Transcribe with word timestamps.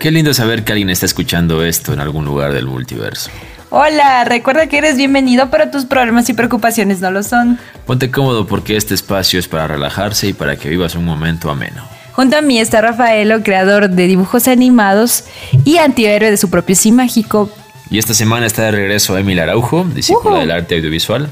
Qué 0.00 0.10
lindo 0.10 0.32
saber 0.32 0.64
que 0.64 0.72
alguien 0.72 0.88
está 0.88 1.04
escuchando 1.04 1.62
esto 1.62 1.92
en 1.92 2.00
algún 2.00 2.24
lugar 2.24 2.54
del 2.54 2.64
multiverso. 2.64 3.30
Hola, 3.68 4.24
recuerda 4.24 4.66
que 4.66 4.78
eres 4.78 4.96
bienvenido, 4.96 5.50
pero 5.50 5.70
tus 5.70 5.84
problemas 5.84 6.26
y 6.30 6.32
preocupaciones 6.32 7.02
no 7.02 7.10
lo 7.10 7.22
son. 7.22 7.58
Ponte 7.84 8.10
cómodo 8.10 8.46
porque 8.46 8.78
este 8.78 8.94
espacio 8.94 9.38
es 9.38 9.46
para 9.46 9.66
relajarse 9.66 10.28
y 10.28 10.32
para 10.32 10.56
que 10.56 10.70
vivas 10.70 10.94
un 10.94 11.04
momento 11.04 11.50
ameno. 11.50 11.86
Junto 12.12 12.38
a 12.38 12.40
mí 12.40 12.58
está 12.58 12.80
Rafaelo, 12.80 13.42
creador 13.42 13.90
de 13.90 14.06
dibujos 14.06 14.48
animados 14.48 15.24
y 15.66 15.76
antihéroe 15.76 16.30
de 16.30 16.38
su 16.38 16.48
propio 16.48 16.76
sí 16.76 16.92
mágico. 16.92 17.50
Y 17.90 17.98
esta 17.98 18.14
semana 18.14 18.46
está 18.46 18.62
de 18.62 18.70
regreso 18.70 19.18
Emil 19.18 19.38
Araujo, 19.38 19.84
discípula 19.84 20.38
del 20.38 20.50
arte 20.50 20.76
audiovisual, 20.76 21.28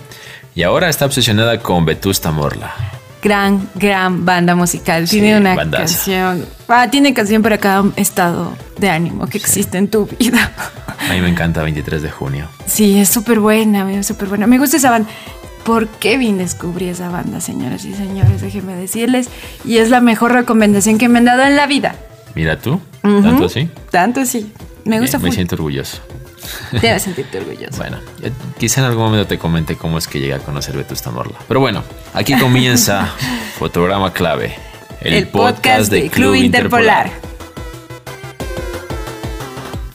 y 0.55 0.65
ahora 0.65 0.91
está 0.91 1.07
obsesionada 1.07 1.61
con 1.61 1.87
Vetusta 1.87 2.33
Morla. 2.33 2.98
Gran, 3.23 3.69
gran 3.75 4.25
banda 4.25 4.55
musical. 4.55 5.09
Sí, 5.09 5.21
tiene 5.21 5.39
una 5.39 5.55
bandaza. 5.55 5.85
canción. 5.85 6.47
Ah, 6.69 6.89
tiene 6.91 7.13
canción 7.15 7.43
para 7.43 7.59
cada 7.59 7.85
estado 7.97 8.55
de 8.79 8.91
ánimo 8.91 9.27
que 9.27 9.39
existe 9.39 9.79
en 9.79 9.89
tu 9.89 10.07
vida. 10.07 10.53
A 11.09 11.13
mí 11.13 11.21
me 11.21 11.29
encanta 11.29 11.63
23 11.63 12.03
de 12.03 12.11
junio. 12.11 12.49
Sí, 12.67 12.99
es 12.99 13.09
súper 13.09 13.41
buena, 13.41 13.91
es 13.93 14.07
súper 14.07 14.29
buena. 14.29 14.47
Me 14.47 14.59
gusta 14.59 14.77
esa 14.77 14.91
banda. 14.91 15.09
¿Por 15.65 15.89
qué 15.89 16.17
bien 16.17 16.39
descubrí 16.39 16.89
esa 16.89 17.11
banda, 17.11 17.41
señoras 17.41 17.85
y 17.85 17.93
señores? 17.93 18.41
Déjenme 18.41 18.75
decirles. 18.75 19.29
Y 19.65 19.79
es 19.79 19.91
la 19.91 20.01
mejor 20.01 20.33
recomendación 20.33 20.97
que 20.97 21.09
me 21.09 21.19
han 21.19 21.25
dado 21.27 21.43
en 21.43 21.57
la 21.57 21.67
vida. 21.67 21.95
Mira 22.35 22.59
tú, 22.59 22.81
tanto 23.03 23.47
así. 23.47 23.69
Tanto 23.91 24.25
sí. 24.25 24.53
Me 24.85 25.01
gusta 25.01 25.19
Bien, 25.19 25.31
me 25.31 25.35
siento 25.35 25.57
orgulloso. 25.57 25.99
Debes 26.73 27.03
sentirte 27.03 27.39
orgulloso. 27.39 27.77
Bueno, 27.77 27.99
ya- 28.21 28.31
quizá 28.59 28.81
en 28.81 28.87
algún 28.87 29.05
momento 29.05 29.27
te 29.27 29.39
comente 29.39 29.77
cómo 29.77 29.99
es 29.99 30.09
que 30.09 30.21
llegué 30.21 30.35
a 30.35 30.39
conocer 30.39 30.77
Vetusta 30.77 31.11
Morla. 31.11 31.39
Pero 31.47 31.61
bueno, 31.61 31.85
aquí 32.15 32.39
comienza 32.39 33.13
Fotograma 33.59 34.13
Clave, 34.13 34.57
el, 35.01 35.29
podcast 35.29 35.91
de 35.91 36.11
Club 36.11 36.35
Interpolar. 36.35 37.11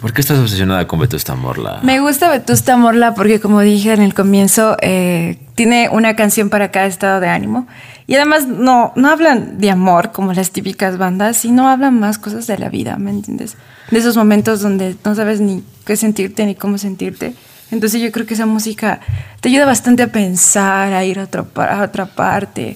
¿Por 0.03 0.11
qué 0.11 0.19
estás 0.19 0.37
obsesionada 0.37 0.85
con 0.85 0.99
Vetusta 0.99 1.33
Morla? 1.33 1.79
Me 1.81 2.01
gusta 2.01 2.29
Vetusta 2.29 2.75
Morla 2.75 3.15
porque, 3.15 3.39
como 3.39 3.61
dije 3.61 3.93
en 3.93 4.01
el 4.01 4.13
comienzo, 4.13 4.75
eh, 4.81 5.37
tiene 5.55 5.87
una 5.89 6.17
canción 6.17 6.49
para 6.49 6.71
cada 6.71 6.87
estado 6.87 7.21
de 7.21 7.29
ánimo. 7.29 7.67
Y 8.05 8.15
además 8.15 8.45
no, 8.45 8.91
no 8.97 9.09
hablan 9.09 9.59
de 9.59 9.71
amor 9.71 10.11
como 10.11 10.33
las 10.33 10.51
típicas 10.51 10.97
bandas, 10.97 11.37
sino 11.37 11.69
hablan 11.69 12.01
más 12.01 12.17
cosas 12.17 12.47
de 12.47 12.57
la 12.57 12.67
vida, 12.67 12.97
¿me 12.97 13.11
entiendes? 13.11 13.55
De 13.91 13.97
esos 13.99 14.17
momentos 14.17 14.59
donde 14.61 14.97
no 15.05 15.15
sabes 15.15 15.39
ni 15.39 15.63
qué 15.85 15.95
sentirte 15.95 16.45
ni 16.45 16.55
cómo 16.55 16.77
sentirte. 16.77 17.33
Entonces 17.71 18.01
yo 18.01 18.11
creo 18.11 18.25
que 18.25 18.33
esa 18.33 18.45
música 18.45 18.99
te 19.39 19.47
ayuda 19.47 19.65
bastante 19.65 20.03
a 20.03 20.07
pensar, 20.11 20.91
a 20.91 21.05
ir 21.05 21.17
a, 21.17 21.23
otro 21.23 21.45
pa- 21.45 21.79
a 21.79 21.81
otra 21.81 22.07
parte, 22.07 22.75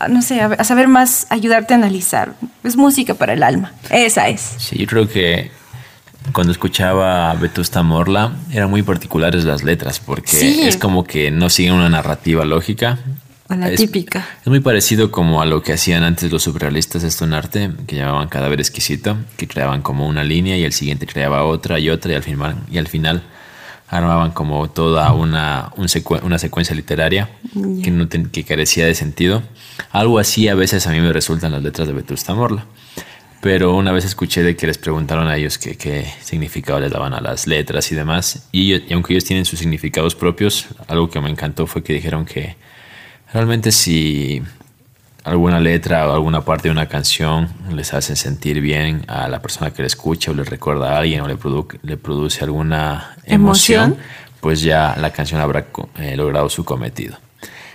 a, 0.00 0.08
no 0.08 0.22
sé, 0.22 0.40
a, 0.40 0.46
a 0.46 0.64
saber 0.64 0.88
más, 0.88 1.26
ayudarte 1.28 1.74
a 1.74 1.76
analizar. 1.76 2.32
Es 2.64 2.76
música 2.76 3.12
para 3.12 3.34
el 3.34 3.42
alma. 3.42 3.72
Esa 3.90 4.28
es. 4.28 4.40
Sí, 4.56 4.78
yo 4.78 4.86
creo 4.86 5.06
que 5.06 5.50
cuando 6.32 6.52
escuchaba 6.52 7.30
a 7.30 7.34
Vetusta 7.34 7.82
Morla 7.82 8.32
eran 8.52 8.70
muy 8.70 8.82
particulares 8.82 9.44
las 9.44 9.62
letras 9.62 10.00
porque 10.00 10.30
Sí. 10.36 10.60
es 10.62 10.76
como 10.76 11.04
que 11.04 11.30
no 11.30 11.50
siguen 11.50 11.74
una 11.74 11.88
narrativa 11.88 12.44
lógica. 12.44 12.98
O 13.48 13.54
la 13.54 13.68
es, 13.68 13.80
típica. 13.80 14.26
Es 14.40 14.46
muy 14.46 14.60
parecido 14.60 15.10
como 15.10 15.42
a 15.42 15.46
lo 15.46 15.62
que 15.62 15.72
hacían 15.72 16.04
antes 16.04 16.30
los 16.30 16.44
surrealistas 16.44 17.02
esto 17.02 17.24
en 17.24 17.34
arte, 17.34 17.70
que 17.86 17.96
llamaban 17.96 18.28
cadáver 18.28 18.60
exquisito, 18.60 19.16
que 19.36 19.46
creaban 19.48 19.82
como 19.82 20.06
una 20.06 20.24
línea 20.24 20.56
y 20.56 20.64
el 20.64 20.72
siguiente 20.72 21.06
creaba 21.06 21.44
otra 21.44 21.78
y 21.78 21.90
otra 21.90 22.12
y 22.12 22.14
al 22.14 22.22
final, 22.22 22.56
y 22.70 22.78
al 22.78 22.88
final 22.88 23.22
armaban 23.88 24.30
como 24.30 24.70
toda 24.70 25.12
una, 25.12 25.70
un 25.76 25.86
una 26.22 26.38
secuencia 26.38 26.74
literaria 26.74 27.28
que, 27.84 27.90
no 27.90 28.08
que 28.08 28.44
carecía 28.44 28.86
de 28.86 28.94
sentido. 28.94 29.42
Algo 29.90 30.18
así 30.18 30.48
a 30.48 30.54
veces 30.54 30.86
a 30.86 30.92
mí 30.92 31.00
me 31.00 31.12
resultan 31.12 31.52
las 31.52 31.62
letras 31.62 31.88
de 31.88 31.92
Vetusta 31.94 32.34
Morla. 32.34 32.64
Pero 33.42 33.74
una 33.74 33.90
vez 33.90 34.04
escuché 34.04 34.42
de 34.44 34.54
que 34.56 34.68
les 34.68 34.78
preguntaron 34.78 35.26
a 35.26 35.36
ellos 35.36 35.58
qué, 35.58 35.76
qué 35.76 36.06
significado 36.22 36.78
les 36.78 36.92
daban 36.92 37.12
a 37.12 37.20
las 37.20 37.48
letras 37.48 37.90
y 37.90 37.96
demás. 37.96 38.46
Y, 38.52 38.92
aunque 38.94 39.14
ellos 39.14 39.24
tienen 39.24 39.44
sus 39.44 39.58
significados 39.58 40.14
propios, 40.14 40.66
algo 40.86 41.10
que 41.10 41.20
me 41.20 41.28
encantó 41.28 41.66
fue 41.66 41.82
que 41.82 41.92
dijeron 41.92 42.24
que 42.24 42.54
realmente 43.32 43.72
si 43.72 44.40
alguna 45.24 45.58
letra 45.58 46.08
o 46.08 46.12
alguna 46.14 46.44
parte 46.44 46.68
de 46.68 46.72
una 46.72 46.86
canción 46.88 47.48
les 47.74 47.92
hace 47.94 48.14
sentir 48.14 48.60
bien 48.60 49.04
a 49.08 49.26
la 49.28 49.42
persona 49.42 49.72
que 49.72 49.82
la 49.82 49.86
escucha 49.88 50.30
o 50.30 50.34
le 50.34 50.44
recuerda 50.44 50.94
a 50.94 50.98
alguien 50.98 51.22
o 51.22 51.26
le, 51.26 51.36
produ- 51.36 51.78
le 51.82 51.96
produce 51.96 52.44
alguna 52.44 53.16
emoción, 53.24 53.84
Emoción. 53.84 54.06
pues 54.40 54.60
ya 54.62 54.94
la 55.00 55.12
canción 55.12 55.40
habrá 55.40 55.66
eh, 55.98 56.16
logrado 56.16 56.48
su 56.48 56.64
cometido. 56.64 57.16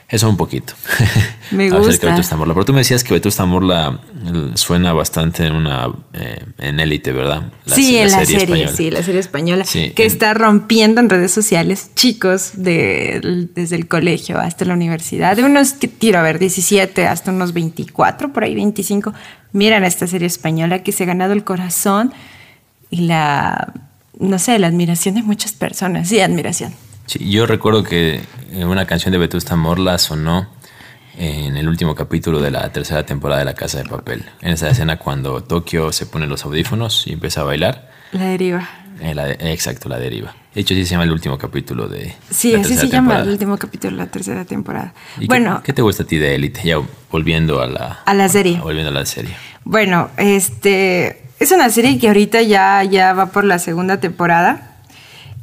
Eso 0.10 0.30
un 0.30 0.38
poquito. 0.38 0.74
Me 1.52 1.66
Acerca 1.68 1.80
de 1.82 1.88
gusta. 1.88 2.10
Vetusta 2.12 2.36
Morla. 2.38 2.54
Pero 2.54 2.66
tú 2.66 2.72
me 2.74 2.80
decías 2.80 3.04
que 3.04 3.14
Vetusta 3.14 3.46
Morla 3.46 4.00
eh, 4.26 4.52
suena 4.56 4.94
bastante 4.94 5.46
en 5.46 5.54
una 5.56 5.90
eh, 6.14 6.44
en 6.60 6.80
élite, 6.80 7.12
¿verdad? 7.12 7.52
sí, 7.66 7.98
en 7.98 8.12
la 8.12 8.20
serie, 8.26 8.38
española. 8.44 8.72
sí, 8.74 8.90
la 8.92 9.04
serie 9.04 9.20
española, 9.20 9.66
Sí, 9.66 9.92
que 9.92 10.04
en- 10.04 10.12
está 10.12 10.34
rompiendo 10.34 11.02
en 11.02 11.10
redes 11.10 11.32
sociales 11.32 11.92
chicos 11.96 12.52
de, 12.56 13.48
desde 13.54 13.76
el 13.76 13.88
colegio 13.90 14.40
hasta 14.40 14.64
la 14.64 14.74
universidad, 14.76 15.36
de 15.36 15.44
unos, 15.44 15.74
que 15.74 15.88
tiro 15.90 16.20
a 16.20 16.22
ver, 16.22 16.40
17 16.40 17.06
hasta 17.06 17.32
unos 17.32 17.52
24, 17.54 18.32
por 18.32 18.44
ahí 18.46 18.56
25, 18.56 19.14
miran 19.52 19.84
esta 19.84 20.08
serie 20.08 20.28
española 20.28 20.84
que 20.84 20.94
se 20.94 21.04
ha 21.04 21.08
ganado 21.08 21.34
el 21.34 21.44
corazón 21.44 22.14
y 22.90 23.02
la, 23.02 23.74
no 24.20 24.40
sé, 24.40 24.58
la 24.60 24.68
admiración 24.68 25.16
de 25.16 25.24
muchas 25.24 25.52
personas, 25.52 26.08
sí, 26.08 26.20
admiración. 26.22 26.74
Sí, 27.08 27.30
yo 27.32 27.46
recuerdo 27.48 27.84
que 27.84 28.22
eh, 28.52 28.66
una 28.66 28.86
canción 28.86 29.12
de 29.12 29.18
Vetusta 29.18 29.56
Morla 29.56 29.98
sonó 29.98 30.48
en 31.18 31.58
el 31.58 31.68
último 31.68 31.96
capítulo 31.96 32.40
de 32.42 32.52
la 32.52 32.70
tercera 32.72 33.04
temporada 33.06 33.40
de 33.40 33.46
La 33.46 33.54
Casa 33.56 33.80
de 33.80 33.86
Papel. 33.90 34.24
En 34.42 34.52
esa 34.54 34.70
escena 34.70 34.98
cuando 35.00 35.42
Tokio 35.42 35.92
se 35.92 36.06
pone 36.06 36.28
los 36.28 36.46
audífonos 36.46 37.08
y 37.08 37.14
empieza 37.14 37.42
a 37.42 37.44
bailar. 37.46 37.90
La 38.12 38.26
deriva. 38.26 38.70
eh, 39.02 39.14
la 39.16 39.26
de- 39.26 39.52
exacto, 39.54 39.90
la 39.90 39.98
deriva. 40.00 40.36
De 40.54 40.62
hecho, 40.62 40.74
sí 40.74 40.84
se 40.86 40.92
llama 40.92 41.04
el 41.06 41.12
último 41.12 41.38
capítulo 41.38 41.88
de 41.88 42.16
Sí, 42.32 42.54
así 42.56 42.76
se 42.76 42.88
llama 42.90 43.20
el 43.20 43.30
último 43.30 43.58
capítulo 43.58 43.96
de 43.96 44.04
la 44.04 44.10
tercera 44.12 44.44
temporada. 44.44 44.94
¿Y 45.18 45.22
qué- 45.22 45.28
Bueno, 45.28 45.62
¿qué, 45.64 45.72
te 45.74 45.82
gusta 45.82 46.04
a 46.04 46.06
ti 46.08 46.18
de 46.18 46.36
Élite? 46.36 46.62
Ya 46.64 46.78
volviendo 47.12 47.62
a 47.62 47.68
la, 47.68 48.00
a 48.06 48.14
la 48.14 48.28
serie. 48.28 48.60
volviendo 48.60 48.90
a 48.90 48.94
la 48.94 49.06
serie. 49.06 49.36
Bueno, 49.64 50.10
este 50.18 51.24
es 51.40 51.52
una 51.52 51.70
serie 51.70 51.98
que 52.00 52.08
ahorita 52.08 52.42
ya, 52.42 52.84
ya 52.84 53.14
va 53.14 53.28
por 53.28 53.44
la 53.44 53.60
segunda 53.60 54.00
temporada. 54.00 54.67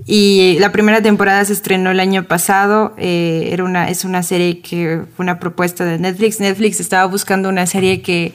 Y 0.07 0.59
la 0.61 0.71
primera 0.71 1.01
temporada 1.01 1.45
se 1.45 1.55
estrenó 1.55 1.91
el 1.91 2.01
año 2.01 2.25
pasado. 2.25 2.95
eh, 2.99 3.49
era 3.53 3.65
una, 3.65 3.89
es 3.89 4.05
una 4.05 4.23
serie 4.23 4.61
que 4.61 5.03
fue 5.17 5.25
una 5.25 5.39
propuesta 5.39 5.85
de 5.85 5.99
Netflix. 5.99 6.41
Netflix 6.41 6.81
estaba 6.81 7.07
buscando 7.07 7.49
una 7.49 7.67
serie 7.67 8.03
que, 8.03 8.35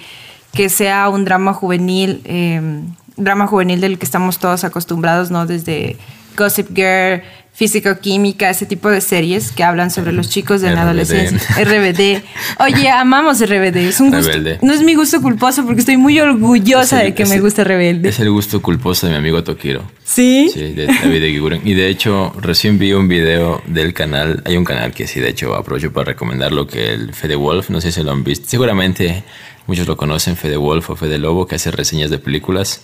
que 0.53 0.69
sea 0.69 1.09
un 1.09 1.25
drama 1.25 1.53
juvenil, 1.53 2.21
eh, 2.25 2.81
drama 3.17 3.45
juvenil 3.45 3.81
del 3.81 3.99
que 3.99 4.05
estamos 4.05 4.39
todos 4.39 4.63
acostumbrados, 4.63 5.29
¿no? 5.29 5.45
Desde 5.45 5.97
Gossip 6.35 6.75
Girl, 6.75 7.21
Físico-Química, 7.59 8.49
ese 8.49 8.65
tipo 8.65 8.89
de 8.89 9.01
series 9.01 9.51
que 9.51 9.63
hablan 9.65 9.91
sobre 9.91 10.13
los 10.13 10.29
chicos 10.29 10.61
de 10.61 10.69
la 10.71 10.75
RBD. 10.83 10.87
adolescencia. 10.87 11.55
RBD. 11.63 12.23
Oye, 12.63 12.89
amamos 12.89 13.39
RBD. 13.45 13.75
Es 13.75 13.99
un 13.99 14.11
gusto. 14.11 14.27
Rebelde. 14.31 14.59
No 14.61 14.73
es 14.73 14.81
mi 14.81 14.95
gusto 14.95 15.21
culposo 15.21 15.65
porque 15.65 15.81
estoy 15.81 15.97
muy 15.97 16.19
orgullosa 16.19 17.01
el- 17.01 17.09
de 17.09 17.15
que 17.15 17.25
me 17.25 17.35
el- 17.35 17.41
gusta 17.41 17.63
Rebelde. 17.65 18.09
Es 18.09 18.19
el 18.21 18.29
gusto 18.31 18.61
culposo 18.61 19.07
de 19.07 19.11
mi 19.11 19.17
amigo 19.19 19.43
Tokiro. 19.43 19.83
¿Sí? 20.05 20.49
Sí, 20.53 20.71
de 20.73 20.87
David 20.87 21.21
Eguiguren. 21.23 21.61
Y 21.65 21.73
de 21.73 21.89
hecho, 21.89 22.33
recién 22.39 22.79
vi 22.79 22.93
un 22.93 23.07
video 23.09 23.61
del 23.67 23.93
canal. 23.93 24.41
Hay 24.45 24.55
un 24.57 24.63
canal 24.65 24.91
que 24.93 25.05
sí, 25.05 25.19
de 25.19 25.29
hecho, 25.29 25.53
aprovecho 25.55 25.91
para 25.91 26.05
recomendarlo, 26.05 26.65
que 26.65 26.93
el 26.93 27.13
Fede 27.13 27.35
Wolf, 27.35 27.69
no 27.69 27.81
sé 27.81 27.91
si 27.91 28.01
lo 28.03 28.11
han 28.11 28.23
visto. 28.23 28.47
Seguramente 28.49 29.23
muchos 29.67 29.85
lo 29.85 29.97
conocen, 29.97 30.37
Fede 30.37 30.55
Wolf 30.57 30.89
o 30.91 30.95
Fede 30.95 31.17
Lobo, 31.17 31.45
que 31.45 31.55
hace 31.55 31.71
reseñas 31.71 32.09
de 32.09 32.19
películas. 32.19 32.83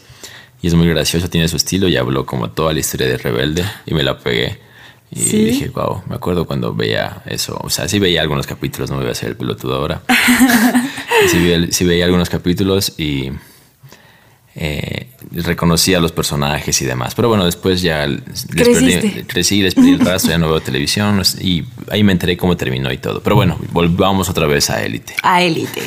Y 0.66 0.68
es 0.68 0.74
muy 0.74 0.88
gracioso, 0.88 1.30
tiene 1.30 1.48
su 1.48 1.58
estilo 1.58 1.88
y 1.88 1.96
habló 1.96 2.26
como 2.26 2.50
toda 2.50 2.74
la 2.74 2.80
historia 2.80 3.06
de 3.06 3.20
Rebelde. 3.20 3.64
Y 3.86 3.94
me 3.94 4.02
la 4.02 4.18
pegué. 4.18 4.58
Y 5.12 5.20
¿Sí? 5.20 5.46
dije, 5.46 5.70
wow, 5.70 6.02
me 6.10 6.16
acuerdo 6.16 6.48
cuando 6.48 6.74
veía 6.74 7.22
eso. 7.28 7.56
O 7.62 7.70
sea, 7.70 7.88
sí 7.88 8.00
veía 8.00 8.24
algunos 8.24 8.48
capítulos, 8.48 8.90
no 8.90 8.96
me 8.96 9.04
voy 9.04 9.10
a 9.10 9.12
hacer 9.12 9.30
el 9.30 9.36
pelotudo 9.36 9.76
ahora. 9.76 10.02
Sí, 11.30 11.38
veía, 11.38 11.68
sí 11.72 11.86
veía 11.86 12.06
algunos 12.06 12.32
capítulos 12.32 12.94
y 12.98 13.30
eh, 14.58 15.08
reconocía 15.32 15.98
a 15.98 16.00
los 16.00 16.14
personajes 16.14 16.82
y 16.82 16.86
demás. 16.86 17.14
Pero 17.14 17.28
bueno, 17.28 17.46
después 17.46 17.82
ya 17.82 18.08
les 18.08 18.46
perdí, 18.46 19.24
crecí, 19.24 19.62
les 19.62 19.76
perdí 19.76 19.94
el 19.94 20.00
rastro, 20.00 20.32
ya 20.32 20.38
no 20.38 20.48
veo 20.48 20.62
televisión 20.62 21.22
y 21.42 21.66
ahí 21.92 22.04
me 22.04 22.14
enteré 22.14 22.38
cómo 22.38 22.56
terminó 22.56 22.90
y 22.92 22.98
todo. 22.98 23.22
Pero 23.22 23.36
bueno, 23.36 23.58
volvamos 23.72 24.30
otra 24.30 24.48
vez 24.48 24.70
a 24.70 24.82
Élite. 24.82 25.14
A 25.24 25.42
Élite. 25.42 25.82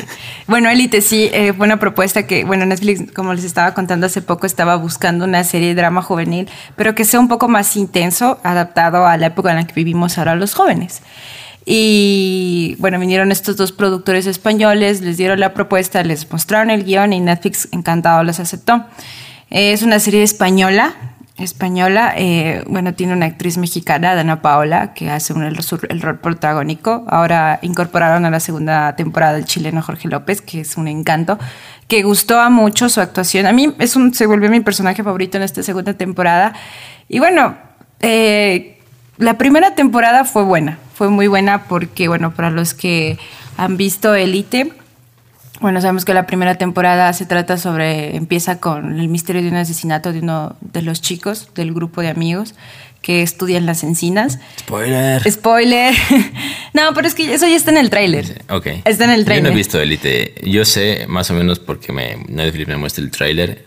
Bueno, 0.45 0.69
Élite 0.69 1.01
sí, 1.01 1.29
eh, 1.33 1.53
fue 1.53 1.65
una 1.65 1.79
propuesta 1.79 2.27
que, 2.27 2.43
bueno, 2.43 2.65
Netflix, 2.67 3.11
como 3.11 3.33
les 3.33 3.43
estaba 3.43 3.73
contando 3.73 4.05
hace 4.05 4.21
poco, 4.21 4.45
estaba 4.45 4.75
buscando 4.75 5.25
una 5.25 5.43
serie 5.43 5.69
de 5.69 5.75
drama 5.75 6.03
juvenil, 6.03 6.47
pero 6.75 6.93
que 6.93 7.05
sea 7.05 7.19
un 7.19 7.27
poco 7.27 7.47
más 7.47 7.75
intenso, 7.75 8.39
adaptado 8.43 9.07
a 9.07 9.17
la 9.17 9.27
época 9.27 9.49
en 9.49 9.55
la 9.55 9.67
que 9.67 9.73
vivimos 9.73 10.19
ahora 10.19 10.35
los 10.35 10.53
jóvenes. 10.53 11.01
Y 11.71 12.75
bueno, 12.79 12.97
vinieron 12.99 13.31
estos 13.31 13.55
dos 13.55 13.71
productores 13.71 14.25
españoles, 14.25 15.01
les 15.01 15.17
dieron 15.17 15.39
la 15.39 15.53
propuesta, 15.53 16.01
les 16.03 16.27
mostraron 16.31 16.71
el 16.71 16.83
guion 16.83 17.13
y 17.13 17.19
Netflix 17.19 17.67
encantado 17.71 18.23
los 18.23 18.39
aceptó. 18.39 18.85
Eh, 19.51 19.71
Es 19.73 19.83
una 19.83 19.99
serie 19.99 20.23
española, 20.23 20.95
española, 21.37 22.13
eh, 22.17 22.63
bueno, 22.67 22.95
tiene 22.95 23.13
una 23.13 23.27
actriz 23.27 23.59
mexicana, 23.59 24.15
Dana 24.15 24.41
Paola, 24.41 24.95
que 24.95 25.11
hace 25.11 25.31
un- 25.33 25.43
el, 25.43 25.59
el 25.89 26.01
rol 26.01 26.19
protagónico. 26.19 27.05
Ahora 27.07 27.59
incorporaron 27.61 28.25
a 28.25 28.31
la 28.31 28.39
segunda 28.39 28.95
temporada 28.95 29.37
el 29.37 29.45
chileno 29.45 29.83
Jorge 29.83 30.07
López, 30.07 30.41
que 30.41 30.61
es 30.61 30.75
un 30.75 30.87
encanto, 30.87 31.37
que 31.87 32.01
gustó 32.01 32.39
a 32.39 32.49
mucho 32.49 32.89
su 32.89 32.99
actuación. 32.99 33.45
A 33.45 33.53
mí 33.53 33.75
es 33.77 33.95
un, 33.95 34.11
se 34.15 34.25
volvió 34.25 34.49
mi 34.49 34.61
personaje 34.61 35.03
favorito 35.03 35.37
en 35.37 35.43
esta 35.43 35.61
segunda 35.61 35.93
temporada. 35.93 36.53
Y 37.07 37.19
bueno, 37.19 37.55
eh, 37.99 38.78
la 39.19 39.37
primera 39.37 39.75
temporada 39.75 40.23
fue 40.23 40.43
buena, 40.43 40.79
fue 40.95 41.09
muy 41.09 41.27
buena 41.27 41.65
porque, 41.65 42.07
bueno, 42.07 42.33
para 42.33 42.49
los 42.49 42.73
que 42.73 43.19
han 43.57 43.75
visto 43.75 44.15
Elite, 44.15 44.71
bueno, 45.59 45.81
sabemos 45.81 46.05
que 46.05 46.13
la 46.13 46.25
primera 46.25 46.55
temporada 46.55 47.11
se 47.11 47.25
trata 47.25 47.57
sobre, 47.57 48.15
empieza 48.15 48.61
con 48.61 48.97
el 48.97 49.09
misterio 49.09 49.41
de 49.41 49.49
un 49.49 49.55
asesinato 49.55 50.13
de 50.13 50.19
uno 50.19 50.55
de 50.61 50.83
los 50.83 51.01
chicos 51.01 51.49
del 51.53 51.73
grupo 51.73 52.01
de 52.01 52.07
amigos 52.07 52.55
que 53.01 53.21
estudian 53.21 53.65
las 53.65 53.83
encinas. 53.83 54.39
Spoiler. 54.59 55.29
Spoiler. 55.29 55.93
no, 56.73 56.93
pero 56.93 57.07
es 57.07 57.13
que 57.13 57.33
eso 57.33 57.45
ya 57.45 57.57
está 57.57 57.71
en 57.71 57.77
el 57.77 57.89
tráiler. 57.89 58.43
Ok. 58.49 58.67
Está 58.85 59.03
en 59.03 59.11
el 59.11 59.25
tráiler. 59.25 59.43
Yo 59.43 59.49
no 59.49 59.53
he 59.53 59.57
visto 59.57 59.81
Elite. 59.81 60.35
Yo 60.43 60.63
sé 60.63 61.05
más 61.09 61.29
o 61.29 61.33
menos 61.33 61.59
porque 61.59 61.91
me, 61.91 62.17
Netflix 62.27 62.67
me 62.69 62.77
muestra 62.77 63.03
el 63.03 63.11
tráiler 63.11 63.65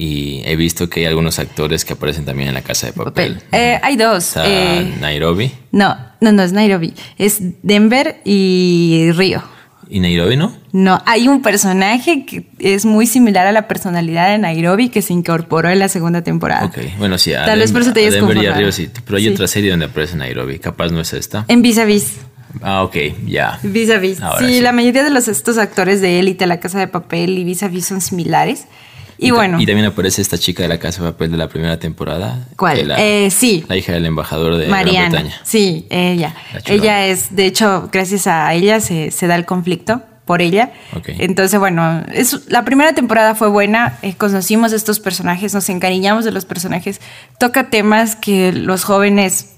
y 0.00 0.42
he 0.44 0.54
visto 0.54 0.88
que 0.88 1.00
hay 1.00 1.06
algunos 1.06 1.40
actores 1.40 1.84
que 1.84 1.94
aparecen 1.94 2.24
también 2.24 2.46
en 2.48 2.54
La 2.54 2.62
Casa 2.62 2.86
de 2.86 2.92
Papel. 2.92 3.42
Eh, 3.50 3.80
hay 3.82 3.96
dos. 3.96 4.34
Eh, 4.36 4.94
Nairobi. 5.00 5.50
no, 5.72 5.96
no, 6.20 6.30
no 6.30 6.42
es 6.44 6.52
Nairobi. 6.52 6.94
Es 7.18 7.38
Denver 7.64 8.20
y 8.24 9.10
Río. 9.12 9.42
¿Y 9.90 9.98
Nairobi 9.98 10.36
no? 10.36 10.54
No, 10.70 11.02
hay 11.04 11.26
un 11.26 11.42
personaje 11.42 12.24
que 12.26 12.46
es 12.60 12.84
muy 12.84 13.08
similar 13.08 13.48
a 13.48 13.52
la 13.52 13.66
personalidad 13.66 14.28
de 14.30 14.38
Nairobi 14.38 14.88
que 14.90 15.02
se 15.02 15.14
incorporó 15.14 15.68
en 15.68 15.80
la 15.80 15.88
segunda 15.88 16.22
temporada. 16.22 16.66
Ok, 16.66 16.78
bueno, 16.98 17.18
sí. 17.18 17.34
a 17.34 17.44
Tal 17.44 17.58
vez 17.58 17.72
por 17.72 17.80
eso 17.80 17.92
te 17.92 18.08
Denver 18.08 18.36
y. 18.36 18.48
Río 18.50 18.70
sí. 18.70 18.88
Pero 19.04 19.16
hay 19.16 19.24
Sí. 19.24 19.30
otra 19.30 19.48
serie 19.48 19.70
donde 19.70 19.86
aparece 19.86 20.14
Nairobi. 20.16 20.60
Capaz 20.60 20.92
no 20.92 21.00
es 21.00 21.12
esta. 21.12 21.44
En 21.48 21.60
Vis 21.62 21.78
a 21.78 21.84
Vis. 21.84 22.18
Ah, 22.62 22.84
ok, 22.84 22.96
ya. 23.26 23.58
Vis 23.64 23.90
a 23.90 23.98
Vis. 23.98 24.18
Sí, 24.38 24.46
sí. 24.46 24.60
la 24.60 24.70
mayoría 24.72 25.02
de 25.02 25.10
los 25.10 25.26
estos 25.26 25.58
actores 25.58 26.00
de 26.00 26.20
élite, 26.20 26.46
La 26.46 26.60
Casa 26.60 26.78
de 26.78 26.86
Papel 26.86 27.36
y 27.36 27.42
Vis 27.44 27.64
a 27.64 27.68
Vis 27.68 27.86
son 27.86 28.00
similares. 28.00 28.66
Y, 29.18 29.32
bueno, 29.32 29.60
Y 29.60 29.66
también 29.66 29.86
aparece 29.86 30.22
esta 30.22 30.38
chica 30.38 30.62
de 30.62 30.68
La 30.68 30.78
Casa 30.78 31.02
de 31.02 31.10
Papel 31.10 31.32
de 31.32 31.36
la 31.36 31.48
primera 31.48 31.78
temporada. 31.78 32.46
¿cuál? 32.56 32.86
La, 32.86 33.00
Eh, 33.00 33.30
sí, 33.30 33.64
la 33.68 33.76
hija 33.76 33.92
del 33.92 34.06
embajador 34.06 34.56
de 34.56 34.66
Gran 34.66 34.70
Mariana. 34.70 35.08
Bretaña. 35.08 35.40
Sí, 35.42 35.86
ella. 35.90 36.34
Ella 36.66 37.06
es, 37.06 37.34
de 37.34 37.46
hecho, 37.46 37.88
gracias 37.92 38.28
a 38.28 38.52
ella 38.54 38.80
se, 38.80 39.10
se 39.10 39.26
da 39.26 39.34
el 39.34 39.44
conflicto 39.44 40.02
por 40.24 40.42
ella. 40.42 40.72
Ok. 40.94 41.08
Entonces, 41.18 41.58
bueno, 41.58 42.04
es, 42.12 42.48
la 42.48 42.64
primera 42.64 42.92
temporada 42.92 43.34
fue 43.34 43.48
buena, 43.48 43.98
eh, 44.02 44.14
conocimos 44.14 44.72
estos 44.72 45.00
personajes, 45.00 45.54
nos 45.54 45.68
encariñamos 45.70 46.24
de 46.24 46.32
los 46.32 46.44
personajes, 46.44 47.00
toca 47.38 47.70
temas 47.70 48.14
que 48.14 48.52
los 48.52 48.84
jóvenes 48.84 49.54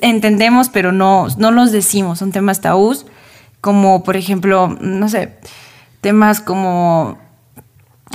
entendemos, 0.00 0.70
pero 0.70 0.90
no, 0.90 1.28
no 1.36 1.50
los 1.50 1.70
decimos, 1.70 2.18
son 2.18 2.32
temas 2.32 2.60
tabús, 2.60 3.06
como 3.60 4.02
por 4.02 4.16
ejemplo, 4.16 4.74
no 4.80 5.08
sé, 5.08 5.34
temas 6.00 6.40
como 6.40 7.18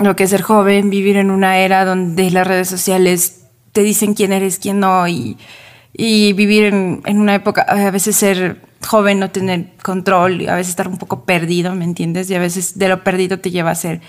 lo 0.01 0.15
que 0.15 0.23
es 0.25 0.29
ser 0.29 0.41
joven, 0.41 0.89
vivir 0.89 1.17
en 1.17 1.31
una 1.31 1.57
era 1.59 1.85
donde 1.85 2.29
las 2.31 2.45
redes 2.45 2.67
sociales 2.67 3.41
te 3.71 3.81
dicen 3.81 4.13
quién 4.13 4.31
eres, 4.33 4.59
quién 4.59 4.79
no, 4.79 5.07
y, 5.07 5.37
y 5.93 6.33
vivir 6.33 6.65
en, 6.65 7.01
en 7.05 7.19
una 7.19 7.35
época, 7.35 7.61
a 7.67 7.91
veces 7.91 8.15
ser 8.15 8.61
joven, 8.85 9.19
no 9.19 9.31
tener 9.31 9.67
control, 9.83 10.41
y 10.41 10.47
a 10.47 10.55
veces 10.55 10.69
estar 10.71 10.87
un 10.87 10.97
poco 10.97 11.23
perdido, 11.25 11.73
¿me 11.75 11.85
entiendes? 11.85 12.29
Y 12.29 12.35
a 12.35 12.39
veces 12.39 12.77
de 12.77 12.87
lo 12.89 13.03
perdido 13.03 13.39
te 13.39 13.51
lleva 13.51 13.69
a 13.69 13.73
hacer 13.73 14.01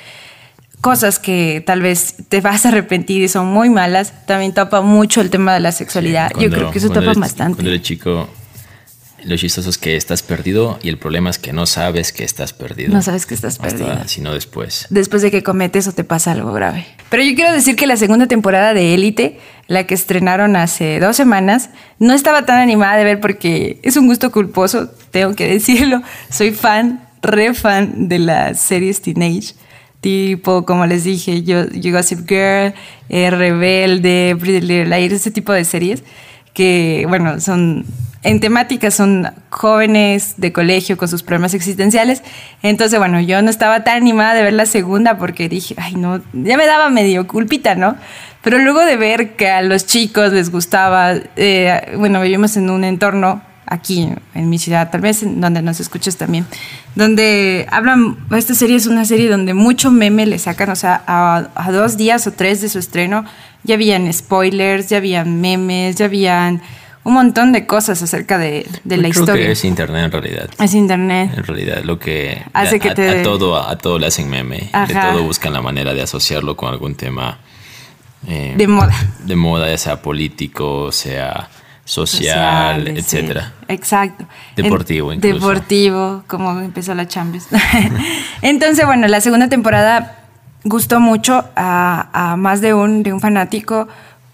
cosas 0.80 1.18
que 1.18 1.62
tal 1.66 1.80
vez 1.82 2.14
te 2.28 2.40
vas 2.40 2.64
a 2.66 2.68
arrepentir 2.68 3.22
y 3.22 3.28
son 3.28 3.46
muy 3.46 3.70
malas. 3.70 4.26
También 4.26 4.52
topa 4.54 4.82
mucho 4.82 5.20
el 5.20 5.30
tema 5.30 5.54
de 5.54 5.60
la 5.60 5.72
sexualidad. 5.72 6.28
Yo 6.30 6.36
Cuando- 6.36 6.56
creo 6.56 6.70
que 6.70 6.78
eso 6.78 6.92
eres- 6.94 7.18
bastante. 7.18 7.54
Cuando 7.56 7.70
eres 7.70 7.82
chico, 7.82 8.28
lo 9.26 9.36
chistoso 9.36 9.68
es 9.68 9.76
que 9.76 9.96
estás 9.96 10.22
perdido 10.22 10.78
y 10.82 10.88
el 10.88 10.98
problema 10.98 11.30
es 11.30 11.38
que 11.38 11.52
no 11.52 11.66
sabes 11.66 12.12
que 12.12 12.22
estás 12.22 12.52
perdido. 12.52 12.92
No 12.92 13.02
sabes 13.02 13.26
que 13.26 13.34
estás 13.34 13.58
perdido. 13.58 13.96
sino 14.06 14.32
después. 14.32 14.86
después 14.88 15.20
de 15.22 15.32
que 15.32 15.42
cometes 15.42 15.88
o 15.88 15.92
te 15.92 16.04
pasa 16.04 16.32
algo 16.32 16.52
grave. 16.52 16.86
Pero 17.10 17.24
yo 17.24 17.34
quiero 17.34 17.52
decir 17.52 17.74
que 17.74 17.86
la 17.86 17.96
segunda 17.96 18.28
temporada 18.28 18.72
de 18.72 18.94
Élite, 18.94 19.40
la 19.66 19.84
que 19.84 19.94
estrenaron 19.94 20.54
hace 20.54 21.00
dos 21.00 21.16
semanas, 21.16 21.70
no 21.98 22.14
estaba 22.14 22.46
tan 22.46 22.60
animada 22.60 22.96
de 22.96 23.04
ver 23.04 23.20
porque 23.20 23.80
es 23.82 23.96
un 23.96 24.06
gusto 24.06 24.30
culposo, 24.30 24.90
tengo 25.10 25.34
que 25.34 25.48
decirlo. 25.48 26.02
Soy 26.30 26.52
fan, 26.52 27.04
re 27.20 27.52
fan 27.52 28.08
de 28.08 28.20
las 28.20 28.60
series 28.60 29.02
Teenage. 29.02 29.54
Tipo, 30.00 30.64
como 30.64 30.86
les 30.86 31.02
dije, 31.02 31.42
yo, 31.42 31.68
yo 31.70 31.90
Gossip 31.90 32.28
Girl, 32.28 32.74
eh, 33.08 33.30
Rebelde, 33.30 34.36
Pretty 34.38 34.60
Little 34.60 34.86
Liars, 34.86 35.14
ese 35.14 35.32
tipo 35.32 35.52
de 35.52 35.64
series 35.64 36.04
que, 36.54 37.04
bueno, 37.08 37.40
son 37.40 37.84
en 38.22 38.40
temática 38.40 38.90
son 38.90 39.30
jóvenes 39.50 40.34
de 40.36 40.52
colegio 40.52 40.96
con 40.96 41.08
sus 41.08 41.22
problemas 41.22 41.54
existenciales. 41.54 42.22
Entonces, 42.62 42.98
bueno, 42.98 43.20
yo 43.20 43.40
no 43.42 43.50
estaba 43.50 43.84
tan 43.84 43.98
animada 43.98 44.34
de 44.34 44.42
ver 44.42 44.52
la 44.52 44.66
segunda 44.66 45.18
porque 45.18 45.48
dije, 45.48 45.74
ay, 45.78 45.94
no, 45.94 46.20
ya 46.32 46.56
me 46.56 46.66
daba 46.66 46.90
medio 46.90 47.26
culpita, 47.26 47.74
¿no? 47.74 47.96
Pero 48.42 48.58
luego 48.58 48.84
de 48.84 48.96
ver 48.96 49.36
que 49.36 49.50
a 49.50 49.62
los 49.62 49.86
chicos 49.86 50.32
les 50.32 50.50
gustaba, 50.50 51.14
eh, 51.36 51.94
bueno, 51.96 52.20
vivimos 52.20 52.56
en 52.56 52.70
un 52.70 52.84
entorno 52.84 53.42
aquí 53.66 54.08
en 54.34 54.48
mi 54.48 54.58
ciudad, 54.58 54.90
tal 54.90 55.00
vez 55.00 55.24
en 55.24 55.40
donde 55.40 55.60
nos 55.60 55.80
escuches 55.80 56.16
también, 56.16 56.46
donde 56.94 57.66
hablan, 57.70 58.16
esta 58.36 58.54
serie 58.54 58.76
es 58.76 58.86
una 58.86 59.04
serie 59.04 59.28
donde 59.28 59.54
mucho 59.54 59.90
meme 59.90 60.24
le 60.24 60.38
sacan, 60.38 60.70
o 60.70 60.76
sea, 60.76 61.02
a, 61.06 61.48
a 61.56 61.72
dos 61.72 61.96
días 61.96 62.28
o 62.28 62.32
tres 62.32 62.60
de 62.60 62.68
su 62.68 62.78
estreno 62.78 63.24
ya 63.64 63.74
habían 63.74 64.12
spoilers, 64.12 64.88
ya 64.88 64.98
habían 64.98 65.40
memes, 65.40 65.96
ya 65.96 66.04
habían 66.04 66.62
un 67.06 67.14
montón 67.14 67.52
de 67.52 67.66
cosas 67.66 68.02
acerca 68.02 68.36
de, 68.36 68.66
de 68.82 68.96
la 68.96 69.08
Creo 69.10 69.22
historia. 69.22 69.46
que 69.46 69.52
es 69.52 69.64
internet 69.64 70.04
en 70.06 70.10
realidad. 70.12 70.50
Es 70.58 70.74
internet. 70.74 71.30
En 71.36 71.44
realidad, 71.44 71.82
lo 71.84 71.98
que 72.00 72.42
Hace 72.52 72.76
a, 72.76 72.78
que 72.80 72.88
a- 72.90 72.94
te- 72.94 73.20
a 73.20 73.22
todo 73.22 73.56
a, 73.56 73.78
todo 73.78 73.98
le 74.00 74.06
hacen 74.08 74.28
meme, 74.28 74.58
de 74.58 74.68
Ajá. 74.72 75.12
todo 75.12 75.22
buscan 75.22 75.52
la 75.52 75.62
manera 75.62 75.94
de 75.94 76.02
asociarlo 76.02 76.56
con 76.56 76.68
algún 76.68 76.96
tema 76.96 77.38
eh, 78.26 78.54
De 78.56 78.66
moda. 78.66 78.92
de 79.24 79.36
moda, 79.36 79.68
ya 79.70 79.78
sea 79.78 80.02
político, 80.02 80.90
sea 80.90 81.48
social, 81.84 82.80
Sociales, 82.82 83.04
sí. 83.06 83.16
etcétera. 83.18 83.52
Exacto. 83.68 84.26
Deportivo, 84.56 85.12
En- 85.12 85.18
incluso. 85.18 85.36
Deportivo, 85.48 86.24
como 86.26 86.58
empezó 86.58 86.92
la 86.96 87.06
Champions. 87.06 87.46
Entonces, 88.42 88.84
bueno, 88.84 89.06
la 89.08 89.20
segunda 89.20 89.48
temporada 89.48 90.24
gustó 90.64 90.98
mucho 90.98 91.44
a, 91.54 92.08
a 92.32 92.36
más 92.36 92.60
de 92.60 92.74
un, 92.74 93.04
de 93.04 93.12
un 93.12 93.20
fanático 93.20 93.86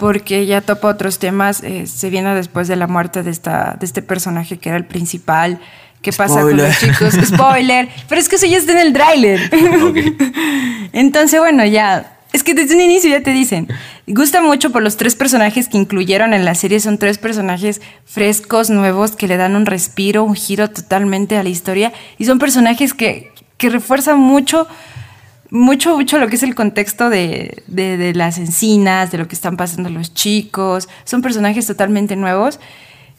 porque 0.03 0.47
ya 0.47 0.61
topa 0.61 0.89
otros 0.89 1.21
temas. 1.21 1.63
eh, 1.63 1.87
se 1.87 2.11
viene 2.11 2.35
después 2.35 2.67
de 2.67 2.75
la 2.75 2.89
muerte 2.89 3.23
de, 3.23 3.31
esta, 3.31 3.77
de 3.79 3.87
este 3.87 4.03
personaje 4.03 4.59
que 4.59 4.69
era 4.69 4.77
el 4.77 4.85
principal. 4.85 5.61
¿Qué 6.03 6.13
pasa 6.13 6.41
con 6.41 6.57
los 6.57 6.77
chicos? 6.81 7.15
Spoiler. 7.25 7.89
Pero 8.09 8.21
es 8.21 8.29
que 8.29 8.35
eso 8.35 8.47
ya 8.47 8.59
está 8.59 8.73
en 8.73 8.79
el 8.79 8.93
tráiler. 8.93 9.49
Entonces, 10.93 11.39
bueno, 11.39 11.65
ya. 11.65 12.17
Es 12.33 12.43
que 12.43 12.53
desde 12.53 12.75
un 12.75 12.81
inicio 12.81 13.11
ya 13.11 13.23
te 13.23 13.31
dicen. 13.31 13.69
Gusta 14.09 14.43
mucho 14.43 14.73
por 14.73 14.83
los 14.83 14.97
tres 14.97 15.15
personajes 15.15 15.69
que 15.69 15.79
incluyeron 15.79 16.35
en 16.35 16.45
la 16.45 16.57
serie. 16.57 16.81
Son 16.81 16.99
tres 16.99 17.19
personajes 17.19 17.81
frescos, 18.05 18.71
nuevos, 18.71 19.13
que 19.13 19.29
le 19.29 19.37
dan 19.37 19.55
un 19.55 19.67
respiro, 19.67 20.25
un 20.25 20.35
giro 20.35 20.69
totalmente 20.69 21.37
a 21.37 21.45
la 21.45 21.49
historia. 21.49 21.93
Y 22.19 22.25
son 22.25 22.41
personajes 22.41 22.93
que, 22.93 23.31
que 23.57 23.71
refuerzan 23.71 24.19
mucho, 24.19 24.67
mucho, 25.53 25.95
mucho 25.97 26.19
lo 26.19 26.29
que 26.29 26.37
es 26.37 26.43
el 26.43 26.55
contexto 26.55 27.11
de, 27.11 27.63
de- 27.67 28.15
las 28.15 28.39
encinas, 28.39 29.11
de 29.13 29.19
lo 29.19 29.29
que 29.29 29.35
están 29.35 29.57
pasando 29.59 29.91
los 29.91 30.15
chicos. 30.15 30.89
Son 31.05 31.21
personajes 31.23 31.67
totalmente 31.67 32.17
nuevos. 32.17 32.59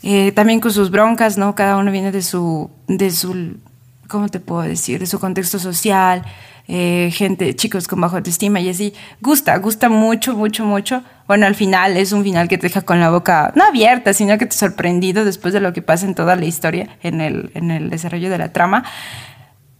eh, 0.01 0.31
también 0.33 0.59
con 0.59 0.71
sus 0.73 0.89
broncas, 0.89 1.37
¿no? 1.37 1.53
Cada 1.55 1.77
uno 1.77 1.91
viene 1.91 2.11
de 2.11 2.21
su, 2.23 2.69
de 2.87 3.09
su, 3.11 3.55
¿cómo 4.09 4.27
te 4.27 4.39
puedo 4.41 4.63
decir? 4.63 4.99
De 4.99 5.05
su 5.05 5.17
contexto 5.19 5.59
social, 5.59 6.23
eh, 6.67 7.09
gente, 7.13 7.55
chicos 7.55 7.87
con 7.87 8.01
bajo 8.01 8.17
autoestima 8.17 8.59
y 8.59 8.67
así. 8.69 8.93
Gusta, 9.21 9.55
gusta 9.59 9.87
mucho, 9.89 10.35
mucho, 10.35 10.65
mucho. 10.65 11.03
Bueno, 11.27 11.45
al 11.45 11.55
final 11.55 11.95
es 11.97 12.11
un 12.11 12.23
final 12.23 12.47
que 12.49 12.57
te 12.57 12.67
deja 12.67 12.81
con 12.81 12.99
la 12.99 13.09
boca, 13.11 13.53
no 13.55 13.63
abierta, 13.63 14.11
sino 14.13 14.37
que 14.37 14.45
te 14.45 14.55
sorprendido 14.55 15.23
después 15.23 15.53
de 15.53 15.61
lo 15.61 15.71
que 15.71 15.81
pasa 15.81 16.05
en 16.05 16.15
toda 16.15 16.35
la 16.35 16.45
historia, 16.45 16.97
en 17.01 17.21
el, 17.21 17.51
en 17.53 17.71
el 17.71 17.89
desarrollo 17.89 18.29
de 18.29 18.37
la 18.39 18.51
trama. 18.51 18.83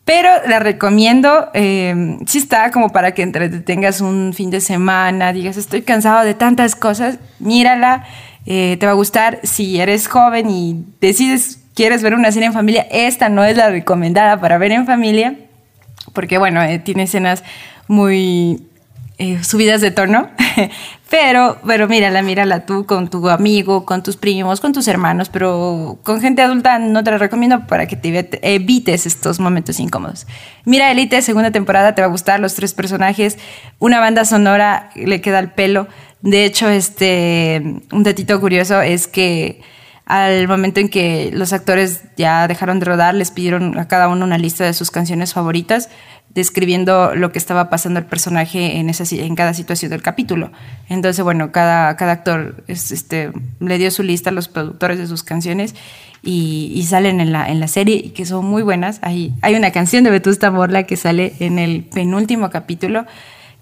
Pero 0.05 0.29
la 0.47 0.59
recomiendo, 0.59 1.49
eh, 1.53 2.17
sí 2.25 2.37
está 2.37 2.71
como 2.71 2.89
para 2.89 3.13
que 3.13 3.21
entretengas 3.21 4.01
un 4.01 4.33
fin 4.33 4.49
de 4.49 4.59
semana, 4.59 5.31
digas, 5.31 5.55
estoy 5.55 5.81
cansado 5.81 6.25
de 6.25 6.33
tantas 6.33 6.75
cosas, 6.75 7.19
mírala, 7.39 8.05
eh, 8.45 8.75
te 8.79 8.85
va 8.85 8.91
a 8.91 8.95
gustar. 8.95 9.39
Si 9.43 9.79
eres 9.79 10.07
joven 10.07 10.49
y 10.49 10.83
decides, 10.99 11.59
quieres 11.73 12.03
ver 12.03 12.15
una 12.15 12.33
serie 12.33 12.47
en 12.47 12.53
familia, 12.53 12.85
esta 12.91 13.29
no 13.29 13.45
es 13.45 13.55
la 13.55 13.69
recomendada 13.69 14.41
para 14.41 14.57
ver 14.57 14.73
en 14.73 14.85
familia, 14.85 15.35
porque 16.11 16.37
bueno, 16.37 16.61
eh, 16.61 16.79
tiene 16.79 17.03
escenas 17.03 17.41
muy 17.87 18.67
eh, 19.17 19.43
subidas 19.43 19.81
de 19.81 19.91
tono, 19.91 20.29
pero, 21.09 21.57
pero 21.65 21.87
mírala, 21.87 22.21
mírala 22.21 22.65
tú 22.65 22.85
con 22.85 23.09
tu 23.09 23.29
amigo, 23.29 23.85
con 23.85 24.01
tus 24.03 24.17
primos, 24.17 24.59
con 24.59 24.73
tus 24.73 24.87
hermanos, 24.87 25.29
pero 25.29 25.99
con 26.03 26.19
gente 26.21 26.41
adulta 26.41 26.79
no 26.79 27.03
te 27.03 27.11
la 27.11 27.17
recomiendo 27.17 27.67
para 27.67 27.85
que 27.85 27.95
te 27.95 28.09
evite- 28.09 28.39
evites 28.41 29.05
estos 29.05 29.39
momentos 29.39 29.79
incómodos. 29.79 30.25
Mira 30.65 30.91
Elite, 30.91 31.21
segunda 31.21 31.51
temporada, 31.51 31.93
te 31.95 32.01
va 32.01 32.07
a 32.07 32.11
gustar 32.11 32.39
los 32.39 32.55
tres 32.55 32.73
personajes, 32.73 33.37
una 33.79 33.99
banda 33.99 34.25
sonora 34.25 34.89
le 34.95 35.21
queda 35.21 35.39
al 35.39 35.53
pelo. 35.53 35.87
De 36.21 36.45
hecho, 36.45 36.69
este, 36.69 37.61
un 37.91 38.03
datito 38.03 38.39
curioso 38.39 38.81
es 38.81 39.07
que 39.07 39.61
al 40.05 40.47
momento 40.47 40.79
en 40.79 40.89
que 40.89 41.31
los 41.33 41.53
actores 41.53 42.01
ya 42.17 42.47
dejaron 42.47 42.79
de 42.79 42.85
rodar, 42.85 43.13
les 43.13 43.31
pidieron 43.31 43.77
a 43.77 43.87
cada 43.87 44.07
uno 44.09 44.25
una 44.25 44.37
lista 44.37 44.63
de 44.65 44.73
sus 44.73 44.89
canciones 44.91 45.33
favoritas, 45.33 45.89
describiendo 46.35 47.13
lo 47.15 47.31
que 47.31 47.37
estaba 47.37 47.69
pasando 47.69 47.99
el 47.99 48.05
personaje 48.05 48.77
en, 48.77 48.89
esa, 48.89 49.03
en 49.15 49.35
cada 49.35 49.53
situación 49.53 49.91
del 49.91 50.01
capítulo. 50.01 50.51
Entonces, 50.89 51.23
bueno, 51.23 51.51
cada, 51.51 51.95
cada 51.95 52.13
actor 52.13 52.63
este, 52.67 53.31
le 53.59 53.77
dio 53.77 53.91
su 53.91 54.03
lista 54.03 54.31
a 54.31 54.33
los 54.33 54.47
productores 54.47 54.97
de 54.97 55.07
sus 55.07 55.23
canciones 55.23 55.75
y, 56.23 56.83
salen 56.87 57.19
en 57.19 57.31
la, 57.31 57.49
en 57.49 57.59
la 57.59 57.67
serie 57.67 57.95
y 57.95 58.09
que 58.09 58.25
son 58.25 58.45
muy 58.45 58.63
buenas. 58.63 58.99
Hay, 59.03 59.33
hay 59.41 59.55
una 59.55 59.71
canción 59.71 60.03
de 60.03 60.09
Vetusta 60.09 60.49
Morla 60.49 60.83
que 60.83 60.97
sale 60.97 61.33
en 61.39 61.59
el 61.59 61.83
penúltimo 61.83 62.49
capítulo 62.49 63.05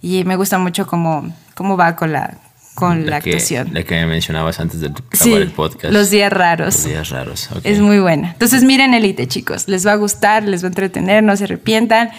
y 0.02 0.24
me 0.24 0.36
gusta 0.36 0.58
mucho 0.58 0.88
cómo, 0.88 1.34
cómo 1.56 1.76
va 1.76 1.96
con 1.96 2.14
la, 2.14 2.38
con 2.74 3.06
la, 3.06 3.18
actuación. 3.18 3.74
La 3.74 3.84
que 3.84 3.96
me 3.96 4.06
mencionabas 4.06 4.60
antes 4.60 4.80
de 4.80 4.88
acabar 4.88 5.42
el 5.42 5.52
podcast. 5.52 5.94
Los 5.94 6.10
días 6.10 6.32
raros. 6.32 6.76
Los 6.76 6.86
días 6.86 7.10
raros. 7.10 7.50
Es 7.64 7.80
muy 7.80 8.00
buena. 8.00 8.32
Entonces 8.32 8.64
miren 8.64 8.94
Elite, 8.94 9.28
chicos. 9.28 9.68
Les 9.68 9.86
va 9.86 9.92
a 9.94 9.96
gustar, 9.96 10.44
les 10.44 10.64
va 10.64 10.68
a 10.68 10.70
entretener, 10.70 11.24
no 11.24 11.36
se 11.36 11.44
arrepientan. 11.44 12.12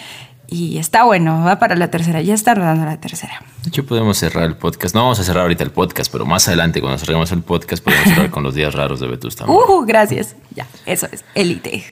Y 0.53 0.77
está 0.77 1.03
bueno, 1.03 1.43
va 1.43 1.57
para 1.57 1.75
la 1.75 1.89
tercera. 1.89 2.21
Ya 2.21 2.35
está 2.35 2.53
rodando 2.53 2.85
la 2.85 2.99
tercera. 3.01 3.41
De 3.63 3.69
hecho, 3.69 3.87
podemos 3.87 4.19
cerrar 4.19 4.43
el 4.43 4.55
podcast. 4.55 4.93
No 4.93 5.01
vamos 5.01 5.19
a 5.19 5.23
cerrar 5.23 5.41
ahorita 5.41 5.63
el 5.63 5.71
podcast, 5.71 6.11
pero 6.11 6.27
más 6.27 6.47
adelante, 6.47 6.79
cuando 6.79 6.99
cerremos 6.99 7.31
el 7.31 7.41
podcast, 7.41 7.83
podemos 7.83 8.07
cerrar 8.09 8.29
con 8.29 8.43
los 8.43 8.53
días 8.53 8.75
raros 8.75 8.99
de 8.99 9.07
Vetusta. 9.07 9.45
Uh, 9.47 9.83
gracias. 9.83 10.35
Ya, 10.53 10.67
eso 10.85 11.07
es. 11.11 11.25
Elite. 11.33 11.85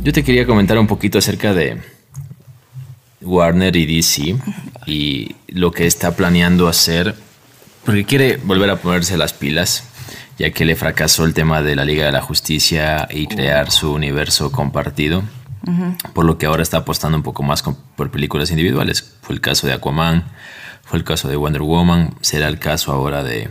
Yo 0.00 0.12
te 0.12 0.22
quería 0.22 0.46
comentar 0.46 0.78
un 0.78 0.86
poquito 0.86 1.18
acerca 1.18 1.54
de 1.54 1.82
Warner 3.20 3.74
y 3.74 3.96
DC 3.96 4.36
y 4.86 5.34
lo 5.48 5.72
que 5.72 5.88
está 5.88 6.14
planeando 6.14 6.68
hacer, 6.68 7.16
porque 7.84 8.04
quiere 8.04 8.36
volver 8.36 8.70
a 8.70 8.76
ponerse 8.76 9.16
las 9.16 9.32
pilas, 9.32 9.88
ya 10.38 10.52
que 10.52 10.64
le 10.66 10.76
fracasó 10.76 11.24
el 11.24 11.34
tema 11.34 11.62
de 11.62 11.74
la 11.74 11.84
Liga 11.84 12.06
de 12.06 12.12
la 12.12 12.20
Justicia 12.20 13.08
y 13.10 13.26
crear 13.26 13.72
su 13.72 13.92
universo 13.92 14.52
compartido, 14.52 15.24
por 16.12 16.24
lo 16.24 16.38
que 16.38 16.46
ahora 16.46 16.62
está 16.62 16.78
apostando 16.78 17.16
un 17.16 17.22
poco 17.22 17.42
más 17.42 17.62
por 17.62 18.10
películas 18.10 18.50
individuales. 18.50 19.16
Fue 19.22 19.34
el 19.34 19.40
caso 19.40 19.66
de 19.66 19.72
Aquaman, 19.72 20.24
fue 20.82 20.98
el 20.98 21.04
caso 21.04 21.28
de 21.28 21.36
Wonder 21.36 21.62
Woman, 21.62 22.14
será 22.20 22.48
el 22.48 22.58
caso 22.58 22.92
ahora 22.92 23.22
de 23.22 23.50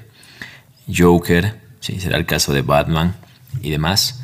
Joker, 0.94 1.60
¿sí? 1.80 2.00
será 2.00 2.18
el 2.18 2.26
caso 2.26 2.54
de 2.54 2.62
Batman 2.62 3.16
y 3.62 3.72
demás. 3.72 4.24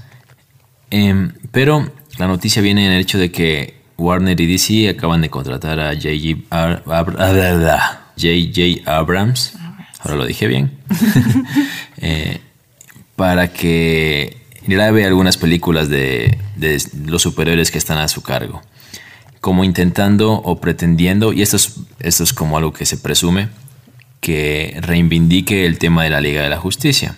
Em, 0.90 1.34
pero 1.52 1.92
la 2.18 2.28
noticia 2.28 2.62
viene 2.62 2.86
en 2.86 2.92
el 2.94 3.02
hecho 3.02 3.18
de 3.18 3.32
que 3.32 3.82
Warner 3.98 4.40
y 4.40 4.46
DC 4.46 4.90
acaban 4.90 5.22
de 5.22 5.30
contratar 5.30 5.80
a 5.80 5.94
J.J. 5.94 6.52
Abrams, 8.86 9.54
ahora 10.00 10.18
lo 10.18 10.26
dije 10.26 10.48
bien, 10.48 10.78
eh, 11.98 12.40
para 13.16 13.52
que 13.52 14.37
grabe 14.68 15.06
algunas 15.06 15.38
películas 15.38 15.90
de, 15.90 16.38
los 17.06 17.22
superhéroes 17.22 17.72
que 17.72 17.78
están 17.78 17.98
a 17.98 18.08
su 18.08 18.22
cargo. 18.22 18.62
Como 19.42 19.64
intentando 19.64 20.34
o 20.34 20.60
pretendiendo, 20.60 21.34
y 21.34 21.42
esto 21.42 21.56
es, 21.56 21.76
esto 22.00 22.24
es 22.24 22.34
como 22.34 22.58
algo 22.58 22.74
que 22.74 22.86
se 22.86 22.98
presume, 22.98 23.50
que 24.20 24.78
reivindique 24.82 25.66
el 25.66 25.78
tema 25.78 26.04
de 26.04 26.10
la 26.10 26.22
Liga 26.22 26.42
de 26.42 26.50
la 26.50 26.58
Justicia, 26.58 27.16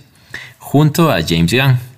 junto 0.59 1.11
a 1.11 1.21
James 1.21 1.53
Gunn 1.53 1.89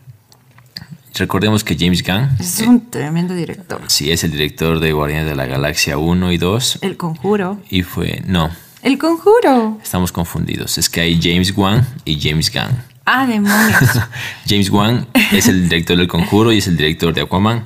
Recordemos 1.15 1.63
que 1.63 1.75
James 1.77 2.03
Gunn... 2.03 2.29
Es 2.39 2.62
un 2.62 2.89
tremendo 2.89 3.36
director. 3.36 3.81
Sí, 3.88 4.12
es 4.12 4.24
el 4.24 4.31
director 4.31 4.79
de 4.79 4.93
Guardianes 4.93 5.27
de 5.27 5.36
la 5.36 5.46
Galaxia 5.46 5.98
1 5.98 6.31
y 6.31 6.38
2. 6.38 6.79
El 6.81 6.98
Conjuro. 6.98 7.60
Y 7.70 7.84
fue... 7.84 8.24
No. 8.25 8.50
El 8.81 8.98
Conjuro. 8.98 9.77
Estamos 9.84 10.12
confundidos. 10.12 10.77
Es 10.77 10.89
que 10.89 11.01
hay 11.01 11.20
James 11.22 11.55
Wan 11.55 11.86
y 12.05 12.20
James 12.20 12.51
Gunn. 12.51 12.91
Ah, 13.05 13.25
demonios. 13.25 13.79
James 14.48 14.70
Wan 14.70 15.08
es 15.31 15.48
el 15.48 15.67
director 15.70 15.98
del 15.98 16.08
Conjuro 16.08 16.51
y 16.51 16.60
es 16.60 16.67
el 16.67 16.77
director 16.77 17.13
de 17.13 17.22
Aquaman. 17.22 17.65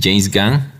James 0.00 0.30
Gunn 0.30 0.72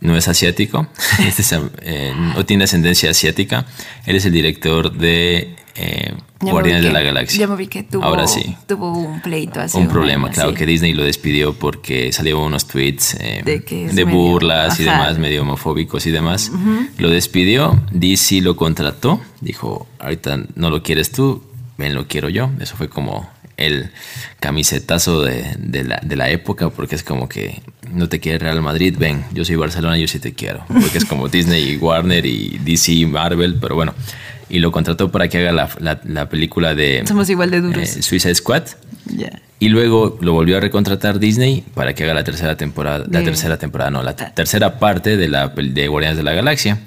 no 0.00 0.16
es 0.16 0.28
asiático, 0.28 0.88
eh, 1.82 2.12
no 2.16 2.44
tiene 2.44 2.64
ascendencia 2.64 3.10
asiática. 3.10 3.66
Él 4.04 4.16
es 4.16 4.26
el 4.26 4.32
director 4.32 4.92
de 4.92 5.56
eh, 5.74 6.12
Guardianes 6.40 6.82
de 6.82 6.92
la 6.92 7.00
Galaxia. 7.00 7.40
Ya 7.40 7.46
me 7.46 7.56
vi 7.56 7.68
que 7.68 7.84
tuvo, 7.84 8.04
Ahora 8.04 8.26
sí. 8.26 8.56
tuvo 8.66 8.92
un 8.92 9.22
pleito 9.22 9.60
así. 9.60 9.78
Un 9.78 9.88
problema, 9.88 10.30
claro, 10.30 10.52
que 10.54 10.66
Disney 10.66 10.92
lo 10.92 11.04
despidió 11.04 11.54
porque 11.54 12.12
salieron 12.12 12.42
unos 12.42 12.66
tweets 12.66 13.16
eh, 13.20 13.42
de, 13.44 14.04
burlas 14.04 14.78
y 14.80 14.84
demás, 14.84 15.18
medio 15.18 15.42
homofóbicos 15.42 16.04
y 16.06 16.10
demás. 16.10 16.50
Lo 16.98 17.08
despidió, 17.08 17.80
DC 17.92 18.40
lo 18.42 18.56
contrató, 18.56 19.20
dijo, 19.40 19.86
ahorita 19.98 20.40
no 20.56 20.68
lo 20.68 20.82
quieres 20.82 21.12
tú, 21.12 21.42
lo 21.90 22.06
quiero 22.06 22.28
yo. 22.28 22.50
Eso 22.60 22.76
fue 22.76 22.88
como 22.88 23.28
el 23.56 23.90
camisetazo 24.40 25.22
de, 25.22 25.56
la, 25.84 26.00
de, 26.02 26.16
la, 26.16 26.30
época, 26.30 26.70
porque 26.70 26.94
es 26.94 27.02
como 27.02 27.28
que 27.28 27.62
no 27.92 28.08
te 28.08 28.20
quiere 28.20 28.38
Real 28.38 28.60
Madrid, 28.62 28.96
ven, 28.98 29.24
yo 29.32 29.44
soy 29.44 29.56
Barcelona, 29.56 29.96
yo 29.98 30.08
sí 30.08 30.18
te 30.18 30.32
quiero. 30.32 30.64
Porque 30.68 30.98
es 30.98 31.04
como 31.04 31.28
Disney 31.28 31.72
y 31.72 31.76
Warner 31.76 32.24
y 32.26 32.58
DC 32.64 32.92
y 32.92 33.06
Marvel, 33.06 33.56
pero 33.60 33.74
bueno. 33.74 33.94
Y 34.48 34.58
lo 34.58 34.70
contrató 34.70 35.10
para 35.10 35.28
que 35.28 35.38
haga 35.38 35.52
la, 35.52 36.00
la, 36.04 36.28
película 36.28 36.74
de... 36.74 37.04
Somos 37.06 37.30
igual 37.30 37.50
de 37.50 37.62
duros. 37.62 37.96
Eh, 37.96 38.02
Suicide 38.02 38.34
Squad. 38.34 38.64
Y 39.58 39.68
luego 39.68 40.18
lo 40.20 40.32
volvió 40.32 40.58
a 40.58 40.60
recontratar 40.60 41.18
Disney 41.18 41.64
para 41.74 41.94
que 41.94 42.04
haga 42.04 42.12
la 42.12 42.24
tercera 42.24 42.56
temporada, 42.56 43.06
la 43.08 43.22
tercera 43.22 43.58
temporada, 43.58 43.90
no, 43.90 44.02
la 44.02 44.14
tercera 44.14 44.78
parte 44.78 45.16
de 45.16 45.28
la 45.28 45.48
de 45.48 45.88
Guardianes 45.88 46.18
de 46.18 46.22
la 46.22 46.34
Galaxia. 46.34 46.80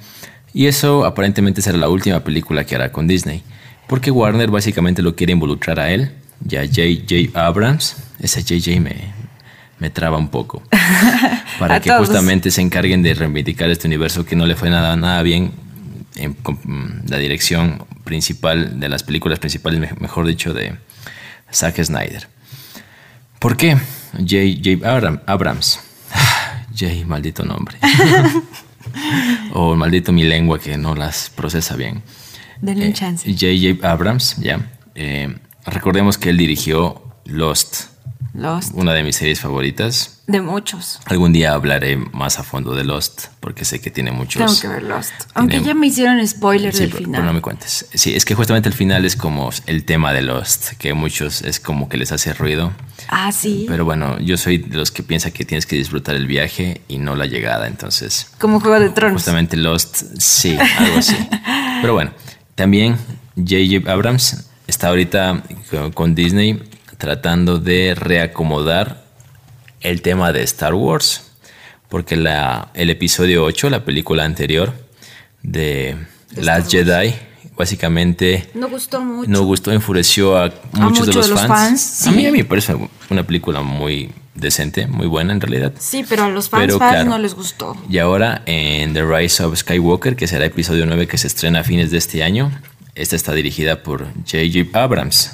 Y 0.53 0.67
eso 0.67 1.05
aparentemente 1.05 1.61
será 1.61 1.77
la 1.77 1.89
última 1.89 2.19
película 2.23 2.65
que 2.65 2.75
hará 2.75 2.91
con 2.91 3.07
Disney. 3.07 3.43
Porque 3.87 4.11
Warner 4.11 4.49
básicamente 4.49 5.01
lo 5.01 5.15
quiere 5.15 5.33
involucrar 5.33 5.79
a 5.79 5.91
él 5.91 6.11
ya 6.41 6.65
J.J. 6.65 7.37
Abrams, 7.39 7.97
ese 8.19 8.41
J.J. 8.41 8.79
me, 8.79 9.13
me 9.79 9.89
traba 9.89 10.17
un 10.17 10.29
poco, 10.29 10.61
para 11.59 11.79
que 11.79 11.91
justamente 11.91 12.51
se 12.51 12.61
encarguen 12.61 13.03
de 13.03 13.13
reivindicar 13.13 13.69
este 13.69 13.87
universo 13.87 14.25
que 14.25 14.35
no 14.35 14.45
le 14.45 14.55
fue 14.55 14.69
nada, 14.69 14.95
nada 14.95 15.21
bien 15.21 15.53
en 16.15 16.35
la 17.07 17.17
dirección 17.17 17.85
principal 18.03 18.79
de 18.79 18.89
las 18.89 19.03
películas 19.03 19.39
principales, 19.39 19.99
mejor 19.99 20.27
dicho, 20.27 20.53
de 20.53 20.75
Zack 21.51 21.83
Snyder. 21.83 22.27
¿Por 23.39 23.57
qué? 23.57 23.77
J.J. 24.13 25.21
Abrams. 25.25 25.79
J, 26.77 27.05
maldito 27.05 27.43
nombre. 27.43 27.77
o 29.53 29.75
maldito 29.75 30.11
mi 30.11 30.23
lengua 30.23 30.59
que 30.59 30.77
no 30.77 30.95
las 30.95 31.29
procesa 31.29 31.75
bien. 31.75 32.01
Denle 32.65 32.85
un 32.85 32.91
eh, 32.91 32.93
chance. 32.93 33.31
J.J. 33.31 33.87
Abrams, 33.87 34.37
ya. 34.37 34.59
Eh, 34.95 35.35
Recordemos 35.65 36.17
que 36.17 36.29
él 36.29 36.37
dirigió 36.37 37.01
Lost. 37.25 37.95
Lost. 38.33 38.73
Una 38.73 38.93
de 38.93 39.01
mis 39.03 39.15
series 39.15 39.39
favoritas. 39.39 40.21
De 40.27 40.41
muchos. 40.41 40.99
Algún 41.05 41.31
día 41.31 41.53
hablaré 41.53 41.95
más 41.95 42.37
a 42.37 42.43
fondo 42.43 42.75
de 42.75 42.83
Lost, 42.83 43.27
porque 43.39 43.63
sé 43.63 43.79
que 43.79 43.89
tiene 43.89 44.11
muchos. 44.11 44.43
Tengo 44.43 44.59
que 44.59 44.67
ver 44.67 44.83
Lost. 44.83 45.13
Aunque 45.33 45.61
ya 45.61 45.73
me 45.73 45.87
hicieron 45.87 46.25
spoilers 46.27 46.79
del 46.79 46.91
final. 46.91 47.11
Pero 47.13 47.23
no 47.25 47.33
me 47.33 47.41
cuentes. 47.41 47.85
Sí, 47.93 48.13
es 48.13 48.25
que 48.25 48.35
justamente 48.35 48.67
el 48.67 48.75
final 48.75 49.05
es 49.05 49.15
como 49.15 49.49
el 49.67 49.85
tema 49.85 50.11
de 50.11 50.21
Lost, 50.21 50.73
que 50.77 50.93
muchos 50.93 51.43
es 51.43 51.59
como 51.59 51.87
que 51.87 51.97
les 51.97 52.11
hace 52.11 52.33
ruido. 52.33 52.73
Ah, 53.07 53.31
sí. 53.31 53.65
Pero 53.69 53.85
bueno, 53.85 54.19
yo 54.19 54.37
soy 54.37 54.57
de 54.57 54.75
los 54.75 54.91
que 54.91 55.03
piensa 55.03 55.31
que 55.31 55.45
tienes 55.45 55.65
que 55.65 55.77
disfrutar 55.77 56.15
el 56.15 56.27
viaje 56.27 56.81
y 56.87 56.97
no 56.97 57.15
la 57.15 57.27
llegada, 57.27 57.67
entonces. 57.67 58.27
Como 58.39 58.59
Juego 58.59 58.79
de 58.79 58.89
Tronos. 58.89 59.21
Justamente 59.21 59.55
Lost, 59.55 60.03
sí, 60.19 60.57
algo 60.77 60.97
así. 60.97 61.15
pero 61.81 61.93
bueno, 61.93 62.11
también 62.55 62.97
J.J. 63.35 63.91
Abrams 63.91 64.49
está 64.67 64.87
ahorita 64.87 65.43
con 65.93 66.15
Disney 66.15 66.61
tratando 66.97 67.59
de 67.59 67.93
reacomodar 67.95 69.03
el 69.81 70.01
tema 70.01 70.31
de 70.31 70.43
Star 70.43 70.73
Wars. 70.73 71.31
Porque 71.89 72.15
la, 72.15 72.69
el 72.73 72.89
episodio 72.89 73.43
8, 73.43 73.69
la 73.69 73.85
película 73.85 74.23
anterior 74.23 74.73
de 75.43 75.95
Last 76.35 76.71
Jedi, 76.71 77.13
básicamente 77.55 78.49
no 78.53 78.67
gustó 78.69 79.01
mucho. 79.01 79.29
No 79.29 79.43
gustó, 79.43 79.71
enfureció 79.71 80.37
a 80.37 80.51
muchos, 80.73 81.05
de 81.07 81.13
los, 81.13 81.29
fans. 81.29 82.07
A 82.07 82.11
mí 82.11 82.25
a 82.25 82.31
mí 82.31 82.39
me 82.39 82.45
parece 82.45 82.75
una 83.09 83.23
película 83.23 83.61
muy 83.61 84.11
decente, 84.35 84.87
muy 84.87 85.07
buena 85.07 85.33
en 85.33 85.41
realidad. 85.41 85.73
Sí, 85.79 86.05
pero 86.07 86.25
a 86.25 86.29
los 86.29 86.49
fans, 86.49 86.77
no 87.05 87.17
les 87.17 87.33
gustó. 87.33 87.75
Y 87.89 87.97
ahora 87.97 88.41
en 88.45 88.93
The 88.93 89.03
Rise 89.03 89.43
of 89.43 89.57
Skywalker, 89.57 90.15
que 90.15 90.27
será 90.27 90.45
episodio 90.45 90.85
9 90.85 91.07
que 91.07 91.17
se 91.17 91.27
estrena 91.27 91.61
a 91.61 91.63
fines 91.63 91.91
de 91.91 91.97
este 91.97 92.23
año, 92.23 92.51
esta 92.93 93.15
está 93.15 93.33
dirigida 93.33 93.83
por 93.83 94.05
J.J. 94.05 94.79
Abrams. 94.79 95.31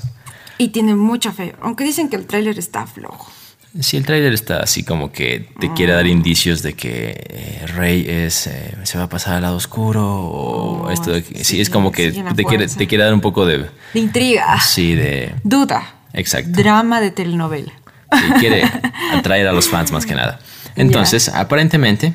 Y 0.57 0.69
tiene 0.69 0.95
mucha 0.95 1.31
fe, 1.31 1.55
aunque 1.61 1.83
dicen 1.83 2.09
que 2.09 2.15
el 2.15 2.25
tráiler 2.25 2.57
está 2.59 2.85
flojo. 2.85 3.31
Sí, 3.79 3.95
el 3.95 4.05
tráiler 4.05 4.33
está 4.33 4.59
así 4.59 4.83
como 4.83 5.13
que 5.13 5.47
te 5.59 5.71
quiere 5.73 5.93
dar 5.93 6.05
indicios 6.05 6.61
de 6.61 6.73
que 6.73 7.23
eh, 7.29 7.65
Rey 7.67 8.05
es, 8.05 8.47
eh, 8.47 8.75
se 8.83 8.97
va 8.97 9.05
a 9.05 9.09
pasar 9.09 9.35
al 9.35 9.43
lado 9.43 9.55
oscuro 9.55 10.05
o 10.05 10.87
oh, 10.87 10.91
esto. 10.91 11.13
sí, 11.41 11.61
es 11.61 11.69
como 11.69 11.91
que 11.91 12.11
te 12.11 12.43
quiere, 12.43 12.67
te 12.67 12.85
quiere 12.85 13.05
dar 13.05 13.13
un 13.13 13.21
poco 13.21 13.45
de... 13.45 13.69
De 13.93 13.99
intriga. 13.99 14.59
Sí, 14.59 14.93
de... 14.93 15.33
Duda. 15.45 15.95
Exacto. 16.13 16.51
Drama 16.51 16.99
de 16.99 17.11
telenovela. 17.11 17.71
Sí, 18.11 18.33
quiere 18.39 18.63
atraer 19.13 19.47
a 19.47 19.51
los 19.51 19.69
fans 19.69 19.91
más 19.91 20.05
que 20.05 20.15
nada. 20.15 20.39
Entonces, 20.75 21.29
aparentemente, 21.29 22.13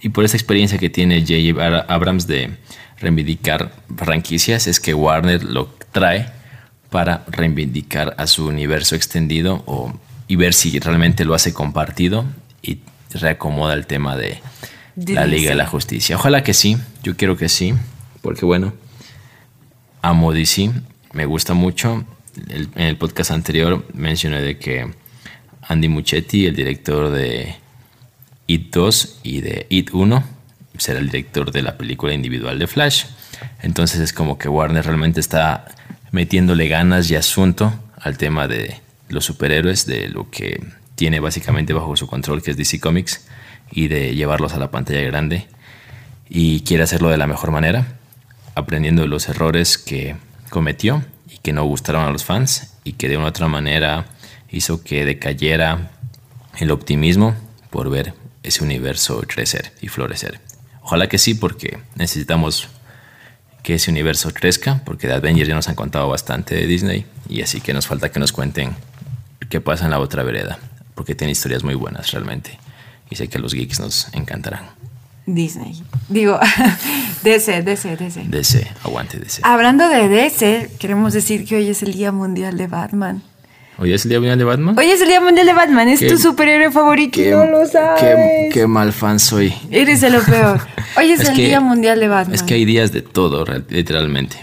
y 0.00 0.10
por 0.10 0.24
esa 0.24 0.36
experiencia 0.36 0.78
que 0.78 0.90
tiene 0.90 1.20
J.J. 1.20 1.86
Abrams 1.92 2.26
de 2.26 2.56
reivindicar 2.98 3.72
franquicias 3.96 4.66
es 4.66 4.80
que 4.80 4.94
Warner 4.94 5.44
lo 5.44 5.68
trae 5.92 6.30
para 6.90 7.24
reivindicar 7.28 8.14
a 8.18 8.26
su 8.26 8.46
universo 8.46 8.94
extendido 8.94 9.62
o, 9.66 9.92
y 10.28 10.36
ver 10.36 10.54
si 10.54 10.78
realmente 10.78 11.24
lo 11.24 11.34
hace 11.34 11.52
compartido 11.52 12.24
y 12.62 12.80
reacomoda 13.12 13.74
el 13.74 13.86
tema 13.86 14.16
de 14.16 14.40
la 14.96 15.26
Liga 15.26 15.50
de 15.50 15.56
la 15.56 15.66
Justicia. 15.66 16.16
Ojalá 16.16 16.42
que 16.42 16.54
sí, 16.54 16.78
yo 17.02 17.16
quiero 17.16 17.36
que 17.36 17.48
sí, 17.48 17.74
porque 18.22 18.44
bueno, 18.44 18.72
amo 20.02 20.32
DC, 20.32 20.70
me 21.12 21.26
gusta 21.26 21.54
mucho. 21.54 22.04
En 22.48 22.82
el 22.82 22.96
podcast 22.96 23.30
anterior 23.30 23.86
mencioné 23.94 24.42
de 24.42 24.58
que 24.58 24.90
Andy 25.62 25.88
Muchetti, 25.88 26.46
el 26.46 26.54
director 26.54 27.10
de 27.10 27.56
It 28.46 28.72
2 28.72 29.20
y 29.22 29.40
de 29.40 29.66
It 29.68 29.90
1, 29.92 30.24
será 30.78 31.00
el 31.00 31.06
director 31.06 31.50
de 31.50 31.62
la 31.62 31.76
película 31.76 32.12
individual 32.12 32.58
de 32.58 32.66
Flash. 32.66 33.06
Entonces 33.62 34.00
es 34.00 34.12
como 34.12 34.38
que 34.38 34.48
Warner 34.48 34.84
realmente 34.84 35.20
está 35.20 35.66
metiéndole 36.12 36.68
ganas 36.68 37.10
y 37.10 37.16
asunto 37.16 37.72
al 37.98 38.18
tema 38.18 38.46
de 38.46 38.80
los 39.08 39.24
superhéroes, 39.24 39.86
de 39.86 40.08
lo 40.08 40.30
que 40.30 40.62
tiene 40.94 41.20
básicamente 41.20 41.72
bajo 41.72 41.96
su 41.96 42.06
control, 42.06 42.42
que 42.42 42.52
es 42.52 42.56
DC 42.56 42.80
Comics, 42.80 43.26
y 43.70 43.88
de 43.88 44.14
llevarlos 44.14 44.54
a 44.54 44.58
la 44.58 44.70
pantalla 44.70 45.02
grande. 45.02 45.46
Y 46.28 46.60
quiere 46.60 46.84
hacerlo 46.84 47.10
de 47.10 47.16
la 47.16 47.26
mejor 47.26 47.50
manera, 47.50 47.98
aprendiendo 48.54 49.02
de 49.02 49.08
los 49.08 49.28
errores 49.28 49.78
que 49.78 50.16
cometió 50.50 51.04
que 51.46 51.52
no 51.52 51.62
gustaron 51.62 52.02
a 52.02 52.10
los 52.10 52.24
fans 52.24 52.72
y 52.82 52.94
que 52.94 53.08
de 53.08 53.16
una 53.16 53.28
otra 53.28 53.46
manera 53.46 54.06
hizo 54.50 54.82
que 54.82 55.04
decayera 55.04 55.92
el 56.58 56.72
optimismo 56.72 57.36
por 57.70 57.88
ver 57.88 58.14
ese 58.42 58.64
universo 58.64 59.22
crecer 59.28 59.72
y 59.80 59.86
florecer. 59.86 60.40
Ojalá 60.82 61.08
que 61.08 61.18
sí, 61.18 61.34
porque 61.34 61.78
necesitamos 61.94 62.66
que 63.62 63.74
ese 63.74 63.92
universo 63.92 64.34
crezca, 64.34 64.82
porque 64.84 65.06
de 65.06 65.14
Avengers 65.14 65.48
ya 65.48 65.54
nos 65.54 65.68
han 65.68 65.76
contado 65.76 66.08
bastante 66.08 66.56
de 66.56 66.66
Disney 66.66 67.06
y 67.28 67.42
así 67.42 67.60
que 67.60 67.72
nos 67.72 67.86
falta 67.86 68.10
que 68.10 68.18
nos 68.18 68.32
cuenten 68.32 68.74
qué 69.48 69.60
pasa 69.60 69.84
en 69.84 69.92
la 69.92 70.00
otra 70.00 70.24
vereda, 70.24 70.58
porque 70.96 71.14
tiene 71.14 71.30
historias 71.30 71.62
muy 71.62 71.76
buenas 71.76 72.10
realmente 72.10 72.58
y 73.08 73.14
sé 73.14 73.28
que 73.28 73.38
a 73.38 73.40
los 73.40 73.54
geeks 73.54 73.78
nos 73.78 74.12
encantarán. 74.14 74.66
Disney. 75.26 75.82
Digo, 76.08 76.38
DC, 77.24 77.62
DC, 77.62 77.96
DC. 77.96 78.24
DC, 78.28 78.66
aguante 78.84 79.18
DC. 79.18 79.42
Hablando 79.44 79.88
de 79.88 80.08
DC, 80.08 80.70
queremos 80.78 81.12
decir 81.12 81.44
que 81.44 81.56
hoy 81.56 81.68
es 81.68 81.82
el 81.82 81.92
Día 81.92 82.12
Mundial 82.12 82.56
de 82.56 82.68
Batman. 82.68 83.22
¿Hoy 83.78 83.92
es 83.92 84.04
el 84.04 84.10
Día 84.10 84.20
Mundial 84.20 84.38
de 84.38 84.44
Batman? 84.44 84.78
Hoy 84.78 84.86
es 84.86 85.02
el 85.02 85.08
Día 85.08 85.20
Mundial 85.20 85.46
de 85.46 85.52
Batman, 85.52 85.88
es 85.88 86.06
tu 86.06 86.16
superhéroe 86.16 86.70
favorito 86.70 87.20
no 87.20 87.44
lo 87.44 87.66
sabes. 87.66 88.52
Qué, 88.52 88.66
mal 88.66 88.92
fan 88.92 89.18
soy. 89.18 89.52
Eres 89.70 90.00
de 90.00 90.08
lo 90.08 90.22
peor. 90.22 90.60
Hoy 90.96 91.10
es, 91.10 91.20
el 91.20 91.36
Día 91.36 91.60
Mundial 91.60 92.00
de 92.00 92.08
Batman. 92.08 92.34
Es 92.34 92.42
que 92.42 92.54
hay 92.54 92.64
días 92.64 92.92
de 92.92 93.02
todo, 93.02 93.44
literalmente. 93.68 94.36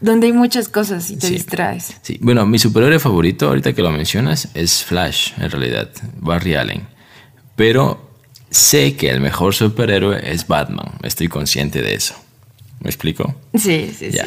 Donde 0.00 0.26
hay 0.26 0.32
muchas 0.32 0.68
cosas 0.68 1.08
y 1.10 1.18
te 1.18 1.28
distraes. 1.28 1.94
Sí, 2.02 2.18
bueno, 2.20 2.44
mi 2.46 2.58
superhéroe 2.58 2.98
favorito, 2.98 3.48
ahorita 3.48 3.74
que 3.74 3.82
lo 3.82 3.90
mencionas, 3.90 4.48
es 4.54 4.82
Flash, 4.82 5.34
en 5.38 5.50
realidad, 5.50 5.90
Barry 6.18 6.54
Allen. 6.54 6.88
Pero 7.54 8.09
sé 8.50 8.96
que 8.96 9.10
el 9.10 9.20
mejor 9.20 9.54
superhéroe 9.54 10.20
es 10.32 10.46
Batman, 10.46 10.92
estoy 11.02 11.28
consciente 11.28 11.82
de 11.82 11.94
eso. 11.94 12.14
¿Me 12.80 12.88
explico? 12.88 13.34
Sí, 13.54 13.94
sí, 13.96 14.10
sí. 14.10 14.18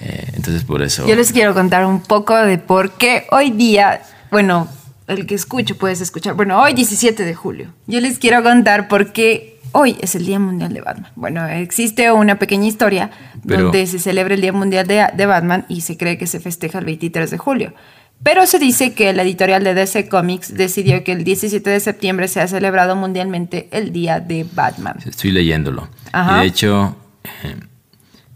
Eh, 0.00 0.32
entonces 0.34 0.64
por 0.64 0.82
eso... 0.82 1.06
Yo 1.06 1.14
les 1.14 1.32
quiero 1.32 1.54
contar 1.54 1.86
un 1.86 2.02
poco 2.02 2.36
de 2.36 2.58
por 2.58 2.92
qué 2.92 3.26
hoy 3.30 3.50
día, 3.50 4.02
bueno, 4.30 4.68
el 5.06 5.26
que 5.26 5.34
escucho 5.34 5.76
puedes 5.76 6.00
escuchar, 6.00 6.34
bueno, 6.34 6.60
hoy 6.60 6.74
17 6.74 7.24
de 7.24 7.34
julio, 7.34 7.72
yo 7.86 8.00
les 8.00 8.18
quiero 8.18 8.42
contar 8.42 8.88
por 8.88 9.12
qué 9.12 9.60
hoy 9.72 9.96
es 10.00 10.14
el 10.14 10.26
Día 10.26 10.38
Mundial 10.38 10.72
de 10.72 10.80
Batman. 10.80 11.10
Bueno, 11.16 11.46
existe 11.46 12.10
una 12.12 12.38
pequeña 12.38 12.66
historia 12.66 13.10
donde 13.42 13.86
se 13.86 13.98
celebra 13.98 14.34
el 14.34 14.40
Día 14.40 14.52
Mundial 14.52 14.86
de, 14.86 15.06
de, 15.14 15.26
Batman 15.26 15.64
y 15.68 15.80
se 15.80 15.96
cree 15.96 16.18
que 16.18 16.26
se 16.26 16.40
festeja 16.40 16.78
el 16.78 16.84
23 16.84 17.30
de 17.30 17.38
julio. 17.38 17.74
Pero 18.22 18.46
se 18.46 18.58
dice 18.58 18.94
que 18.94 19.12
la 19.12 19.22
editorial 19.22 19.64
de 19.64 19.74
DC 19.74 20.08
Comics 20.08 20.54
decidió 20.54 21.02
que 21.02 21.12
el 21.12 21.24
17 21.24 21.68
de 21.68 21.80
septiembre 21.80 22.28
sea 22.28 22.46
celebrado 22.46 22.94
mundialmente 22.94 23.68
el 23.72 23.92
Día 23.92 24.20
de 24.20 24.46
Batman. 24.52 24.96
Estoy 25.04 25.32
leyéndolo. 25.32 25.88
de 26.12 26.46
hecho, 26.46 26.96
eh, 27.24 27.56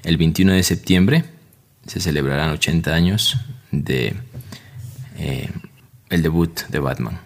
el 0.03 0.17
21 0.17 0.53
de 0.55 0.63
septiembre 0.63 1.25
se 1.87 2.01
celebrarán 2.01 2.51
80 2.51 2.93
años 2.93 3.37
de 3.71 4.17
eh, 5.19 5.51
el 6.11 6.23
debut 6.23 6.63
de 6.69 6.79
Batman. 6.81 7.21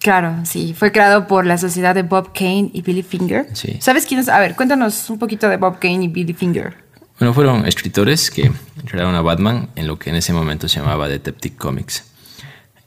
Claro, 0.00 0.36
sí. 0.44 0.74
Fue 0.78 0.92
creado 0.92 1.26
por 1.26 1.44
la 1.44 1.58
sociedad 1.58 1.94
de 1.94 2.02
Bob 2.02 2.32
Kane 2.32 2.70
y 2.72 2.82
Billy 2.82 3.02
Finger. 3.02 3.46
Sí. 3.54 3.78
¿Sabes 3.80 4.06
quién 4.06 4.20
es? 4.20 4.28
A 4.28 4.38
ver, 4.38 4.54
cuéntanos 4.54 5.10
un 5.10 5.18
poquito 5.18 5.48
de 5.48 5.56
Bob 5.56 5.78
Kane 5.78 6.04
y 6.04 6.08
Billy 6.08 6.34
Finger. 6.34 6.76
Bueno, 7.18 7.34
fueron 7.34 7.66
escritores 7.66 8.30
que 8.30 8.50
crearon 8.86 9.14
a 9.14 9.22
Batman 9.22 9.70
en 9.74 9.86
lo 9.86 9.98
que 9.98 10.10
en 10.10 10.16
ese 10.16 10.32
momento 10.32 10.68
se 10.68 10.80
llamaba 10.80 11.08
Detective 11.08 11.56
Comics. 11.56 12.04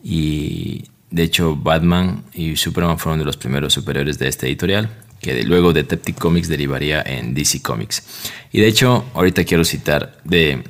Y 0.03 0.85
de 1.09 1.23
hecho, 1.23 1.55
Batman 1.55 2.23
y 2.33 2.55
Superman 2.55 2.97
fueron 2.97 3.19
de 3.19 3.25
los 3.25 3.37
primeros 3.37 3.73
superhéroes 3.73 4.17
de 4.17 4.29
esta 4.29 4.47
editorial 4.47 4.89
que 5.21 5.43
luego 5.43 5.71
Detective 5.71 6.17
Comics 6.17 6.47
derivaría 6.47 7.01
en 7.05 7.33
DC 7.33 7.61
Comics. 7.61 8.03
Y 8.51 8.61
de 8.61 8.67
hecho, 8.67 9.05
ahorita 9.13 9.43
quiero 9.43 9.63
citar 9.63 10.17
de... 10.23 10.63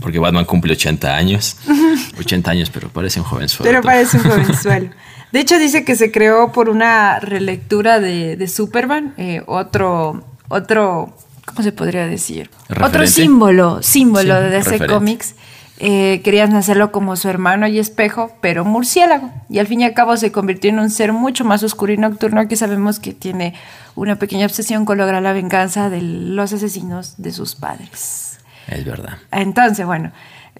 Porque 0.00 0.20
Batman 0.20 0.44
cumple 0.44 0.74
80 0.74 1.16
años. 1.16 1.56
80 2.18 2.50
años, 2.50 2.70
pero 2.70 2.88
parece 2.88 3.18
un 3.18 3.26
jovenzuelo. 3.26 3.68
Pero 3.68 3.82
parece 3.82 4.18
un 4.18 4.24
jovenzuelo. 4.24 4.90
De 5.32 5.40
hecho, 5.40 5.58
dice 5.58 5.84
que 5.84 5.94
se 5.94 6.10
creó 6.10 6.52
por 6.52 6.70
una 6.70 7.20
relectura 7.20 8.00
de, 8.00 8.48
Superman, 8.48 9.12
eh, 9.18 9.42
otro, 9.46 10.24
otro, 10.48 11.14
¿cómo 11.48 11.62
se 11.62 11.72
podría 11.72 12.06
decir? 12.06 12.50
Otro 12.82 13.06
símbolo, 13.06 13.82
símbolo 13.82 14.40
de 14.40 14.50
DC 14.50 14.86
Comics 14.86 15.34
eh, 15.80 16.22
querían 16.24 16.54
hacerlo 16.56 16.90
como 16.90 17.14
su 17.14 17.28
hermano 17.28 17.68
y 17.68 17.78
espejo, 17.78 18.32
pero 18.40 18.64
murciélago. 18.64 19.30
Y 19.48 19.60
al 19.60 19.68
fin 19.68 19.80
y 19.80 19.84
al 19.84 19.94
cabo 19.94 20.16
se 20.16 20.32
convirtió 20.32 20.70
en 20.70 20.80
un 20.80 20.90
ser 20.90 21.12
mucho 21.12 21.44
más 21.44 21.62
oscuro 21.62 21.92
y 21.92 21.96
nocturno 21.96 22.48
que 22.48 22.56
sabemos 22.56 22.98
que 22.98 23.14
tiene 23.14 23.54
una 23.94 24.16
pequeña 24.16 24.46
obsesión 24.46 24.84
con 24.84 24.98
lograr 24.98 25.22
la 25.22 25.32
venganza 25.32 25.88
de 25.88 26.02
los 26.02 26.52
asesinos 26.52 27.14
de 27.18 27.30
sus 27.30 27.54
padres. 27.54 28.38
Es 28.66 28.84
verdad. 28.84 29.18
Entonces, 29.30 29.86
bueno, 29.86 30.10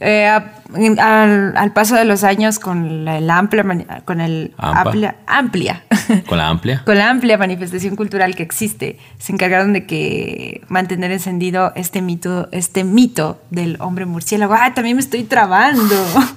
eh, 0.01 0.29
al, 0.29 1.73
paso 1.75 1.97
de 1.97 2.05
los 2.05 2.23
años 2.23 2.61
con 2.61 3.05
la, 3.05 3.19
el 3.19 3.29
amplia 3.29 3.65
con 4.05 4.21
el 4.21 4.55
amplia, 4.57 5.17
amplia 5.27 5.83
con 6.27 6.39
la 6.39 6.49
amplia 6.49 6.83
con 6.85 6.99
la 6.99 7.11
amplia 7.11 7.39
manifestación 7.39 7.97
cultural 7.97 8.35
que 8.35 8.43
existe 8.43 8.99
se 9.19 9.33
encargaron 9.33 9.73
de 9.73 9.87
que 9.87 10.63
mantener 10.69 11.11
encendido 11.13 11.73
este 11.75 12.03
mito 12.03 12.49
este 12.53 12.85
mito 12.85 13.41
del 13.51 13.77
hombre 13.81 14.07
murciélago 14.07 14.55
ah 14.55 14.75
también 14.75 14.97
me 14.97 15.01
estoy 15.01 15.25
trabando 15.25 15.95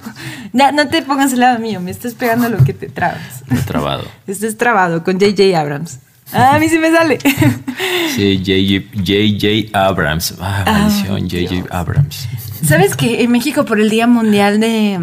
no, 0.52 0.72
no, 0.72 0.88
te 0.88 1.02
pongas 1.02 1.32
al 1.32 1.40
lado 1.40 1.58
mío 1.58 1.80
me 1.80 1.90
estás 1.90 2.14
pegando 2.14 2.48
lo 2.48 2.64
que 2.64 2.74
te 2.74 2.88
trabas 2.88 3.44
me 3.48 3.58
trabado 3.58 4.04
estás 4.26 4.56
trabado 4.56 5.04
con 5.04 5.18
JJ 5.18 5.54
Abrams 5.56 5.98
Ah, 6.32 6.54
a 6.54 6.58
mí 6.58 6.68
sí 6.68 6.78
me 6.78 6.90
sale. 6.90 7.18
Sí, 8.14 8.38
J.J. 8.38 9.78
Abrams. 9.78 10.34
Ah, 10.40 10.64
maldición, 10.66 11.28
J.J. 11.28 11.76
Abrams. 11.76 12.28
¿Sabes 12.66 12.96
que 12.96 13.22
en 13.22 13.30
México 13.30 13.64
por 13.64 13.80
el 13.80 13.90
Día 13.90 14.06
Mundial 14.06 14.60
de... 14.60 14.98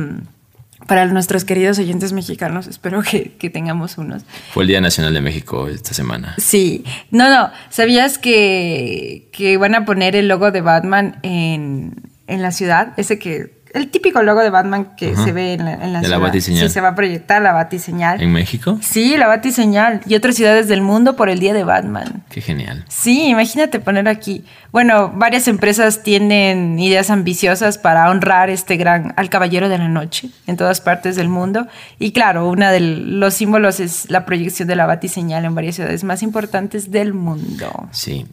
Para 0.89 1.05
nuestros 1.05 1.45
queridos 1.45 1.77
oyentes 1.77 2.13
mexicanos, 2.13 2.65
espero 2.65 3.03
que, 3.03 3.49
tengamos 3.51 3.99
unos. 3.99 4.23
Fue 4.51 4.63
el 4.63 4.69
Día 4.69 4.81
Nacional 4.81 5.13
de 5.13 5.21
México 5.21 5.67
esta 5.67 5.93
semana. 5.93 6.33
Sí. 6.39 6.83
No, 7.11 7.29
no. 7.29 7.51
¿Sabías 7.69 8.17
que, 8.17 9.29
que 9.31 9.57
van 9.57 9.75
a 9.75 9.85
poner 9.85 10.15
el 10.15 10.27
logo 10.27 10.49
de 10.49 10.61
Batman 10.61 11.19
en, 11.21 12.09
en 12.25 12.41
la 12.41 12.51
ciudad? 12.51 12.93
Ese 12.97 13.19
que 13.19 13.58
el 13.73 13.89
típico 13.89 14.23
logo 14.23 14.41
de 14.41 14.49
Batman 14.49 14.95
que 14.95 15.15
se 15.15 15.31
ve 15.31 15.53
en 15.53 15.65
la, 15.65 15.73
en 15.73 15.93
la 15.93 15.99
de 15.99 16.05
ciudad. 16.05 16.19
la 16.21 16.41
Sí, 16.41 16.69
se 16.69 16.81
va 16.81 16.89
a 16.89 16.95
proyectar 16.95 17.41
la 17.41 17.51
batiseñal. 17.53 18.21
¿En 18.21 18.31
México? 18.31 18.77
Sí, 18.81 19.17
la 19.17 19.27
batiseñal. 19.27 20.01
Y 20.05 20.15
otras 20.15 20.35
ciudades 20.35 20.67
del 20.67 20.81
mundo 20.81 21.15
por 21.15 21.29
el 21.29 21.39
Día 21.39 21.53
de 21.53 21.63
Batman. 21.63 22.23
Qué 22.29 22.41
genial. 22.41 22.85
Sí, 22.87 23.27
imagínate 23.27 23.79
poner 23.79 24.07
aquí. 24.07 24.43
Bueno, 24.71 25.11
varias 25.15 25.47
empresas 25.47 26.03
tienen 26.03 26.79
ideas 26.79 27.09
ambiciosas 27.09 27.77
para 27.77 28.09
honrar 28.09 28.49
este 28.49 28.77
gran, 28.77 29.13
al 29.17 29.29
Caballero 29.29 29.69
de 29.69 29.77
la 29.77 29.87
Noche 29.87 30.29
en 30.47 30.57
todas 30.57 30.81
partes 30.81 31.15
del 31.15 31.29
mundo. 31.29 31.67
Y 31.97 32.11
claro, 32.11 32.49
uno 32.49 32.69
de 32.69 32.79
los 32.79 33.33
símbolos 33.33 33.79
es 33.79 34.09
la 34.09 34.25
proyección 34.25 34.67
de 34.67 34.75
la 34.75 34.85
batiseñal 34.85 35.45
en 35.45 35.55
varias 35.55 35.75
ciudades 35.75 36.03
más 36.03 36.23
importantes 36.23 36.91
del 36.91 37.13
mundo. 37.13 37.87
Sí. 37.91 38.25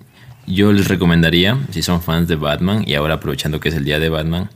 Yo 0.46 0.72
les 0.72 0.86
recomendaría, 0.86 1.58
si 1.70 1.82
son 1.82 2.00
fans 2.00 2.28
de 2.28 2.36
Batman, 2.36 2.84
y 2.86 2.94
ahora 2.94 3.14
aprovechando 3.14 3.58
que 3.58 3.68
es 3.68 3.74
el 3.74 3.84
Día 3.84 3.98
de 3.98 4.08
Batman, 4.08 4.48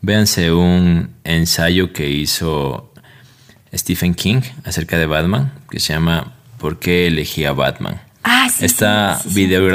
Véanse 0.00 0.52
un 0.52 1.10
ensayo 1.24 1.92
que 1.92 2.08
hizo 2.10 2.92
Stephen 3.74 4.14
King 4.14 4.42
acerca 4.64 4.98
de 4.98 5.06
Batman, 5.06 5.52
que 5.70 5.80
se 5.80 5.92
llama 5.92 6.34
¿Por 6.58 6.78
qué 6.78 7.06
elegí 7.06 7.44
a 7.44 7.52
Batman? 7.52 8.00
Ah, 8.22 8.48
sí. 8.54 8.64
Esta 8.64 9.20
video, 9.26 9.68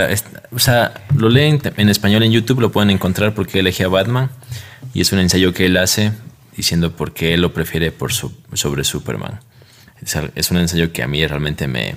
o 0.52 0.60
sea, 0.60 0.94
lo 1.16 1.30
leen 1.30 1.62
en 1.78 1.90
español 1.90 2.24
en 2.24 2.32
YouTube, 2.32 2.60
lo 2.60 2.72
pueden 2.72 2.90
encontrar 2.90 3.34
porque 3.34 3.60
elegí 3.60 3.84
a 3.84 3.88
Batman. 3.88 4.30
Y 4.94 5.02
es 5.02 5.12
un 5.12 5.20
ensayo 5.20 5.54
que 5.54 5.66
él 5.66 5.78
hace 5.78 6.12
diciendo 6.56 6.96
por 6.96 7.14
qué 7.14 7.34
él 7.34 7.42
lo 7.42 7.54
prefiere 7.54 7.92
por 7.92 8.14
sobre 8.14 8.84
Superman. 8.84 9.40
Es, 10.36 10.52
un 10.52 10.58
ensayo 10.58 10.92
que 10.92 11.02
a 11.02 11.08
mí 11.08 11.26
realmente 11.26 11.68
me, 11.68 11.96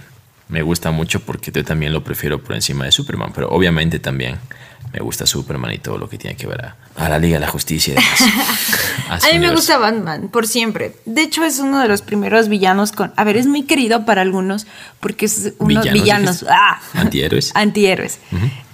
me 0.49 0.63
gusta 0.63 0.91
mucho 0.91 1.21
porque 1.21 1.51
yo 1.51 1.65
también 1.65 1.93
lo 1.93 2.05
prefiero 2.05 2.43
por 2.43 2.55
encima 2.55 2.85
de 2.85 2.93
Superman, 2.93 3.33
pero 3.35 3.49
obviamente 3.49 3.99
también 3.99 4.39
me 4.93 5.01
gusta 5.01 5.27
Superman 5.27 5.73
y 5.73 5.79
todo 5.79 5.99
lo 5.99 6.09
que 6.09 6.19
tiene 6.19 6.37
que 6.37 6.47
ver 6.47 6.65
a, 6.65 6.77
a 6.97 7.09
la 7.09 7.19
Liga 7.19 7.35
de 7.35 7.41
la 7.41 7.49
Justicia 7.49 7.93
y 7.93 7.97
demás. 7.97 9.25
a, 9.25 9.33
mí 9.33 9.39
me 9.39 9.51
gusta 9.51 9.79
Batman, 9.79 10.29
por 10.29 10.47
siempre. 10.47 10.95
De 11.05 11.23
hecho, 11.23 11.45
es 11.45 11.59
uno 11.59 11.81
de 11.81 11.89
los 11.89 12.03
primeros 12.03 12.49
villanos 12.49 12.93
con... 12.93 13.13
A 13.17 13.25
ver, 13.25 13.37
es 13.37 13.47
muy 13.47 13.65
querido 13.65 14.05
para 14.05 14.23
algunos 14.23 14.67
porque 15.01 15.27
es 15.27 15.53
unos 15.59 15.91
villanos... 15.93 16.47
¡Ah! 16.49 16.81
Antihéroes. 16.95 17.53
Antihéroes. 17.55 18.21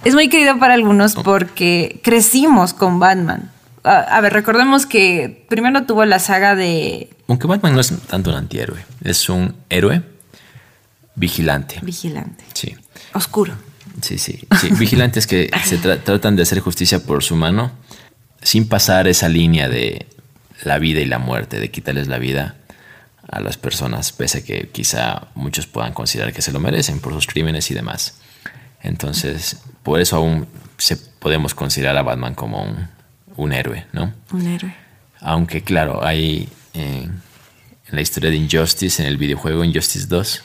Es 0.05 0.13
muy 0.13 0.29
querido 0.29 0.59
para 0.59 0.75
algunos 0.75 1.17
oh. 1.17 1.23
porque 1.23 1.99
crecimos 2.03 2.73
con 2.73 2.99
Batman. 2.99 3.51
a 3.83 4.21
ver, 4.21 4.33
recordemos 4.33 4.85
que 4.85 5.45
primero 5.49 5.83
tuvo 5.83 6.05
la 6.05 6.19
saga 6.19 6.55
de... 6.55 7.09
Aunque 7.27 7.47
Batman 7.47 7.73
no 7.73 7.81
es 7.81 7.91
tanto 8.07 8.29
un 8.29 8.35
antihéroe, 8.35 8.85
es 9.03 9.27
un 9.27 9.55
héroe 9.69 10.03
vigilante. 11.15 11.79
Vigilante. 11.81 12.43
Sí. 12.53 12.75
Oscuro. 13.13 13.53
Sí, 14.01 14.17
sí. 14.17 14.47
Vigilantes 14.79 15.27
que 15.27 15.49
se 15.65 15.77
tratan 15.77 16.35
de 16.35 16.43
hacer 16.43 16.59
justicia 16.59 16.99
por 17.03 17.23
su 17.23 17.35
mano 17.35 17.71
sin 18.41 18.67
pasar 18.67 19.07
esa 19.07 19.29
línea 19.29 19.69
de 19.69 20.07
la 20.63 20.77
vida 20.77 20.99
y 21.01 21.05
la 21.05 21.19
muerte, 21.19 21.59
de 21.59 21.71
quitarles 21.71 22.07
la 22.07 22.17
vida 22.17 22.55
a 23.27 23.39
las 23.39 23.57
personas, 23.57 24.11
pese 24.11 24.39
a 24.39 24.43
que 24.43 24.69
quizá 24.69 25.27
muchos 25.35 25.65
puedan 25.65 25.93
considerar 25.93 26.33
que 26.33 26.41
se 26.41 26.51
lo 26.51 26.59
merecen 26.59 26.99
por 26.99 27.13
sus 27.13 27.27
crímenes 27.27 27.71
y 27.71 27.73
demás. 27.73 28.15
Entonces, 28.81 29.61
por 29.81 30.01
eso 30.01 30.17
aún 30.17 30.47
se 30.77 30.97
podemos 30.97 31.55
considerar 31.55 31.97
a 31.97 32.01
Batman 32.01 32.35
como 32.35 32.65
un, 33.35 33.53
héroe, 33.53 33.85
¿no? 33.93 34.13
Un 34.31 34.47
héroe. 34.47 34.75
Aunque, 35.21 35.63
claro, 35.63 36.05
hay 36.05 36.49
eh, 36.73 37.07
en 37.07 37.95
la 37.95 38.01
historia 38.01 38.29
de 38.29 38.35
Injustice, 38.35 39.01
en 39.01 39.07
el 39.07 39.17
videojuego 39.17 39.63
Injustice 39.63 40.07
2, 40.07 40.43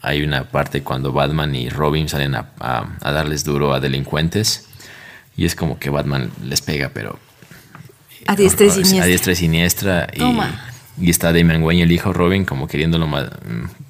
hay 0.00 0.22
una 0.22 0.44
parte 0.44 0.82
cuando 0.82 1.12
Batman 1.12 1.54
y 1.54 1.68
Robin 1.68 2.08
salen 2.08 2.34
a, 2.34 2.98
darles 3.00 3.44
duro 3.44 3.72
a 3.72 3.80
delincuentes 3.80 4.66
y 5.36 5.46
es 5.46 5.54
como 5.54 5.78
que 5.78 5.90
Batman 5.90 6.30
les 6.44 6.60
pega, 6.60 6.90
pero... 6.92 7.18
A 8.26 8.36
diestra 8.36 8.66
y 8.66 8.70
siniestra. 8.70 9.02
A 9.02 9.06
diestra 9.06 9.32
y 9.32 9.36
siniestra. 9.36 10.08
Y, 10.98 11.10
está 11.10 11.32
Damian 11.32 11.62
Wayne, 11.62 11.82
el 11.82 11.92
hijo 11.92 12.12
Robin, 12.12 12.44
como 12.44 12.68
queriéndolo 12.68 13.06
mm, 13.06 13.20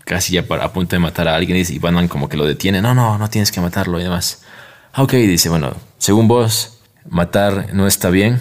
casi 0.05 0.35
ya 0.35 0.45
a 0.49 0.73
punto 0.73 0.97
de 0.97 1.01
matar 1.01 1.29
a 1.29 1.35
alguien 1.35 1.63
y 1.69 1.79
Batman 1.79 2.09
como 2.09 2.29
que 2.29 2.37
lo 2.37 2.47
detiene. 2.47 2.81
No, 2.81 2.95
no, 2.95 3.19
no 3.19 3.29
tienes 3.29 3.51
que 3.51 3.61
matarlo 3.61 3.99
y 4.01 4.05
demás. 4.05 4.43
Ah, 4.93 5.03
ok, 5.03 5.13
dice, 5.13 5.49
bueno, 5.49 5.75
según 5.99 6.29
vos, 6.29 6.79
matar 7.09 7.75
no 7.75 7.87
está 7.87 8.11
bien, 8.11 8.39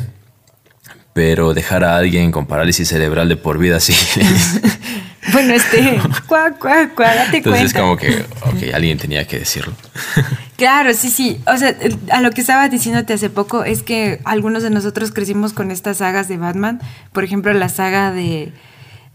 pero 1.14 1.54
dejar 1.54 1.84
a 1.84 1.98
alguien 1.98 2.32
con 2.32 2.46
parálisis 2.46 2.88
cerebral 2.88 3.28
de 3.30 3.36
por 3.36 3.58
vida 3.58 3.80
sí. 3.80 3.94
Bueno, 5.32 5.54
este, 5.54 6.00
cuá, 6.28 6.52
cuá, 6.52 6.90
cuá, 6.96 7.14
date 7.16 7.38
Entonces, 7.38 7.74
como 7.74 7.96
que, 7.96 8.26
ok, 8.42 8.74
alguien 8.74 8.98
tenía 8.98 9.26
que 9.26 9.40
decirlo. 9.40 9.74
Claro, 10.62 10.94
sí, 10.94 11.10
sí. 11.10 11.42
O 11.52 11.58
sea, 11.58 11.76
a 12.12 12.22
lo 12.22 12.30
que 12.30 12.42
estaba 12.42 12.70
diciéndote 12.70 13.14
hace 13.14 13.32
poco 13.32 13.64
es 13.64 13.82
que 13.82 14.20
algunos 14.26 14.62
de 14.62 14.70
nosotros 14.70 15.12
crecimos 15.12 15.54
con 15.54 15.72
estas 15.72 15.98
sagas 15.98 16.28
de 16.28 16.38
Batman. 16.38 16.80
Por 17.14 17.24
ejemplo, 17.24 17.52
la 17.52 17.68
saga 17.68 18.12
de. 18.12 18.54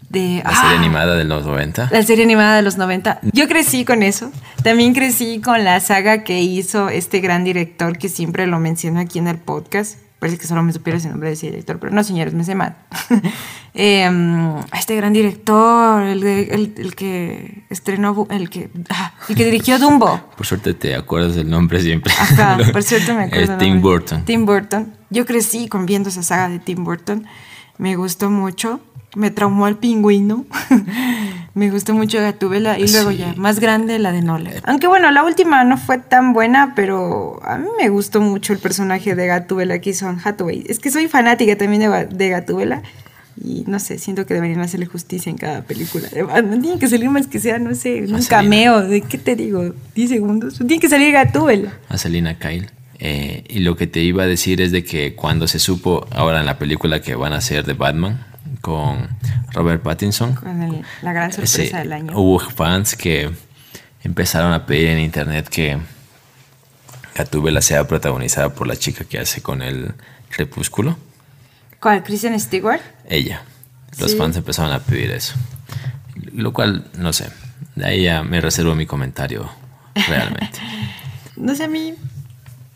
de 0.08 0.42
la 0.42 0.50
serie 0.50 0.74
¡ah! 0.74 0.76
animada 0.76 1.14
de 1.14 1.22
los 1.22 1.46
90. 1.46 1.90
La 1.92 2.02
serie 2.02 2.24
animada 2.24 2.56
de 2.56 2.62
los 2.62 2.78
90. 2.78 3.20
Yo 3.32 3.46
crecí 3.46 3.84
con 3.84 4.02
eso. 4.02 4.32
También 4.64 4.92
crecí 4.92 5.40
con 5.40 5.62
la 5.62 5.78
saga 5.78 6.24
que 6.24 6.40
hizo 6.40 6.88
este 6.88 7.20
gran 7.20 7.44
director 7.44 7.96
que 7.96 8.08
siempre 8.08 8.48
lo 8.48 8.58
menciono 8.58 8.98
aquí 8.98 9.20
en 9.20 9.28
el 9.28 9.38
podcast, 9.38 9.98
Parece 10.18 10.38
que 10.38 10.46
solo 10.46 10.62
me 10.62 10.72
supiera 10.72 10.98
ese 10.98 11.10
nombre 11.10 11.28
de 11.28 11.34
ese 11.34 11.46
director, 11.48 11.78
pero 11.78 11.92
no, 11.92 12.02
señores, 12.02 12.32
me 12.34 12.44
sé 12.44 12.54
mal. 12.54 12.76
Em, 13.78 14.56
este 14.72 14.96
gran 14.96 15.12
director, 15.12 16.02
el, 16.02 16.24
el, 16.24 16.94
que 16.96 17.64
estrenó, 17.68 18.26
el 18.30 18.48
que, 18.48 18.70
ah, 18.88 19.12
el 19.28 19.36
que 19.36 19.44
dirigió 19.44 19.78
Dumbo. 19.78 20.18
Por 20.34 20.46
suerte 20.46 20.72
te 20.72 20.94
acuerdas 20.94 21.34
del 21.34 21.50
nombre 21.50 21.82
siempre. 21.82 22.10
Ajá, 22.18 22.56
por 22.72 22.82
suerte 22.82 23.12
me 23.12 23.24
acuerdo. 23.24 23.58
Tim 23.58 23.82
Burton. 23.82 24.24
Tim 24.24 24.46
Burton. 24.46 24.94
Yo 25.10 25.26
crecí 25.26 25.68
con 25.68 25.84
viendo 25.84 26.08
esa 26.08 26.22
saga 26.22 26.48
de 26.48 26.58
Tim 26.58 26.84
Burton. 26.84 27.26
Me 27.76 27.96
gustó 27.96 28.30
mucho 28.30 28.80
me 29.16 29.30
traumó 29.30 29.66
el 29.66 29.76
pingüino. 29.76 30.44
me 31.56 31.70
gustó 31.70 31.94
mucho 31.94 32.20
Gatúbela 32.20 32.78
y 32.78 32.86
luego 32.86 33.10
ya, 33.10 33.32
más 33.34 33.60
grande 33.60 33.98
la 33.98 34.12
de 34.12 34.20
Nolan. 34.20 34.52
Aunque 34.64 34.88
bueno, 34.88 35.10
la 35.10 35.24
última 35.24 35.64
no 35.64 35.78
fue 35.78 35.96
tan 35.96 36.34
buena, 36.34 36.74
pero 36.76 37.40
a 37.42 37.56
mí 37.56 37.66
me 37.78 37.88
gustó 37.88 38.20
mucho 38.20 38.52
el 38.52 38.58
personaje 38.58 39.14
de 39.14 39.26
Gatúbela 39.26 39.78
que 39.78 39.90
hizo 39.90 40.06
Hathaway. 40.06 40.64
Es 40.68 40.78
que 40.78 40.90
soy 40.90 41.08
fanática 41.08 41.56
también 41.56 41.80
de, 41.80 42.06
de 42.14 42.28
Gatúbela 42.28 42.82
y 43.42 43.64
no 43.66 43.78
sé, 43.78 43.98
siento 43.98 44.26
que 44.26 44.34
deberían 44.34 44.60
hacerle 44.60 44.84
justicia 44.84 45.30
en 45.30 45.38
cada 45.38 45.62
película. 45.62 46.10
No 46.42 46.60
tiene 46.60 46.78
que 46.78 46.88
salir 46.88 47.08
más 47.08 47.26
que 47.26 47.38
sea, 47.38 47.58
no 47.58 47.74
sé, 47.74 48.02
un 48.02 48.22
cameo, 48.24 48.82
¿de 48.82 49.00
qué 49.00 49.16
te 49.16 49.34
digo? 49.34 49.74
10 49.94 50.10
segundos. 50.10 50.58
Tiene 50.58 50.78
que 50.78 50.90
salir 50.90 51.10
Gatúbela. 51.12 51.72
A 51.88 51.96
Selina 51.96 52.38
Kyle. 52.38 52.68
Eh, 52.98 53.44
y 53.48 53.60
lo 53.60 53.76
que 53.76 53.86
te 53.86 54.00
iba 54.00 54.24
a 54.24 54.26
decir 54.26 54.60
es 54.60 54.72
de 54.72 54.84
que 54.84 55.14
cuando 55.14 55.48
se 55.48 55.58
supo 55.58 56.06
ahora 56.10 56.40
en 56.40 56.46
la 56.46 56.58
película 56.58 57.00
que 57.00 57.14
van 57.14 57.32
a 57.32 57.36
hacer 57.36 57.64
de 57.64 57.72
Batman, 57.72 58.26
con 58.66 59.08
Robert 59.52 59.80
Pattinson. 59.80 60.34
Con 60.34 60.84
la 61.02 61.12
gran 61.12 61.30
sorpresa 61.30 61.78
del 61.78 61.92
año. 61.92 62.18
Hubo 62.18 62.40
fans 62.40 62.96
que 62.96 63.30
empezaron 64.02 64.52
a 64.52 64.66
pedir 64.66 64.88
en 64.88 64.98
internet 64.98 65.48
que 65.48 65.78
Gatúbela 67.14 67.62
sea 67.62 67.86
protagonizada 67.86 68.52
por 68.52 68.66
la 68.66 68.74
chica 68.74 69.04
que 69.04 69.20
hace 69.20 69.40
con 69.40 69.62
el 69.62 69.94
Crepúsculo. 70.30 70.98
¿Cuál? 71.78 72.02
¿Kristen 72.02 72.38
Stewart? 72.40 72.80
Ella. 73.08 73.44
Los 74.00 74.16
fans 74.16 74.36
empezaron 74.36 74.72
a 74.72 74.80
pedir 74.80 75.12
eso. 75.12 75.36
Lo 76.32 76.52
cual, 76.52 76.90
no 76.98 77.12
sé. 77.12 77.30
De 77.76 77.86
ahí 77.86 78.02
ya 78.02 78.24
me 78.24 78.40
reservo 78.40 78.74
mi 78.74 78.84
comentario 78.86 79.48
realmente. 80.08 80.58
no 81.36 81.54
sé, 81.54 81.62
a 81.62 81.68
mí. 81.68 81.94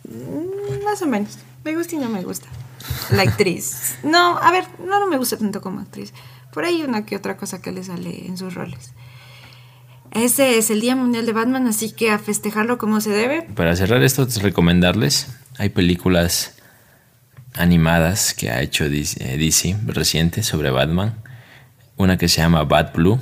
Mm, 0.04 0.84
más 0.84 1.02
o 1.02 1.06
menos. 1.06 1.36
Me 1.64 1.74
gusta 1.74 1.96
y 1.96 1.98
no 1.98 2.08
me 2.08 2.22
gusta 2.22 2.46
la 3.12 3.22
actriz. 3.22 3.96
No, 4.02 4.38
a 4.38 4.50
ver, 4.50 4.64
no, 4.78 5.00
no 5.00 5.06
me 5.06 5.16
gusta 5.16 5.36
tanto 5.36 5.60
como 5.60 5.80
actriz. 5.80 6.12
Por 6.52 6.64
ahí 6.64 6.82
una 6.82 7.06
que 7.06 7.16
otra 7.16 7.36
cosa 7.36 7.60
que 7.62 7.72
le 7.72 7.84
sale 7.84 8.26
en 8.26 8.36
sus 8.36 8.54
roles. 8.54 8.92
Ese 10.12 10.58
es 10.58 10.70
el 10.70 10.80
Día 10.80 10.96
Mundial 10.96 11.24
de 11.24 11.32
Batman, 11.32 11.68
así 11.68 11.92
que 11.92 12.10
a 12.10 12.18
festejarlo 12.18 12.78
como 12.78 13.00
se 13.00 13.10
debe. 13.10 13.42
Para 13.42 13.76
cerrar 13.76 14.02
esto, 14.02 14.26
recomendarles, 14.42 15.28
hay 15.56 15.68
películas 15.68 16.56
animadas 17.54 18.34
que 18.34 18.50
ha 18.50 18.60
hecho 18.60 18.88
DC, 18.88 19.36
DC 19.38 19.76
reciente 19.86 20.42
sobre 20.42 20.70
Batman. 20.70 21.14
Una 21.96 22.16
que 22.16 22.28
se 22.28 22.40
llama 22.40 22.64
Bat 22.64 22.94
Blue, 22.96 23.20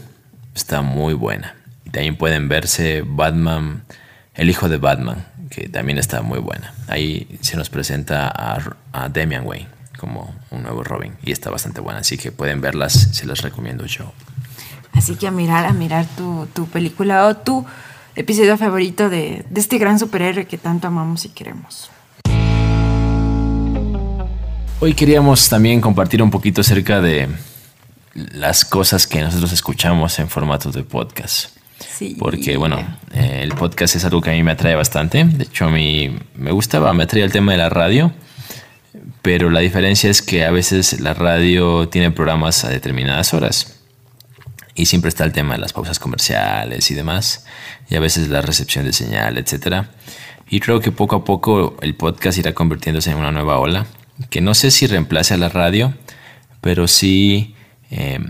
está 0.54 0.80
muy 0.80 1.12
buena. 1.12 1.56
Y 1.84 1.90
también 1.90 2.16
pueden 2.16 2.48
verse 2.48 3.02
Batman, 3.04 3.84
el 4.34 4.48
hijo 4.48 4.68
de 4.68 4.78
Batman, 4.78 5.26
que 5.50 5.68
también 5.68 5.98
está 5.98 6.22
muy 6.22 6.38
buena. 6.38 6.72
Ahí 6.86 7.38
se 7.40 7.56
nos 7.56 7.68
presenta 7.68 8.32
a, 8.92 9.08
Damian 9.08 9.46
Wayne 9.46 9.77
como 9.98 10.34
un 10.50 10.62
nuevo 10.62 10.82
Robin 10.82 11.12
y 11.22 11.32
está 11.32 11.50
bastante 11.50 11.80
buena, 11.80 12.00
así 12.00 12.16
que 12.16 12.32
pueden 12.32 12.60
verlas, 12.60 12.92
se 13.12 13.26
las 13.26 13.42
recomiendo 13.42 13.84
yo. 13.84 14.12
Así 14.92 15.16
que 15.16 15.26
a 15.26 15.30
mirar, 15.30 15.66
a 15.66 15.72
mirar 15.72 16.06
tu, 16.16 16.66
película 16.72 17.26
o 17.26 17.36
tu 17.36 17.66
episodio 18.16 18.56
favorito 18.56 19.10
de, 19.10 19.44
de 19.50 19.60
este 19.60 19.78
gran 19.78 19.98
superhéroe 19.98 20.46
que 20.46 20.56
tanto 20.56 20.88
amamos 20.88 21.24
y 21.24 21.28
queremos. 21.28 21.90
Hoy 24.80 24.94
queríamos 24.94 25.48
también 25.48 25.80
compartir 25.80 26.22
un 26.22 26.30
poquito 26.30 26.60
acerca 26.60 27.00
de 27.00 27.28
las 28.14 28.64
cosas 28.64 29.06
que 29.06 29.20
nosotros 29.20 29.52
escuchamos 29.52 30.18
en 30.18 30.28
formatos 30.28 30.74
de 30.74 30.84
podcast. 30.84 31.58
Porque, 32.18 32.56
bueno, 32.56 32.78
eh, 33.12 33.40
el 33.42 33.54
podcast 33.54 33.96
es 33.96 34.04
algo 34.04 34.20
que 34.20 34.30
a 34.30 34.32
mí 34.32 34.42
me 34.42 34.52
atrae 34.52 34.74
bastante. 34.74 35.24
De 35.24 35.44
hecho, 35.44 35.66
a 35.66 35.70
mí 35.70 36.16
me 36.34 36.52
gustaba, 36.52 36.92
me 36.92 37.04
atraía 37.04 37.24
el 37.24 37.32
tema 37.32 37.52
de 37.52 37.58
la 37.58 37.68
radio. 37.68 38.12
Pero 39.28 39.50
la 39.50 39.60
diferencia 39.60 40.08
es 40.08 40.22
que 40.22 40.46
a 40.46 40.50
veces 40.50 41.00
la 41.00 41.12
radio 41.12 41.86
tiene 41.90 42.10
programas 42.10 42.64
a 42.64 42.70
determinadas 42.70 43.34
horas. 43.34 43.78
Y 44.74 44.86
siempre 44.86 45.10
está 45.10 45.24
el 45.24 45.32
tema 45.32 45.52
de 45.52 45.60
las 45.60 45.74
pausas 45.74 45.98
comerciales 45.98 46.90
y 46.90 46.94
demás. 46.94 47.44
Y 47.90 47.96
a 47.96 48.00
veces 48.00 48.28
la 48.28 48.40
recepción 48.40 48.86
de 48.86 48.94
señal, 48.94 49.36
etc. 49.36 49.84
Y 50.48 50.60
creo 50.60 50.80
que 50.80 50.92
poco 50.92 51.16
a 51.16 51.24
poco 51.26 51.76
el 51.82 51.94
podcast 51.94 52.38
irá 52.38 52.54
convirtiéndose 52.54 53.10
en 53.10 53.18
una 53.18 53.30
nueva 53.30 53.58
ola. 53.58 53.84
Que 54.30 54.40
no 54.40 54.54
sé 54.54 54.70
si 54.70 54.86
reemplace 54.86 55.34
a 55.34 55.36
la 55.36 55.50
radio, 55.50 55.92
pero 56.62 56.88
sí 56.88 57.54
eh, 57.90 58.20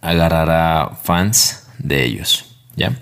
agarrará 0.00 0.98
fans 1.02 1.68
de 1.76 2.04
ellos. 2.04 2.56
¿Ya? 2.74 2.98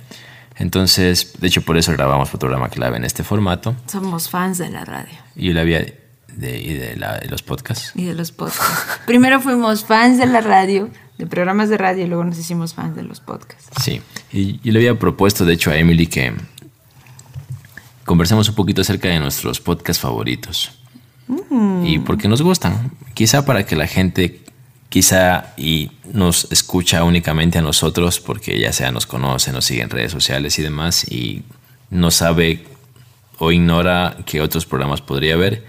Entonces, 0.57 1.35
de 1.39 1.47
hecho, 1.47 1.63
por 1.63 1.77
eso 1.77 1.93
grabamos 1.93 2.29
Fotograma 2.29 2.71
Clave 2.71 2.97
en 2.97 3.05
este 3.05 3.23
formato. 3.23 3.77
Somos 3.87 4.31
fans 4.31 4.59
de 4.59 4.69
la 4.69 4.85
radio. 4.85 5.15
Y 5.37 5.53
la 5.53 5.61
había 5.61 5.87
de, 6.37 6.59
y 6.59 6.75
de, 6.75 6.97
los 7.29 7.43
podcasts. 7.43 7.93
Y 7.95 8.05
de 8.05 8.15
los 8.15 8.31
podcasts. 8.33 9.01
Primero 9.07 9.41
fuimos 9.41 9.85
fans 9.85 10.19
de 10.19 10.27
la 10.27 10.41
radio, 10.41 10.91
de 11.19 11.27
programas 11.27 11.69
de 11.69 11.79
radio, 11.79 12.05
y 12.05 12.07
luego 12.07 12.25
nos 12.25 12.39
hicimos 12.39 12.75
fans 12.75 12.95
de 12.95 13.03
los 13.03 13.21
podcasts. 13.21 13.71
Sí, 13.83 14.01
y 14.33 14.61
yo 14.61 14.73
le 14.73 14.81
había 14.81 14.99
propuesto, 14.99 15.45
de 15.45 15.55
hecho, 15.55 15.71
a 15.71 15.77
Emily 15.77 16.07
que 16.07 16.33
conversemos 18.05 18.49
un 18.49 18.55
poquito 18.55 18.83
acerca 18.83 19.09
de 19.09 19.19
nuestros 19.19 19.61
podcasts 19.61 20.01
favoritos. 20.01 20.73
Mm. 21.51 21.87
Y 21.87 21.99
por 21.99 22.19
qué 22.19 22.29
nos 22.29 22.43
gustan. 22.43 22.93
Quizá 23.15 23.45
para 23.45 23.67
que 23.67 23.75
la 23.75 23.87
gente 23.87 24.45
quizá 24.89 25.55
y 25.57 25.91
nos 26.13 26.51
escucha 26.53 27.03
únicamente 27.03 27.59
a 27.59 27.63
nosotros 27.63 28.21
porque 28.21 28.59
ya 28.61 28.73
sea 28.73 28.93
nos 28.93 29.07
conoce, 29.07 29.53
nos 29.53 29.65
sigue 29.65 29.83
en 29.83 29.91
redes 29.91 30.13
sociales 30.13 30.59
y 30.59 30.63
demás 30.63 31.11
y 31.11 31.43
no 31.91 32.11
sabe 32.11 32.65
o 33.39 33.53
ignora 33.53 34.17
que 34.25 34.41
otros 34.41 34.65
programas 34.65 35.01
podría 35.01 35.37
ver 35.37 35.65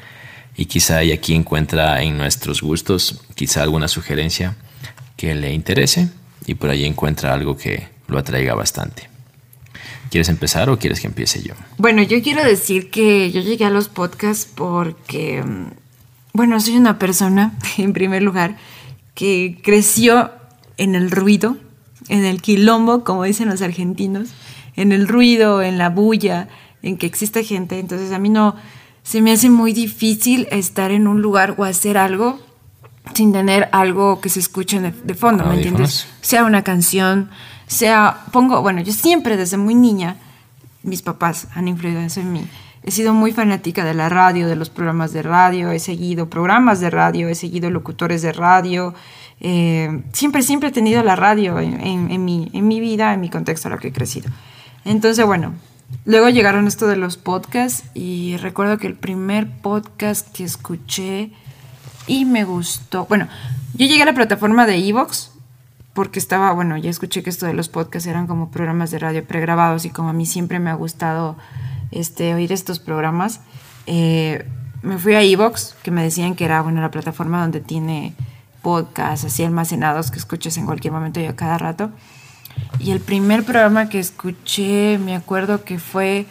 y 0.57 0.65
quizá 0.65 1.03
y 1.03 1.11
aquí 1.11 1.35
encuentra 1.35 2.01
en 2.01 2.17
nuestros 2.17 2.61
gustos 2.61 3.21
quizá 3.35 3.61
alguna 3.61 3.87
sugerencia 3.87 4.55
que 5.15 5.35
le 5.35 5.53
interese 5.53 6.09
y 6.47 6.55
por 6.55 6.71
ahí 6.71 6.85
encuentra 6.85 7.33
algo 7.33 7.55
que 7.55 7.87
lo 8.07 8.17
atraiga 8.17 8.55
bastante. 8.55 9.09
¿Quieres 10.09 10.29
empezar 10.29 10.69
o 10.69 10.79
quieres 10.79 10.99
que 10.99 11.07
empiece 11.07 11.43
yo? 11.43 11.53
Bueno, 11.77 12.01
yo 12.01 12.21
quiero 12.23 12.43
decir 12.43 12.89
que 12.89 13.31
yo 13.31 13.41
llegué 13.41 13.65
a 13.65 13.69
los 13.69 13.89
podcasts 13.89 14.49
porque, 14.53 15.43
bueno, 16.33 16.59
soy 16.59 16.77
una 16.77 16.97
persona, 16.97 17.53
en 17.77 17.93
primer 17.93 18.23
lugar, 18.23 18.57
que 19.13 19.59
creció 19.63 20.31
en 20.77 20.95
el 20.95 21.11
ruido, 21.11 21.57
en 22.07 22.25
el 22.25 22.41
quilombo, 22.41 23.03
como 23.03 23.23
dicen 23.25 23.49
los 23.49 23.61
argentinos, 23.61 24.29
en 24.75 24.91
el 24.91 25.07
ruido, 25.07 25.61
en 25.61 25.77
la 25.77 25.89
bulla, 25.89 26.47
en 26.81 26.97
que 26.97 27.05
existe 27.05 27.43
gente. 27.43 27.79
Entonces 27.79 28.11
a 28.11 28.19
mí 28.19 28.29
no, 28.29 28.55
se 29.07 29.21
me 29.21 29.31
hace 29.31 29.49
muy 29.49 29.71
difícil 29.71 30.49
estar 30.51 30.91
en 30.91 31.07
un 31.07 31.21
lugar 31.21 31.55
o 31.57 31.63
hacer 31.63 31.97
algo 31.97 32.39
sin 33.13 33.31
tener 33.31 33.69
algo 33.71 34.19
que 34.19 34.27
se 34.27 34.41
escuche 34.41 34.81
de, 34.81 35.13
fondo, 35.13 35.45
¿me 35.45 35.55
entiendes? 35.55 36.07
Sea 36.19 36.43
una 36.43 36.61
canción, 36.61 37.29
sea, 37.67 38.25
pongo, 38.33 38.61
bueno, 38.61 38.81
yo 38.81 38.91
siempre 38.91 39.37
desde 39.37 39.55
muy 39.55 39.75
niña, 39.75 40.17
mis 40.83 41.01
papás 41.03 41.47
han 41.55 41.69
influido 41.69 42.01
eso 42.01 42.19
en 42.19 42.33
mí. 42.33 42.45
He 42.83 42.91
sido 42.91 43.13
muy 43.13 43.31
fanática 43.31 43.85
de 43.85 43.93
la 43.93 44.09
radio, 44.09 44.45
de 44.45 44.57
los 44.57 44.69
programas 44.69 45.13
de 45.13 45.21
radio, 45.21 45.71
he 45.71 45.79
seguido 45.79 46.29
programas 46.29 46.81
de 46.81 46.89
radio, 46.89 47.29
he 47.29 47.35
seguido 47.35 47.69
locutores 47.69 48.21
de 48.21 48.33
radio. 48.33 48.93
Eh, 49.39 50.03
siempre, 50.11 50.43
siempre 50.43 50.67
he 50.67 50.73
tenido 50.73 51.01
la 51.01 51.15
radio 51.15 51.59
en, 51.59 52.25
mi, 52.25 52.49
en 52.51 52.67
mi 52.67 52.81
vida, 52.81 53.13
en 53.13 53.21
mi 53.21 53.29
contexto 53.29 53.69
a 53.69 53.71
lo 53.71 53.77
que 53.77 53.87
he 53.87 53.93
crecido. 53.93 54.29
Entonces, 54.83 55.25
bueno, 55.25 55.53
luego 56.05 56.29
llegaron 56.29 56.67
esto 56.67 56.87
de 56.87 56.95
los 56.95 57.17
podcasts 57.17 57.83
y 57.93 58.37
recuerdo 58.37 58.77
que 58.77 58.87
el 58.87 58.95
primer 58.95 59.49
podcast 59.61 60.31
que 60.35 60.43
escuché 60.43 61.31
y 62.07 62.25
me 62.25 62.43
gustó, 62.43 63.05
bueno, 63.05 63.27
yo 63.73 63.85
llegué 63.85 64.03
a 64.03 64.05
la 64.05 64.13
plataforma 64.13 64.65
de 64.65 64.77
Evox 64.77 65.31
porque 65.93 66.19
estaba, 66.19 66.51
bueno, 66.51 66.77
ya 66.77 66.89
escuché 66.89 67.23
que 67.23 67.29
esto 67.29 67.47
de 67.47 67.53
los 67.53 67.69
podcasts 67.69 68.07
eran 68.07 68.27
como 68.27 68.51
programas 68.51 68.91
de 68.91 68.99
radio 68.99 69.25
pregrabados 69.25 69.83
y 69.83 69.89
como 69.89 70.09
a 70.09 70.13
mí 70.13 70.25
siempre 70.25 70.59
me 70.59 70.69
ha 70.69 70.75
gustado 70.75 71.37
este, 71.91 72.33
oír 72.35 72.51
estos 72.51 72.79
programas. 72.79 73.41
Eh, 73.87 74.45
me 74.83 74.99
fui 74.99 75.15
a 75.15 75.23
Evox, 75.23 75.75
que 75.83 75.91
me 75.91 76.03
decían 76.03 76.35
que 76.35 76.45
era 76.45 76.61
bueno, 76.61 76.81
la 76.81 76.91
plataforma 76.91 77.41
donde 77.41 77.61
tiene 77.61 78.13
podcasts 78.61 79.25
así 79.25 79.43
almacenados 79.43 80.11
que 80.11 80.19
escuches 80.19 80.57
en 80.57 80.65
cualquier 80.65 80.93
momento 80.93 81.19
y 81.19 81.25
a 81.25 81.35
cada 81.35 81.57
rato. 81.57 81.91
Y 82.79 82.91
el 82.91 82.99
primer 82.99 83.43
programa 83.43 83.89
que 83.89 83.99
escuché, 83.99 84.97
me 84.97 85.15
acuerdo 85.15 85.63
que 85.63 85.79
fue, 85.79 86.25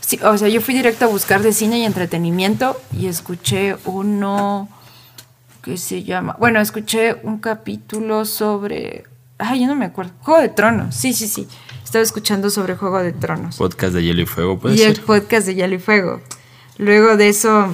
sí, 0.00 0.18
o 0.22 0.36
sea, 0.36 0.48
yo 0.48 0.60
fui 0.60 0.74
directo 0.74 1.04
a 1.04 1.08
buscar 1.08 1.42
de 1.42 1.52
cine 1.52 1.78
y 1.78 1.84
entretenimiento 1.84 2.80
y 2.92 3.06
escuché 3.06 3.76
uno 3.84 4.68
que 5.62 5.76
se 5.76 6.02
llama, 6.04 6.36
bueno, 6.38 6.60
escuché 6.60 7.16
un 7.22 7.38
capítulo 7.38 8.24
sobre, 8.24 9.04
ay, 9.38 9.60
yo 9.60 9.66
no 9.66 9.74
me 9.74 9.86
acuerdo, 9.86 10.12
Juego 10.20 10.40
de 10.40 10.48
Tronos, 10.48 10.94
sí, 10.94 11.12
sí, 11.12 11.28
sí 11.28 11.48
estaba 11.86 12.02
escuchando 12.02 12.50
sobre 12.50 12.74
Juego 12.74 13.00
de 13.00 13.12
Tronos. 13.12 13.56
Podcast 13.56 13.94
de 13.94 14.02
Hielo 14.02 14.20
y 14.20 14.26
Fuego, 14.26 14.58
puede 14.58 14.74
y 14.74 14.82
el 14.82 15.00
podcast 15.00 15.46
de 15.46 15.54
Hielo 15.54 15.76
y 15.76 15.78
Fuego. 15.78 16.20
Luego 16.78 17.16
de 17.16 17.28
eso, 17.28 17.72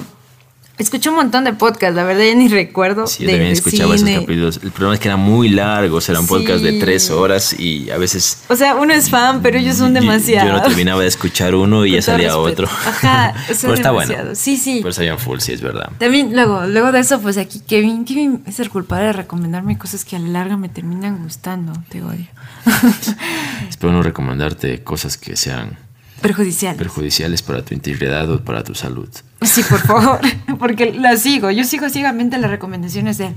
escuché 0.77 1.09
un 1.09 1.15
montón 1.15 1.43
de 1.43 1.53
podcasts, 1.53 1.95
la 1.95 2.03
verdad 2.03 2.23
ya 2.25 2.35
ni 2.35 2.47
recuerdo. 2.47 3.07
Sí, 3.07 3.25
también 3.25 3.51
escuchaba 3.51 3.95
esos 3.95 4.09
capítulos. 4.09 4.59
El 4.63 4.71
problema 4.71 4.95
es 4.95 4.99
que 4.99 5.07
eran 5.07 5.19
muy 5.19 5.49
largos, 5.49 6.09
eran 6.09 6.25
podcasts 6.25 6.63
de 6.63 6.79
tres 6.79 7.09
horas 7.09 7.57
y 7.57 7.89
a 7.89 7.97
veces... 7.97 8.43
O 8.49 8.55
sea, 8.55 8.75
uno 8.75 8.93
es 8.93 9.09
fan, 9.09 9.41
pero 9.41 9.57
ellos 9.57 9.77
son 9.77 9.93
demasiado. 9.93 10.49
Yo, 10.49 10.53
no 10.53 10.61
terminaba 10.61 11.01
de 11.01 11.07
escuchar 11.07 11.55
uno 11.55 11.85
y 11.85 11.91
ya 11.91 12.01
salía 12.01 12.37
otro. 12.37 12.67
Ajá, 12.67 13.33
pero 13.61 13.73
está 13.73 13.91
bueno. 13.91 14.13
Sí, 14.33 14.57
sí. 14.57 14.79
Pero 14.81 14.93
salían 14.93 15.19
full, 15.19 15.39
sí, 15.39 15.53
es 15.53 15.61
verdad. 15.61 15.91
También, 15.99 16.33
luego, 16.33 16.65
luego 16.65 16.91
de 16.91 16.99
eso, 16.99 17.21
pues 17.21 17.37
aquí 17.37 17.59
Kevin, 17.59 18.05
Kevin 18.05 18.43
es 18.45 18.59
el 18.59 18.69
culpable 18.69 19.07
de 19.07 19.13
recomendarme 19.13 19.77
cosas 19.77 20.05
que 20.05 20.15
a 20.15 20.19
la 20.19 20.29
larga 20.29 20.57
me 20.57 20.69
terminan 20.69 21.21
gustando, 21.23 21.73
te 21.89 22.01
odio. 22.01 22.27
Espero 23.69 23.93
no 23.93 24.01
recomendarte 24.01 24.83
cosas 24.83 25.17
que 25.17 25.35
sean 25.35 25.77
perjudiciales. 26.23 26.77
perjudiciales 26.79 27.41
para 27.43 27.63
tu 27.63 27.75
integridad 27.75 28.29
o 28.31 28.43
para 28.43 28.63
tu 28.63 28.73
salud. 28.73 29.09
Sí, 29.41 29.61
por 29.69 29.79
favor, 29.79 30.19
porque 30.59 30.93
la 30.93 31.17
sigo. 31.17 31.51
Yo 31.51 31.63
sigo 31.65 31.89
ciegamente 31.89 32.37
las 32.39 32.49
recomendaciones 32.49 33.17
de 33.17 33.27
él. 33.27 33.35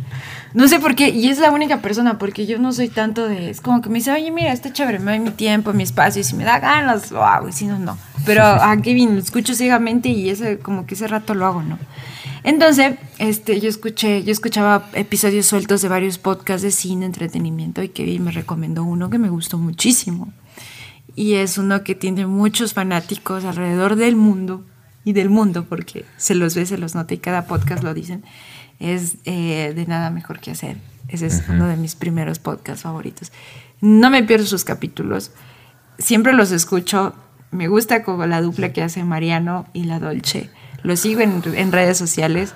No 0.55 0.68
sé 0.68 0.79
por 0.79 0.94
qué, 0.94 1.11
y 1.11 1.29
es 1.29 1.38
la 1.38 1.51
única 1.51 1.83
persona, 1.83 2.18
porque 2.18 2.46
yo 2.46 2.59
no 2.59 2.72
soy 2.72 2.88
tanto 2.88 3.29
de. 3.29 3.51
Es 3.51 3.61
como 3.61 3.83
que 3.83 3.90
me 3.90 3.96
dice, 3.99 4.12
oye, 4.12 4.31
mira, 4.31 4.53
está 4.53 4.72
chévere, 4.72 4.99
me 4.99 5.11
doy 5.11 5.20
mi 5.20 5.31
tiempo, 5.31 5.72
mi 5.72 5.83
espacio, 5.83 6.20
y 6.20 6.25
si 6.25 6.35
me 6.35 6.44
da 6.44 6.61
ganas, 6.61 7.11
lo 7.11 7.25
hago, 7.25 7.49
y 7.49 7.53
si 7.53 7.66
no, 7.66 7.79
no. 7.79 7.99
Pero 8.25 8.42
a 8.44 8.77
Kevin 8.83 9.14
lo 9.16 9.20
escucho 9.20 9.55
ciegamente 9.55 10.09
y 10.09 10.31
ese, 10.31 10.59
como 10.59 10.87
que 10.87 10.94
ese 10.94 11.09
rato 11.09 11.35
lo 11.35 11.44
hago, 11.44 11.62
¿no? 11.62 11.79
Entonces, 12.44 12.94
este, 13.18 13.61
yo 13.61 13.68
escuché, 13.68 14.22
yo 14.22 14.31
escuchaba 14.31 14.88
episodios 14.92 15.46
sueltos 15.46 15.83
de 15.83 15.88
varios 15.88 16.18
podcasts 16.18 16.62
de 16.62 16.70
cine, 16.70 17.05
entretenimiento, 17.05 17.83
y 17.83 17.88
Kevin 17.88 18.22
me 18.22 18.31
recomendó 18.31 18.85
uno 18.85 19.11
que 19.11 19.18
me 19.18 19.29
gustó 19.29 19.59
muchísimo. 19.59 20.33
Y 21.16 21.35
es 21.35 21.59
uno 21.59 21.83
que 21.83 21.96
tiene 21.96 22.26
muchos 22.26 22.72
fanáticos 22.72 23.44
alrededor 23.44 23.96
del 23.96 24.14
mundo, 24.14 24.64
y 25.05 25.12
del 25.12 25.31
mundo, 25.31 25.64
porque 25.68 26.05
se 26.16 26.35
los 26.35 26.55
ve, 26.55 26.66
se 26.66 26.79
los 26.79 26.94
nota 26.94 27.14
y 27.14 27.18
cada 27.18 27.46
podcast 27.46 27.83
lo 27.83 27.94
dicen. 27.94 28.24
Es 28.81 29.16
eh, 29.24 29.72
de 29.74 29.87
nada 29.87 30.11
mejor 30.11 30.40
que 30.40 30.50
hacer. 30.50 30.76
Ese 31.09 31.26
es 31.26 31.44
uno 31.48 31.66
de 31.68 31.76
mis 31.76 31.94
primeros 31.94 32.38
podcasts 32.40 32.83
favoritos. 32.83 33.33
No 33.81 34.11
me 34.11 34.24
pierdo 34.24 34.46
sus 34.46 34.64
capítulos. 34.64 35.31
Siempre 35.98 36.33
los 36.33 36.50
escucho. 36.50 37.14
Me 37.52 37.68
gusta 37.68 38.02
como 38.02 38.26
la 38.26 38.42
dupla 38.42 38.72
que 38.72 38.83
hace 38.83 39.05
Mariano 39.05 39.66
y 39.72 39.85
la 39.85 40.00
Dolce 40.00 40.50
los 40.87 41.00
sigo 41.00 41.20
en, 41.20 41.72
redes 41.72 41.98
sociales. 41.98 42.55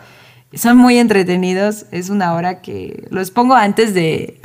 Son 0.55 0.77
muy 0.77 0.99
entretenidos. 0.99 1.87
Es 1.90 2.11
una 2.11 2.33
hora 2.35 2.61
que 2.61 3.07
los 3.11 3.31
pongo 3.31 3.55
antes 3.55 3.92
de 3.92 4.38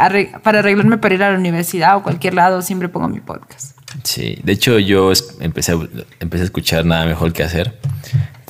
para 0.43 0.60
arreglarme 0.60 0.97
para 0.97 1.15
ir 1.15 1.23
a 1.23 1.32
la 1.32 1.38
universidad 1.38 1.97
o 1.97 2.04
cualquier 2.04 2.34
lado. 2.34 2.62
Siempre 2.62 2.89
pongo 2.89 3.08
mi 3.08 3.19
podcast. 3.19 3.75
Sí, 4.03 4.38
de 4.43 4.53
hecho 4.53 4.79
yo 4.79 5.12
empecé, 5.39 5.73
empecé 6.19 6.43
a 6.43 6.45
escuchar 6.45 6.86
Nada 6.86 7.05
Mejor 7.05 7.34
que 7.34 7.43
Hacer. 7.43 7.79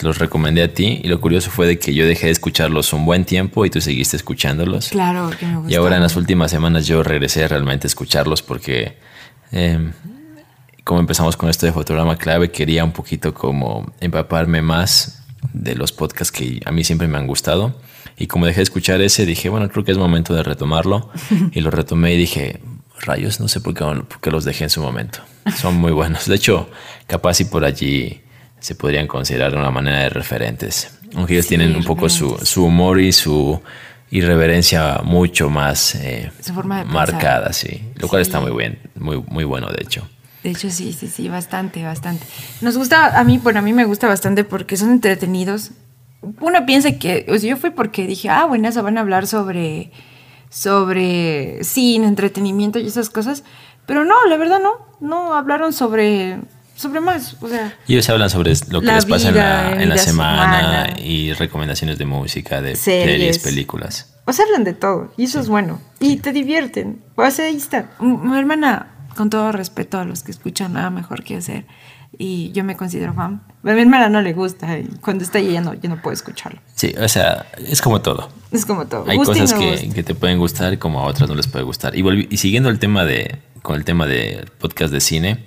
los 0.01 0.17
recomendé 0.17 0.63
a 0.63 0.73
ti 0.73 1.01
y 1.03 1.07
lo 1.07 1.21
curioso 1.21 1.49
fue 1.49 1.67
de 1.67 1.79
que 1.79 1.93
yo 1.93 2.05
dejé 2.05 2.27
de 2.27 2.31
escucharlos 2.31 2.91
un 2.93 3.05
buen 3.05 3.25
tiempo 3.25 3.65
y 3.65 3.69
tú 3.69 3.79
seguiste 3.81 4.17
escuchándolos. 4.17 4.89
Claro, 4.89 5.29
que 5.39 5.45
me 5.45 5.71
Y 5.71 5.75
ahora 5.75 5.95
en 5.95 6.01
las 6.01 6.15
últimas 6.15 6.51
semanas 6.51 6.87
yo 6.87 7.03
regresé 7.03 7.47
realmente 7.47 7.87
a 7.87 7.89
escucharlos 7.89 8.41
porque 8.41 8.97
em, 9.51 9.93
como 10.83 10.99
empezamos 10.99 11.35
con 11.37 11.49
esto 11.49 11.65
de 11.65 11.71
fotograma 11.71 12.17
clave 12.17 12.51
quería 12.51 12.83
un 12.83 12.91
poquito 12.91 13.33
como 13.33 13.91
empaparme 14.01 14.61
más 14.61 15.23
de 15.53 15.75
los 15.75 15.91
podcasts 15.91 16.31
que 16.31 16.61
a 16.65 16.71
mí 16.71 16.83
siempre 16.83 17.07
me 17.07 17.17
han 17.17 17.27
gustado. 17.27 17.79
Y 18.17 18.27
como 18.27 18.45
dejé 18.45 18.59
de 18.59 18.63
escuchar 18.63 19.01
ese, 19.01 19.25
dije, 19.25 19.49
bueno, 19.49 19.69
creo 19.69 19.83
que 19.83 19.91
es 19.91 19.97
momento 19.97 20.33
de 20.33 20.43
retomarlo. 20.43 21.09
y 21.51 21.61
lo 21.61 21.71
retomé 21.71 22.13
y 22.13 22.17
dije, 22.17 22.61
rayos, 23.01 23.39
no 23.39 23.47
sé 23.47 23.61
por 23.61 23.73
qué, 23.73 24.31
los 24.31 24.45
dejé 24.45 24.65
en 24.65 24.69
su 24.69 24.81
momento. 24.81 25.19
Son 25.55 25.75
muy 25.75 25.91
buenos. 25.91 26.27
De 26.27 26.35
hecho, 26.35 26.69
capaz 27.07 27.39
y 27.41 27.45
por 27.45 27.65
allí 27.65 28.21
se 28.59 28.75
podrían 28.75 29.07
considerar 29.07 29.51
de 29.51 29.57
una 29.57 29.71
manera 29.71 29.99
de 29.99 30.09
referentes. 30.09 30.97
Aunque 31.15 31.33
ellos 31.33 31.47
tienen 31.47 31.75
un 31.75 31.83
poco 31.83 32.09
su, 32.09 32.63
humor 32.63 32.99
y 32.99 33.11
su 33.11 33.61
irreverencia 34.09 35.01
mucho 35.03 35.49
más 35.49 35.95
eh, 35.95 36.31
marcada, 36.85 37.53
sí. 37.53 37.83
Lo 37.95 38.07
cual 38.07 38.21
está 38.21 38.39
muy 38.39 38.51
bien, 38.51 38.79
muy, 38.95 39.23
muy 39.27 39.43
bueno, 39.43 39.67
de 39.67 39.83
hecho. 39.83 40.07
De 40.45 40.51
hecho, 40.51 40.69
sí, 40.69 40.93
sí, 40.93 41.07
sí, 41.07 41.27
bastante, 41.27 41.83
bastante. 41.83 42.25
Nos 42.61 42.77
gusta, 42.77 43.19
a 43.19 43.23
mí, 43.23 43.39
bueno, 43.39 43.59
a 43.59 43.61
mí 43.63 43.73
me 43.73 43.85
gusta 43.85 44.07
bastante 44.07 44.43
porque 44.43 44.77
son 44.77 44.91
entretenidos. 44.91 45.71
Uno 46.21 46.65
piensa 46.67 46.99
que, 46.99 47.25
o 47.29 47.37
sea, 47.39 47.49
yo 47.49 47.57
fui 47.57 47.71
porque 47.71 48.05
dije, 48.05 48.29
ah, 48.29 48.45
bueno, 48.45 48.67
eso 48.67 48.83
van 48.83 48.99
a 48.99 49.01
hablar 49.01 49.25
sobre, 49.25 49.91
sobre 50.55 51.65
cine, 51.65 52.07
entretenimiento 52.07 52.79
y 52.79 52.87
esas 52.87 53.09
cosas. 53.09 53.43
Pero 53.85 54.05
no, 54.05 54.25
la 54.27 54.37
verdad 54.37 54.61
no, 54.61 54.71
no 55.01 55.33
hablaron 55.33 55.73
sobre, 55.73 56.39
sobre 56.75 57.01
más, 57.01 57.35
o 57.41 57.49
sea. 57.49 57.77
Y 57.87 57.93
ellos 57.93 58.09
hablan 58.09 58.29
sobre 58.29 58.53
lo 58.69 58.79
que 58.79 58.87
les 58.87 59.05
pasa 59.05 59.29
en 59.29 59.35
la, 59.35 59.83
en 59.83 59.89
la 59.89 59.97
semana, 59.97 60.95
y 60.97 61.33
recomendaciones 61.33 61.97
de 61.97 62.05
música, 62.05 62.61
de 62.61 62.77
series, 62.77 63.39
películas. 63.39 64.13
O 64.25 64.31
sea, 64.31 64.45
hablan 64.45 64.63
de 64.63 64.73
todo 64.73 65.13
y 65.17 65.25
eso 65.25 65.41
es 65.41 65.49
bueno. 65.49 65.81
Y 65.99 66.17
te 66.17 66.31
divierten. 66.31 67.03
O 67.15 67.29
sea, 67.29 67.45
ahí 67.45 67.57
está. 67.57 67.91
Mi 67.99 68.37
hermana 68.39 68.87
con 69.15 69.29
todo 69.29 69.51
respeto 69.51 69.99
a 69.99 70.05
los 70.05 70.23
que 70.23 70.31
escuchan 70.31 70.73
nada 70.73 70.89
mejor 70.89 71.23
que 71.23 71.35
hacer. 71.35 71.65
Y 72.17 72.51
yo 72.51 72.63
me 72.63 72.75
considero 72.75 73.13
fan. 73.13 73.41
A 73.63 73.73
mi 73.73 73.81
hermana 73.81 74.09
no 74.09 74.21
le 74.21 74.33
gusta. 74.33 74.77
Y 74.77 74.85
cuando 75.01 75.23
está 75.23 75.39
ahí 75.39 75.53
ya 75.53 75.61
no, 75.61 75.73
yo 75.73 75.89
no 75.89 76.01
puedo 76.01 76.13
escucharlo. 76.13 76.59
Sí, 76.75 76.93
o 76.99 77.07
sea, 77.07 77.45
es 77.57 77.81
como 77.81 78.01
todo. 78.01 78.29
Es 78.51 78.65
como 78.65 78.85
todo. 78.87 79.05
Hay 79.07 79.17
cosas 79.17 79.53
que, 79.53 79.89
que, 79.93 80.03
te 80.03 80.15
pueden 80.15 80.39
gustar 80.39 80.73
y 80.73 80.77
como 80.77 81.01
a 81.01 81.03
otras 81.05 81.29
no 81.29 81.35
les 81.35 81.47
puede 81.47 81.65
gustar. 81.65 81.95
Y, 81.95 82.27
y 82.29 82.37
siguiendo 82.37 82.69
el 82.69 82.79
tema 82.79 83.05
de, 83.05 83.39
con 83.61 83.75
el 83.75 83.85
tema 83.85 84.05
del 84.05 84.45
podcast 84.59 84.93
de 84.93 85.01
cine, 85.01 85.45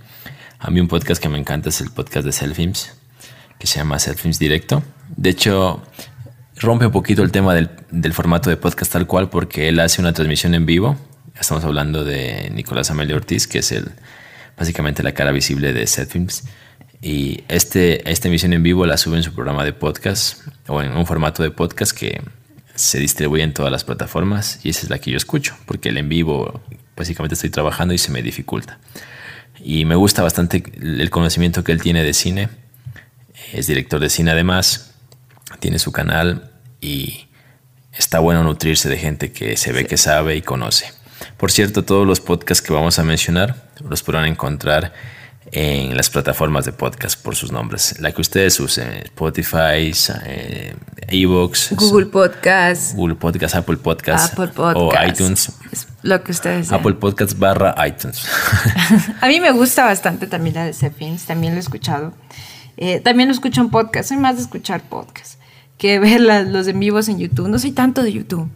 a 0.58 0.70
mí 0.70 0.80
un 0.80 0.88
podcast 0.88 1.22
que 1.22 1.28
me 1.28 1.38
encanta 1.38 1.68
es 1.68 1.80
el 1.80 1.90
podcast 1.90 2.26
de 2.26 2.32
Selfilms, 2.32 2.92
que 3.58 3.66
se 3.66 3.78
llama 3.78 3.98
Selfilms 3.98 4.38
Directo. 4.38 4.82
De 5.16 5.30
hecho, 5.30 5.82
rompe 6.56 6.86
un 6.86 6.92
poquito 6.92 7.22
el 7.22 7.30
tema 7.30 7.54
del, 7.54 7.70
del, 7.90 8.12
formato 8.12 8.50
de 8.50 8.56
podcast 8.56 8.92
tal 8.92 9.06
cual 9.06 9.30
porque 9.30 9.68
él 9.68 9.78
hace 9.80 10.00
una 10.00 10.12
transmisión 10.12 10.54
en 10.54 10.66
vivo. 10.66 10.96
Estamos 11.38 11.64
hablando 11.64 12.04
de 12.04 12.50
Nicolás 12.52 12.90
Amelio 12.90 13.16
Ortiz, 13.16 13.46
que 13.46 13.60
es 13.60 13.70
el 13.70 13.92
básicamente 14.58 15.02
la 15.02 15.12
cara 15.12 15.32
visible 15.32 15.72
de 15.72 15.86
Set 15.86 16.10
Films. 16.10 16.44
Y 17.00 17.44
este, 17.48 18.10
esta 18.10 18.28
emisión 18.28 18.52
en 18.52 18.62
vivo 18.62 18.84
la 18.84 18.96
sube 18.96 19.16
en 19.16 19.22
su 19.22 19.32
programa 19.32 19.64
de 19.64 19.72
podcast 19.72 20.42
o 20.66 20.82
en 20.82 20.96
un 20.96 21.06
formato 21.06 21.42
de 21.42 21.50
podcast 21.50 21.92
que 21.96 22.20
se 22.74 22.98
distribuye 22.98 23.42
en 23.42 23.54
todas 23.54 23.72
las 23.72 23.84
plataformas 23.84 24.60
y 24.62 24.70
esa 24.70 24.82
es 24.82 24.90
la 24.90 24.98
que 24.98 25.10
yo 25.10 25.16
escucho, 25.16 25.56
porque 25.66 25.88
el 25.88 25.96
en 25.96 26.08
vivo 26.08 26.60
básicamente 26.96 27.34
estoy 27.34 27.50
trabajando 27.50 27.94
y 27.94 27.98
se 27.98 28.10
me 28.10 28.22
dificulta. 28.22 28.78
Y 29.60 29.84
me 29.84 29.96
gusta 29.96 30.22
bastante 30.22 30.62
el 30.80 31.10
conocimiento 31.10 31.64
que 31.64 31.72
él 31.72 31.82
tiene 31.82 32.04
de 32.04 32.14
cine. 32.14 32.48
Es 33.52 33.66
director 33.66 34.00
de 34.00 34.10
cine 34.10 34.30
además, 34.32 34.94
tiene 35.60 35.78
su 35.78 35.92
canal 35.92 36.52
y 36.80 37.28
está 37.92 38.20
bueno 38.20 38.42
nutrirse 38.44 38.88
de 38.88 38.96
gente 38.96 39.32
que 39.32 39.56
se 39.56 39.72
ve 39.72 39.86
que 39.86 39.96
sabe 39.96 40.36
y 40.36 40.42
conoce. 40.42 40.92
Por 41.38 41.52
cierto, 41.52 41.84
todos 41.84 42.06
los 42.06 42.20
podcasts 42.20 42.60
que 42.60 42.72
vamos 42.72 42.98
a 42.98 43.04
mencionar 43.04 43.68
los 43.88 44.02
podrán 44.02 44.26
encontrar 44.26 44.92
en 45.52 45.96
las 45.96 46.10
plataformas 46.10 46.64
de 46.64 46.72
podcast 46.72 47.22
por 47.22 47.36
sus 47.36 47.52
nombres. 47.52 48.00
La 48.00 48.12
que 48.12 48.20
ustedes 48.20 48.58
usen, 48.60 48.88
Spotify, 49.04 49.92
eh, 50.26 50.74
Evox, 51.06 51.72
Google 51.76 52.06
Podcast, 52.06 52.94
Google 52.94 53.14
Podcast, 53.14 53.54
Apple 53.54 53.76
Podcast, 53.76 54.32
Apple 54.32 54.48
Podcast 54.48 54.76
o 54.76 55.06
iTunes. 55.06 55.52
Lo 56.02 56.22
que 56.22 56.32
ustedes 56.32 56.72
Apple 56.72 56.94
Podcast 56.94 57.38
barra 57.38 57.74
iTunes. 57.86 58.26
a 59.20 59.28
mí 59.28 59.40
me 59.40 59.52
gusta 59.52 59.84
bastante 59.84 60.26
también 60.26 60.56
la 60.56 60.64
de 60.64 60.72
Zephyrs, 60.72 61.24
también 61.24 61.54
lo 61.54 61.58
he 61.58 61.60
escuchado. 61.60 62.14
Eh, 62.76 63.00
también 63.00 63.28
lo 63.28 63.34
escucho 63.34 63.60
en 63.60 63.70
podcast, 63.70 64.08
soy 64.08 64.18
más 64.18 64.36
de 64.36 64.42
escuchar 64.42 64.82
podcast 64.82 65.38
que 65.78 65.98
ver 66.00 66.20
los 66.20 66.66
en 66.66 66.80
vivos 66.80 67.08
en 67.08 67.18
YouTube. 67.18 67.48
No 67.48 67.58
soy 67.58 67.72
tanto 67.72 68.02
de 68.02 68.12
YouTube. 68.12 68.50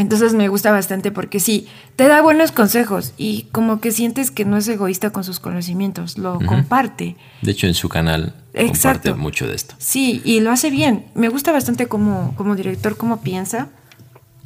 Entonces 0.00 0.32
me 0.32 0.48
gusta 0.48 0.72
bastante 0.72 1.12
porque 1.12 1.40
sí, 1.40 1.68
te 1.94 2.08
da 2.08 2.22
buenos 2.22 2.52
consejos 2.52 3.12
y 3.18 3.42
como 3.52 3.82
que 3.82 3.92
sientes 3.92 4.30
que 4.30 4.46
no 4.46 4.56
es 4.56 4.66
egoísta 4.66 5.10
con 5.10 5.24
sus 5.24 5.40
conocimientos, 5.40 6.16
lo 6.16 6.38
comparte. 6.38 7.18
De 7.42 7.50
hecho, 7.50 7.66
en 7.66 7.74
su 7.74 7.90
canal 7.90 8.34
comparte 8.54 9.12
mucho 9.12 9.46
de 9.46 9.54
esto. 9.54 9.74
Sí, 9.76 10.22
y 10.24 10.40
lo 10.40 10.52
hace 10.52 10.70
bien. 10.70 11.04
Me 11.14 11.28
gusta 11.28 11.52
bastante 11.52 11.86
como, 11.86 12.34
como 12.36 12.56
director, 12.56 12.96
cómo 12.96 13.20
piensa 13.20 13.68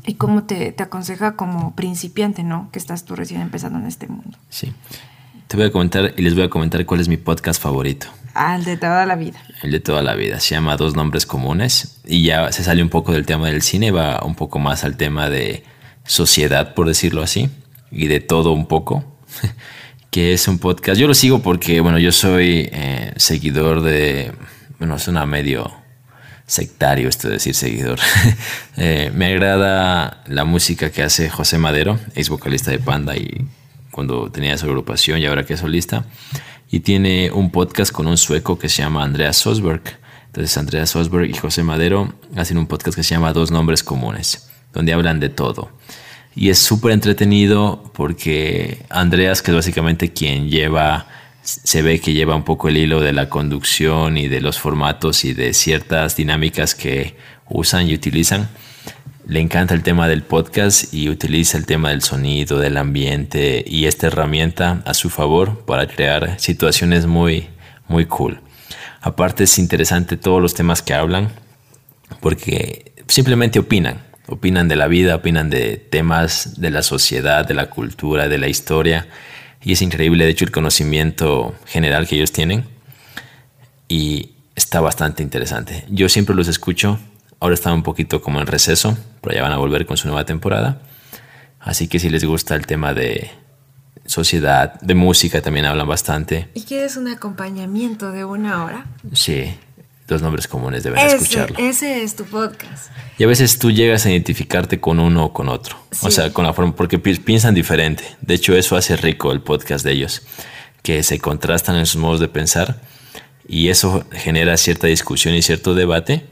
y 0.04 0.14
cómo 0.14 0.42
te, 0.42 0.72
te 0.72 0.82
aconseja 0.82 1.36
como 1.36 1.76
principiante, 1.76 2.42
¿no? 2.42 2.68
Que 2.72 2.80
estás 2.80 3.04
tú 3.04 3.14
recién 3.14 3.40
empezando 3.40 3.78
en 3.78 3.86
este 3.86 4.08
mundo. 4.08 4.36
Sí. 4.48 4.72
Te 5.48 5.56
voy 5.56 5.66
a 5.66 5.70
comentar 5.70 6.14
y 6.16 6.22
les 6.22 6.34
voy 6.34 6.44
a 6.44 6.50
comentar 6.50 6.84
cuál 6.86 7.00
es 7.00 7.08
mi 7.08 7.16
podcast 7.16 7.62
favorito. 7.62 8.06
Ah, 8.34 8.56
el 8.56 8.64
de 8.64 8.76
toda 8.76 9.06
la 9.06 9.14
vida. 9.14 9.40
El 9.62 9.70
de 9.70 9.80
toda 9.80 10.02
la 10.02 10.14
vida. 10.14 10.40
Se 10.40 10.54
llama 10.54 10.76
Dos 10.76 10.96
Nombres 10.96 11.26
Comunes 11.26 12.00
y 12.04 12.24
ya 12.24 12.50
se 12.50 12.64
sale 12.64 12.82
un 12.82 12.88
poco 12.88 13.12
del 13.12 13.26
tema 13.26 13.46
del 13.48 13.62
cine, 13.62 13.92
va 13.92 14.24
un 14.24 14.34
poco 14.34 14.58
más 14.58 14.84
al 14.84 14.96
tema 14.96 15.30
de 15.30 15.62
sociedad, 16.04 16.74
por 16.74 16.88
decirlo 16.88 17.22
así, 17.22 17.48
y 17.90 18.08
de 18.08 18.20
todo 18.20 18.52
un 18.52 18.66
poco, 18.66 19.04
que 20.10 20.32
es 20.32 20.48
un 20.48 20.58
podcast. 20.58 20.98
Yo 20.98 21.06
lo 21.06 21.14
sigo 21.14 21.42
porque, 21.42 21.80
bueno, 21.80 21.98
yo 21.98 22.10
soy 22.10 22.68
eh, 22.72 23.12
seguidor 23.16 23.82
de, 23.82 24.32
bueno, 24.78 24.96
es 24.96 25.06
una 25.06 25.26
medio 25.26 25.72
sectario 26.46 27.08
esto 27.08 27.28
de 27.28 27.34
decir 27.34 27.54
seguidor. 27.54 27.98
Eh, 28.76 29.12
me 29.14 29.26
agrada 29.26 30.24
la 30.26 30.44
música 30.44 30.90
que 30.90 31.04
hace 31.04 31.30
José 31.30 31.58
Madero, 31.58 32.00
ex 32.16 32.28
vocalista 32.28 32.72
de 32.72 32.80
Panda 32.80 33.16
y 33.16 33.46
cuando 33.94 34.28
tenía 34.28 34.58
su 34.58 34.66
agrupación 34.66 35.20
y 35.20 35.26
ahora 35.26 35.46
que 35.46 35.54
es 35.54 35.60
solista 35.60 36.04
y 36.68 36.80
tiene 36.80 37.30
un 37.30 37.52
podcast 37.52 37.92
con 37.92 38.08
un 38.08 38.16
sueco 38.16 38.58
que 38.58 38.68
se 38.68 38.82
llama 38.82 39.04
Andreas 39.04 39.36
Sosberg. 39.36 39.82
Entonces 40.26 40.58
Andreas 40.58 40.90
Sosberg 40.90 41.30
y 41.30 41.34
José 41.34 41.62
Madero 41.62 42.12
hacen 42.34 42.58
un 42.58 42.66
podcast 42.66 42.96
que 42.96 43.04
se 43.04 43.14
llama 43.14 43.32
Dos 43.32 43.52
Nombres 43.52 43.84
Comunes, 43.84 44.50
donde 44.72 44.92
hablan 44.92 45.20
de 45.20 45.28
todo. 45.28 45.70
Y 46.34 46.50
es 46.50 46.58
súper 46.58 46.90
entretenido 46.90 47.92
porque 47.94 48.84
Andreas, 48.90 49.40
que 49.40 49.52
es 49.52 49.56
básicamente 49.56 50.12
quien 50.12 50.50
lleva, 50.50 51.06
se 51.42 51.82
ve 51.82 52.00
que 52.00 52.12
lleva 52.12 52.34
un 52.34 52.42
poco 52.42 52.68
el 52.68 52.76
hilo 52.76 53.00
de 53.00 53.12
la 53.12 53.28
conducción 53.28 54.16
y 54.16 54.26
de 54.26 54.40
los 54.40 54.58
formatos 54.58 55.24
y 55.24 55.34
de 55.34 55.54
ciertas 55.54 56.16
dinámicas 56.16 56.74
que 56.74 57.16
usan 57.48 57.88
y 57.88 57.94
utilizan, 57.94 58.48
le 59.26 59.40
encanta 59.40 59.74
el 59.74 59.82
tema 59.82 60.06
del 60.06 60.22
podcast 60.22 60.92
y 60.92 61.08
utiliza 61.08 61.56
el 61.56 61.66
tema 61.66 61.90
del 61.90 62.02
sonido, 62.02 62.58
del 62.58 62.76
ambiente 62.76 63.64
y 63.66 63.86
esta 63.86 64.08
herramienta 64.08 64.82
a 64.84 64.92
su 64.92 65.08
favor 65.08 65.64
para 65.64 65.86
crear 65.86 66.38
situaciones 66.38 67.06
muy, 67.06 67.48
muy 67.88 68.04
cool. 68.06 68.40
Aparte 69.00 69.44
es 69.44 69.58
interesante 69.58 70.16
todos 70.16 70.42
los 70.42 70.54
temas 70.54 70.82
que 70.82 70.94
hablan 70.94 71.30
porque 72.20 72.92
simplemente 73.08 73.58
opinan, 73.58 74.02
opinan 74.26 74.68
de 74.68 74.76
la 74.76 74.88
vida, 74.88 75.16
opinan 75.16 75.48
de 75.48 75.76
temas 75.76 76.60
de 76.60 76.70
la 76.70 76.82
sociedad, 76.82 77.46
de 77.46 77.54
la 77.54 77.70
cultura, 77.70 78.28
de 78.28 78.38
la 78.38 78.48
historia 78.48 79.06
y 79.62 79.72
es 79.72 79.80
increíble 79.80 80.24
de 80.24 80.30
hecho 80.30 80.44
el 80.44 80.52
conocimiento 80.52 81.54
general 81.66 82.06
que 82.06 82.16
ellos 82.16 82.32
tienen 82.32 82.64
y 83.88 84.32
está 84.54 84.80
bastante 84.80 85.22
interesante. 85.22 85.84
Yo 85.88 86.10
siempre 86.10 86.34
los 86.34 86.48
escucho 86.48 86.98
Ahora 87.40 87.54
están 87.54 87.74
un 87.74 87.82
poquito 87.82 88.22
como 88.22 88.40
en 88.40 88.46
receso, 88.46 88.96
pero 89.20 89.34
ya 89.34 89.42
van 89.42 89.52
a 89.52 89.58
volver 89.58 89.86
con 89.86 89.96
su 89.96 90.06
nueva 90.06 90.24
temporada. 90.24 90.80
Así 91.60 91.88
que 91.88 91.98
si 91.98 92.10
les 92.10 92.24
gusta 92.24 92.54
el 92.54 92.66
tema 92.66 92.94
de 92.94 93.30
sociedad, 94.06 94.80
de 94.80 94.94
música 94.94 95.40
también 95.40 95.66
hablan 95.66 95.88
bastante. 95.88 96.48
¿Y 96.54 96.62
quieres 96.62 96.96
un 96.96 97.08
acompañamiento 97.08 98.12
de 98.12 98.24
una 98.24 98.64
hora? 98.64 98.86
Sí, 99.12 99.54
dos 100.06 100.20
nombres 100.20 100.46
comunes 100.46 100.82
deben 100.82 100.98
escucharlo. 100.98 101.56
Ese 101.58 102.02
es 102.02 102.16
tu 102.16 102.24
podcast. 102.24 102.90
Y 103.18 103.24
a 103.24 103.26
veces 103.26 103.58
tú 103.58 103.70
llegas 103.70 104.04
a 104.06 104.10
identificarte 104.10 104.80
con 104.80 105.00
uno 105.00 105.26
o 105.26 105.32
con 105.32 105.48
otro. 105.48 105.76
O 106.02 106.10
sea, 106.10 106.32
con 106.32 106.44
la 106.44 106.52
forma, 106.52 106.74
porque 106.74 106.98
piensan 106.98 107.54
diferente. 107.54 108.04
De 108.20 108.34
hecho, 108.34 108.54
eso 108.54 108.76
hace 108.76 108.96
rico 108.96 109.32
el 109.32 109.40
podcast 109.40 109.84
de 109.84 109.92
ellos, 109.92 110.22
que 110.82 111.02
se 111.02 111.18
contrastan 111.18 111.76
en 111.76 111.86
sus 111.86 112.00
modos 112.00 112.20
de 112.20 112.28
pensar 112.28 112.80
y 113.46 113.68
eso 113.68 114.04
genera 114.12 114.56
cierta 114.56 114.86
discusión 114.86 115.34
y 115.34 115.42
cierto 115.42 115.74
debate 115.74 116.26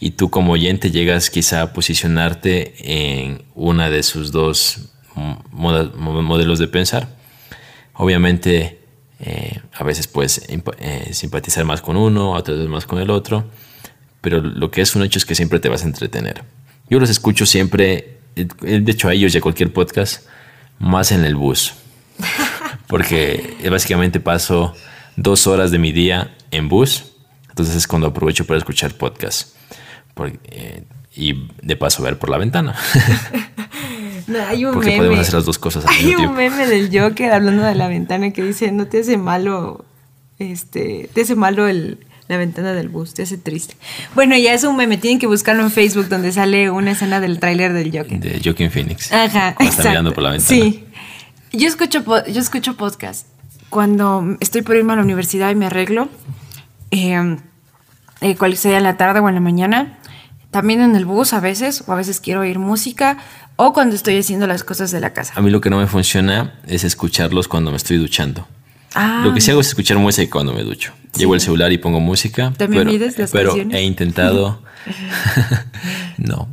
y 0.00 0.12
tú 0.12 0.30
como 0.30 0.52
oyente 0.52 0.90
llegas 0.90 1.28
quizá 1.28 1.60
a 1.60 1.72
posicionarte 1.74 2.74
en 3.22 3.42
una 3.54 3.90
de 3.90 4.02
sus 4.02 4.32
dos 4.32 4.94
modelos 5.52 6.58
de 6.58 6.68
pensar. 6.68 7.08
Obviamente 7.92 8.80
eh, 9.20 9.60
a 9.74 9.84
veces 9.84 10.06
puedes 10.06 10.48
eh, 10.48 11.10
simpatizar 11.12 11.66
más 11.66 11.82
con 11.82 11.98
uno, 11.98 12.32
otras 12.32 12.56
veces 12.56 12.70
más 12.70 12.86
con 12.86 12.98
el 12.98 13.10
otro, 13.10 13.44
pero 14.22 14.40
lo 14.40 14.70
que 14.70 14.80
es 14.80 14.96
un 14.96 15.02
hecho 15.02 15.18
es 15.18 15.26
que 15.26 15.34
siempre 15.34 15.60
te 15.60 15.68
vas 15.68 15.82
a 15.84 15.86
entretener. 15.86 16.44
Yo 16.88 16.98
los 16.98 17.10
escucho 17.10 17.44
siempre, 17.44 18.20
eh, 18.36 18.48
de 18.80 18.92
hecho 18.92 19.08
a 19.08 19.12
ellos 19.12 19.34
y 19.34 19.38
a 19.38 19.42
cualquier 19.42 19.70
podcast, 19.70 20.26
más 20.78 21.12
en 21.12 21.26
el 21.26 21.36
bus, 21.36 21.74
porque 22.86 23.54
básicamente 23.70 24.18
paso 24.18 24.74
dos 25.16 25.46
horas 25.46 25.70
de 25.70 25.78
mi 25.78 25.92
día 25.92 26.34
en 26.50 26.70
bus, 26.70 27.12
entonces 27.50 27.76
es 27.76 27.86
cuando 27.86 28.06
aprovecho 28.06 28.46
para 28.46 28.56
escuchar 28.56 28.94
podcasts. 28.94 29.59
Eh, 30.26 30.84
y 31.14 31.48
de 31.62 31.76
paso 31.76 32.02
ver 32.02 32.18
por 32.18 32.30
la 32.30 32.38
ventana. 32.38 32.74
hay 34.48 34.64
un 34.64 34.74
Porque 34.74 34.96
podemos 34.96 35.18
hacer 35.18 35.34
las 35.34 35.44
dos 35.44 35.58
cosas 35.58 35.84
al 35.84 35.94
Hay 35.94 36.14
un 36.14 36.34
meme 36.34 36.66
del 36.66 36.88
Joker 36.92 37.32
hablando 37.32 37.62
de 37.62 37.74
la 37.74 37.88
ventana 37.88 38.30
que 38.30 38.42
dice, 38.42 38.70
no 38.72 38.86
te 38.86 39.00
hace 39.00 39.16
malo, 39.16 39.84
este, 40.38 41.10
te 41.12 41.22
hace 41.22 41.34
malo 41.34 41.66
el, 41.66 41.98
la 42.28 42.36
ventana 42.36 42.72
del 42.72 42.88
bus, 42.88 43.14
te 43.14 43.22
hace 43.22 43.38
triste. 43.38 43.76
Bueno, 44.14 44.36
ya 44.36 44.54
es 44.54 44.62
un 44.64 44.76
meme, 44.76 44.98
tienen 44.98 45.18
que 45.18 45.26
buscarlo 45.26 45.62
en 45.62 45.70
Facebook 45.70 46.08
donde 46.08 46.32
sale 46.32 46.70
una 46.70 46.92
escena 46.92 47.20
del 47.20 47.40
tráiler 47.40 47.72
del 47.72 47.90
Joker. 47.90 48.20
De 48.20 48.40
Joaquin 48.42 48.70
Phoenix. 48.70 49.12
Ajá, 49.12 49.56
está 49.58 49.88
mirando 49.88 50.12
por 50.12 50.22
la 50.22 50.30
ventana. 50.30 50.48
Sí. 50.48 50.84
Yo 51.52 51.66
escucho, 51.66 52.04
yo 52.28 52.40
escucho 52.40 52.76
podcast. 52.76 53.26
Cuando 53.68 54.36
estoy 54.40 54.62
por 54.62 54.76
irme 54.76 54.92
a 54.92 54.96
la 54.96 55.02
universidad 55.02 55.50
y 55.50 55.54
me 55.54 55.66
arreglo, 55.66 56.08
eh, 56.90 57.36
eh, 58.20 58.36
cual 58.36 58.56
sea 58.56 58.78
en 58.78 58.84
la 58.84 58.96
tarde 58.96 59.20
o 59.20 59.28
en 59.28 59.34
la 59.34 59.40
mañana, 59.40 59.98
también 60.50 60.80
en 60.80 60.96
el 60.96 61.04
bus 61.04 61.32
a 61.32 61.40
veces, 61.40 61.84
o 61.86 61.92
a 61.92 61.96
veces 61.96 62.20
quiero 62.20 62.40
oír 62.40 62.58
música, 62.58 63.18
o 63.56 63.72
cuando 63.72 63.94
estoy 63.94 64.18
haciendo 64.18 64.46
las 64.46 64.64
cosas 64.64 64.90
de 64.90 65.00
la 65.00 65.12
casa. 65.12 65.34
A 65.36 65.42
mí 65.42 65.50
lo 65.50 65.60
que 65.60 65.70
no 65.70 65.78
me 65.78 65.86
funciona 65.86 66.54
es 66.66 66.84
escucharlos 66.84 67.48
cuando 67.48 67.70
me 67.70 67.76
estoy 67.76 67.98
duchando. 67.98 68.46
Ah, 68.94 69.22
lo 69.24 69.32
que 69.32 69.40
sí 69.40 69.50
hago 69.50 69.60
es 69.60 69.68
escuchar 69.68 69.98
música 69.98 70.30
cuando 70.30 70.52
me 70.52 70.62
ducho. 70.62 70.92
Llevo 71.16 71.34
el 71.34 71.40
celular 71.40 71.70
y 71.72 71.78
pongo 71.78 72.00
música. 72.00 72.52
¿También 72.56 72.82
pero, 72.82 72.92
mides 72.92 73.18
las 73.18 73.30
Pero 73.30 73.54
he 73.54 73.82
intentado. 73.82 74.62
no. 76.18 76.48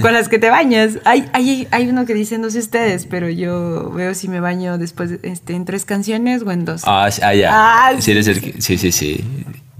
Con 0.00 0.12
las 0.12 0.28
que 0.28 0.38
te 0.38 0.50
bañas. 0.50 0.98
Hay, 1.04 1.28
hay, 1.32 1.68
hay 1.70 1.88
uno 1.88 2.06
que 2.06 2.14
dice, 2.14 2.38
no 2.38 2.50
sé 2.50 2.58
ustedes, 2.58 3.06
pero 3.06 3.28
yo 3.28 3.90
veo 3.90 4.14
si 4.14 4.28
me 4.28 4.40
baño 4.40 4.78
después 4.78 5.12
este, 5.22 5.54
en 5.54 5.64
tres 5.64 5.84
canciones 5.84 6.42
o 6.42 6.50
en 6.50 6.64
dos. 6.64 6.82
Ah, 6.86 7.08
ah 7.22 7.34
ya. 7.34 7.50
Ah, 7.52 7.92
sí, 8.00 8.20
sí, 8.22 8.78
sí, 8.78 8.92
sí. 8.92 9.24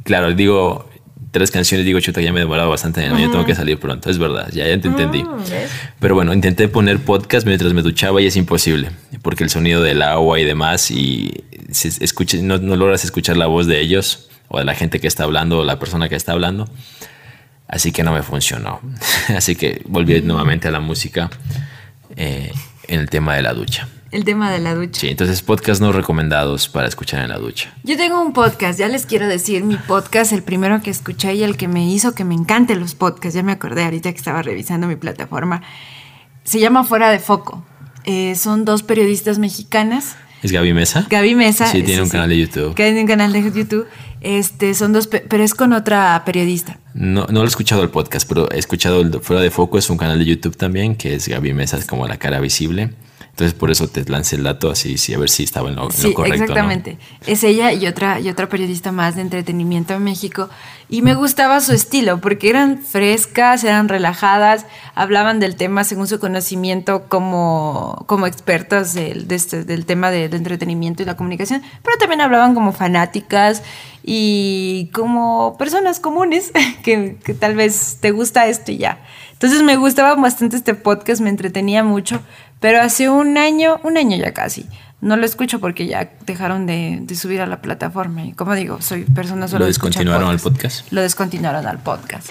Claro, 0.05 0.33
digo, 0.35 0.89
tres 1.31 1.51
canciones, 1.51 1.85
digo, 1.85 2.01
chuta, 2.01 2.20
ya 2.20 2.33
me 2.33 2.41
he 2.41 2.43
demorado 2.43 2.70
bastante 2.70 3.05
el 3.05 3.12
tengo 3.12 3.45
que 3.45 3.55
salir 3.55 3.79
pronto. 3.79 4.11
Es 4.11 4.18
verdad, 4.18 4.49
ya, 4.53 4.66
ya 4.66 4.81
te 4.81 4.89
entendí. 4.89 5.22
Ah, 5.27 5.37
Pero 6.01 6.14
bueno, 6.14 6.33
intenté 6.33 6.68
poner 6.68 6.99
podcast 7.01 7.47
mientras 7.47 7.72
me 7.72 7.83
duchaba 7.83 8.20
y 8.20 8.27
es 8.27 8.37
imposible, 8.37 8.91
porque 9.22 9.45
el 9.45 9.51
sonido 9.51 9.83
del 9.83 10.03
agua 10.03 10.39
y 10.41 10.45
demás, 10.45 10.91
y 10.91 11.45
si 11.70 11.91
no, 12.43 12.59
no 12.59 12.77
logras 12.77 13.05
escuchar 13.05 13.37
la 13.37 13.47
voz 13.47 13.66
de 13.66 13.81
ellos 13.81 14.29
o 14.49 14.59
de 14.59 14.64
la 14.64 14.74
gente 14.74 15.01
que 15.01 15.09
está 15.09 15.24
hablando 15.24 15.59
o 15.59 15.64
la 15.64 15.79
persona 15.79 16.09
que 16.09 16.16
está 16.16 16.33
hablando. 16.33 16.68
Así 17.68 17.93
que 17.93 18.03
no 18.03 18.12
me 18.12 18.22
funcionó. 18.22 18.81
Así 19.37 19.57
que 19.57 19.83
volví 19.87 20.20
nuevamente 20.22 20.68
a 20.68 20.70
la 20.70 20.81
música 20.81 21.31
eh, 22.16 22.53
en 22.87 23.01
el 23.01 23.11
tema 23.11 23.35
de 23.35 23.43
la 23.43 23.53
ducha. 23.53 23.89
El 24.17 24.25
tema 24.25 24.51
de 24.51 24.61
la 24.61 24.75
ducha. 24.75 24.99
Sí, 24.99 25.09
entonces 25.09 25.43
podcast 25.43 25.79
no 25.83 25.93
recomendados 25.93 26.71
para 26.71 26.89
escuchar 26.89 27.23
en 27.23 27.29
la 27.29 27.37
ducha. 27.37 27.75
Yo 27.85 27.99
tengo 27.99 28.23
un 28.23 28.33
podcast, 28.33 28.79
ya 28.79 28.89
les 28.89 29.05
quiero 29.05 29.29
decir, 29.29 29.62
mi 29.62 29.77
podcast, 29.77 30.33
el 30.33 30.43
primero 30.43 30.81
que 30.81 30.89
escuché 30.89 31.35
y 31.35 31.43
el 31.43 31.59
que 31.59 31.69
me 31.69 31.87
hizo 31.87 32.14
que 32.14 32.25
me 32.25 32.35
encanten 32.35 32.81
los 32.81 32.95
podcasts, 32.95 33.35
ya 33.35 33.43
me 33.43 33.53
acordé 33.53 33.85
ahorita 33.85 34.11
que 34.11 34.17
estaba 34.17 34.41
revisando 34.41 34.87
mi 34.87 34.97
plataforma, 34.97 35.61
se 36.45 36.61
llama 36.61 36.83
Fuera 36.85 37.11
de 37.11 37.19
Foco. 37.19 37.62
Eh, 38.05 38.37
son 38.37 38.64
dos 38.64 38.83
periodistas 38.83 39.39
mexicanas. 39.39 40.17
¿Es 40.43 40.51
Gaby 40.51 40.73
Mesa? 40.73 41.07
Gaby 41.11 41.35
Mesa. 41.35 41.67
Sí, 41.67 41.83
tiene 41.83 42.01
un 42.01 42.09
canal 42.09 42.31
de 42.31 42.39
YouTube. 42.39 42.75
Tiene 42.75 43.03
un 43.03 43.07
canal 43.07 43.35
de 43.35 43.43
YouTube. 43.43 43.87
Este, 44.23 44.73
son 44.73 44.95
dos, 44.95 45.09
pero 45.09 45.45
es 45.45 45.53
con 45.53 45.75
otra 45.75 46.23
periodista. 46.25 46.79
No, 46.95 47.27
no 47.27 47.41
lo 47.41 47.45
he 47.45 47.49
escuchado 47.49 47.83
el 47.83 47.91
podcast, 47.91 48.27
pero 48.27 48.51
he 48.51 48.59
escuchado 48.59 49.03
el 49.03 49.12
Fuera 49.21 49.43
de 49.43 49.51
Foco, 49.51 49.77
es 49.77 49.91
un 49.91 49.99
canal 49.99 50.19
de 50.19 50.25
YouTube 50.25 50.57
también, 50.57 50.97
que 50.97 51.14
es 51.14 51.29
Gaby 51.29 51.53
Mesa, 51.53 51.77
es 51.77 51.85
como 51.85 52.09
la 52.09 52.17
cara 52.17 52.41
visible. 52.41 52.95
Entonces 53.37 53.53
por 53.53 53.70
eso 53.70 53.87
te 53.87 54.03
lancé 54.07 54.37
el 54.37 54.45
dato 54.45 54.70
así, 54.70 54.97
sí, 54.97 55.12
a 55.12 55.18
ver 55.18 55.28
si 55.28 55.43
estaba 55.45 55.68
en 55.68 55.76
lo, 55.76 55.91
sí, 55.91 56.14
correcto. 56.14 56.45
Exactamente. 56.45 56.97
Es 57.26 57.45
ella 57.45 57.70
y 57.70 57.87
otra, 57.87 58.18
y 58.18 58.30
otra 58.30 58.49
periodista 58.49 58.93
más 58.93 59.14
de 59.14 59.20
entretenimiento 59.20 59.93
en 59.93 60.05
México. 60.05 60.49
Y 60.89 61.03
me 61.03 61.14
gustaba 61.14 61.61
su 61.61 61.74
estilo, 61.74 62.18
porque 62.18 62.49
eran 62.49 62.78
frescas, 62.78 63.62
eran 63.62 63.91
relajadas, 63.91 64.64
hablaban 64.95 65.39
del 65.39 65.55
tema 65.57 65.84
según 65.84 66.07
su 66.07 66.18
conocimiento 66.18 67.09
como, 67.09 68.05
como 68.07 68.26
expertas 68.26 68.95
del, 68.95 69.30
este, 69.30 69.64
del 69.64 69.84
tema 69.84 70.11
de, 70.11 70.30
de 70.30 70.37
entretenimiento 70.39 71.03
y 71.03 71.05
la 71.05 71.18
comunicación, 71.18 71.61
pero 71.82 71.99
también 71.99 72.22
hablaban 72.22 72.55
como 72.55 72.72
fanáticas 72.72 73.62
y 74.03 74.89
como 74.95 75.59
personas 75.59 76.01
comunes 76.01 76.53
que, 76.82 77.18
que, 77.22 77.34
tal 77.34 77.55
vez 77.55 77.99
te 78.01 78.12
gusta 78.12 78.47
esto 78.47 78.72
y 78.72 78.78
ya. 78.78 78.99
Entonces 79.32 79.62
me 79.62 79.76
gustaba 79.76 80.14
bastante 80.14 80.57
este 80.57 80.72
podcast, 80.72 81.20
me 81.20 81.28
entretenía 81.28 81.84
mucho, 81.84 82.22
pero 82.61 82.81
hace 82.81 83.09
un 83.09 83.39
año, 83.39 83.81
un 83.83 83.97
año 83.97 84.17
ya 84.17 84.33
casi, 84.33 84.67
no 85.01 85.17
lo 85.17 85.27
escucho 85.27 85.61
porque 85.61 85.87
ya 85.87 86.11
dejaron 86.27 86.67
de, 86.67 86.99
de 87.03 87.15
subir 87.15 87.41
a 87.41 87.47
la 87.47 87.61
plataforma. 87.61 88.25
Y 88.25 88.33
como 88.33 88.55
digo, 88.55 88.81
soy 88.81 89.05
persona 89.05 89.47
solo 89.47 89.61
¿Lo 89.61 89.67
descontinuaron 89.67 90.29
al 90.29 90.39
podcast? 90.39 90.91
Lo 90.91 91.03
descontinuaron 91.03 91.67
al 91.67 91.79
podcast. 91.79 92.31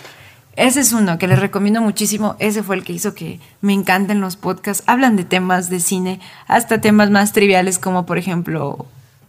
Ese 0.55 0.79
es 0.79 0.93
uno 0.93 1.17
que 1.17 1.27
les 1.27 1.39
recomiendo 1.39 1.81
muchísimo. 1.81 2.35
Ese 2.39 2.63
fue 2.63 2.77
el 2.77 2.83
que 2.83 2.93
hizo 2.93 3.13
que 3.13 3.39
me 3.61 3.73
encanten 3.73 4.21
los 4.21 4.37
podcasts. 4.37 4.83
Hablan 4.87 5.15
de 5.17 5.25
temas 5.25 5.69
de 5.69 5.79
cine, 5.79 6.19
hasta 6.47 6.79
temas 6.79 7.11
más 7.11 7.33
triviales 7.33 7.77
como 7.77 8.05
por 8.05 8.17
ejemplo 8.17 8.85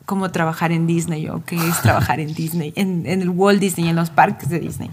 cómo 0.06 0.30
trabajar 0.30 0.70
en 0.70 0.86
Disney 0.86 1.28
o 1.28 1.44
qué 1.44 1.56
es 1.56 1.82
trabajar 1.82 2.20
en 2.20 2.32
Disney, 2.32 2.72
en, 2.76 3.06
en, 3.06 3.22
el 3.22 3.30
Walt 3.30 3.60
Disney, 3.60 3.88
en 3.88 3.96
los 3.96 4.10
parques 4.10 4.48
de 4.48 4.60
Disney. 4.60 4.90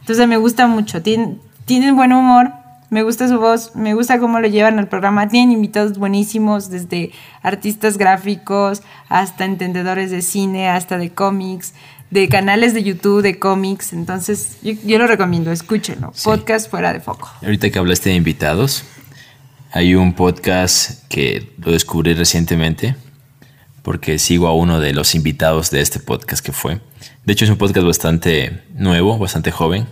Entonces 0.00 0.26
me 0.26 0.36
gusta 0.36 0.66
mucho. 0.66 1.02
Tienen, 1.02 1.40
tienen 1.66 1.94
buen 1.94 2.12
humor, 2.12 2.50
me 2.90 3.02
gusta 3.02 3.28
su 3.28 3.38
voz, 3.38 3.74
me 3.74 3.94
gusta 3.94 4.18
cómo 4.18 4.40
lo 4.40 4.48
llevan 4.48 4.78
al 4.78 4.88
programa. 4.88 5.28
Tienen 5.28 5.52
invitados 5.52 5.98
buenísimos, 5.98 6.70
desde 6.70 7.12
artistas 7.42 7.98
gráficos 7.98 8.82
hasta 9.08 9.44
entendedores 9.44 10.10
de 10.10 10.22
cine, 10.22 10.68
hasta 10.68 10.98
de 10.98 11.10
cómics, 11.10 11.74
de 12.10 12.28
canales 12.28 12.74
de 12.74 12.84
YouTube, 12.84 13.22
de 13.22 13.38
cómics. 13.38 13.92
Entonces, 13.92 14.58
yo, 14.62 14.72
yo 14.84 14.98
lo 14.98 15.06
recomiendo, 15.06 15.50
escúchenlo. 15.50 16.12
Sí. 16.14 16.24
Podcast 16.24 16.70
fuera 16.70 16.92
de 16.92 17.00
foco. 17.00 17.30
Ahorita 17.42 17.70
que 17.70 17.78
hablaste 17.78 18.10
de 18.10 18.16
invitados, 18.16 18.84
hay 19.72 19.94
un 19.94 20.14
podcast 20.14 21.06
que 21.08 21.52
lo 21.58 21.72
descubrí 21.72 22.14
recientemente 22.14 22.94
porque 23.82 24.18
sigo 24.18 24.48
a 24.48 24.52
uno 24.52 24.80
de 24.80 24.92
los 24.92 25.14
invitados 25.14 25.70
de 25.70 25.80
este 25.80 26.00
podcast 26.00 26.44
que 26.44 26.50
fue. 26.50 26.80
De 27.24 27.32
hecho, 27.32 27.44
es 27.44 27.50
un 27.52 27.56
podcast 27.56 27.86
bastante 27.86 28.64
nuevo, 28.74 29.16
bastante 29.16 29.52
joven, 29.52 29.86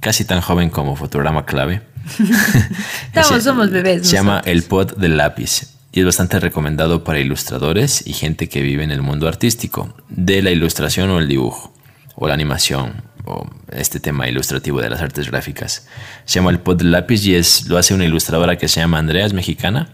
casi 0.00 0.24
tan 0.24 0.40
joven 0.40 0.70
como 0.70 0.96
Fotograma 0.96 1.44
Clave. 1.44 1.82
Estamos, 3.14 3.42
somos 3.42 3.70
bebés. 3.70 4.06
Se 4.06 4.16
llama 4.16 4.42
El 4.44 4.62
Pod 4.62 4.96
del 4.96 5.16
Lápiz 5.16 5.74
y 5.92 6.00
es 6.00 6.06
bastante 6.06 6.38
recomendado 6.38 7.04
para 7.04 7.18
ilustradores 7.18 8.06
y 8.06 8.12
gente 8.12 8.48
que 8.48 8.62
vive 8.62 8.84
en 8.84 8.90
el 8.90 9.02
mundo 9.02 9.28
artístico, 9.28 9.94
de 10.08 10.42
la 10.42 10.50
ilustración 10.50 11.10
o 11.10 11.18
el 11.18 11.28
dibujo, 11.28 11.72
o 12.14 12.28
la 12.28 12.34
animación, 12.34 13.02
o 13.24 13.48
este 13.72 14.00
tema 14.00 14.28
ilustrativo 14.28 14.80
de 14.80 14.90
las 14.90 15.00
artes 15.00 15.30
gráficas. 15.30 15.86
Se 16.24 16.36
llama 16.38 16.50
El 16.50 16.60
Pod 16.60 16.76
del 16.76 16.92
Lápiz 16.92 17.24
y 17.26 17.34
es, 17.34 17.68
lo 17.68 17.78
hace 17.78 17.94
una 17.94 18.04
ilustradora 18.04 18.56
que 18.56 18.68
se 18.68 18.80
llama 18.80 18.98
Andrea, 18.98 19.26
es 19.26 19.32
mexicana. 19.32 19.88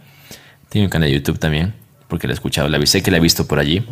Tiene 0.69 0.87
un 0.87 0.91
canal 0.91 1.09
de 1.09 1.15
YouTube 1.15 1.39
también, 1.39 1.75
porque 2.09 2.27
la 2.27 2.33
he 2.33 2.35
escuchado, 2.35 2.69
la 2.69 2.85
sé 2.87 3.03
que 3.03 3.11
la 3.11 3.19
he 3.19 3.21
visto 3.21 3.47
por 3.47 3.59
allí. 3.59 3.87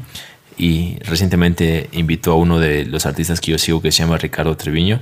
Y 0.58 0.98
recientemente 1.04 1.88
invitó 1.92 2.32
a 2.32 2.36
uno 2.36 2.58
de 2.58 2.84
los 2.84 3.06
artistas 3.06 3.40
que 3.40 3.52
yo 3.52 3.58
sigo 3.58 3.80
que 3.80 3.90
se 3.90 4.02
llama 4.02 4.18
Ricardo 4.18 4.56
Treviño 4.56 5.00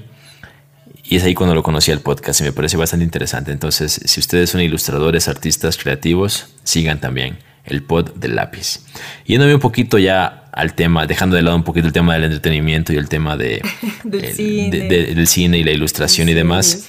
y 1.11 1.17
es 1.17 1.25
ahí 1.25 1.35
cuando 1.35 1.57
lo 1.57 1.65
conocí 1.65 1.91
al 1.91 1.99
podcast 1.99 2.41
y 2.41 2.45
me 2.45 2.53
parece 2.53 2.77
bastante 2.77 3.05
interesante. 3.05 3.51
Entonces, 3.51 4.01
si 4.05 4.21
ustedes 4.21 4.49
son 4.49 4.61
ilustradores, 4.61 5.27
artistas, 5.27 5.77
creativos, 5.77 6.55
sigan 6.63 7.01
también 7.01 7.41
el 7.65 7.83
pod 7.83 8.15
del 8.15 8.37
lápiz. 8.37 8.79
Yéndome 9.27 9.53
un 9.55 9.61
poquito 9.61 9.99
ya 9.99 10.45
al 10.53 10.75
tema, 10.75 11.09
dejando 11.09 11.35
de 11.35 11.43
lado 11.43 11.57
un 11.57 11.65
poquito 11.65 11.89
el 11.89 11.93
tema 11.93 12.15
del 12.15 12.25
entretenimiento 12.25 12.93
y 12.93 12.97
el 12.97 13.09
tema 13.09 13.37
de, 13.37 13.61
del, 14.05 14.25
el, 14.25 14.35
cine. 14.35 14.71
De, 14.71 14.89
de, 14.89 15.15
del, 15.17 15.27
cine. 15.27 15.59
y 15.59 15.65
la 15.65 15.73
ilustración 15.73 16.29
y 16.29 16.35
demás. 16.35 16.87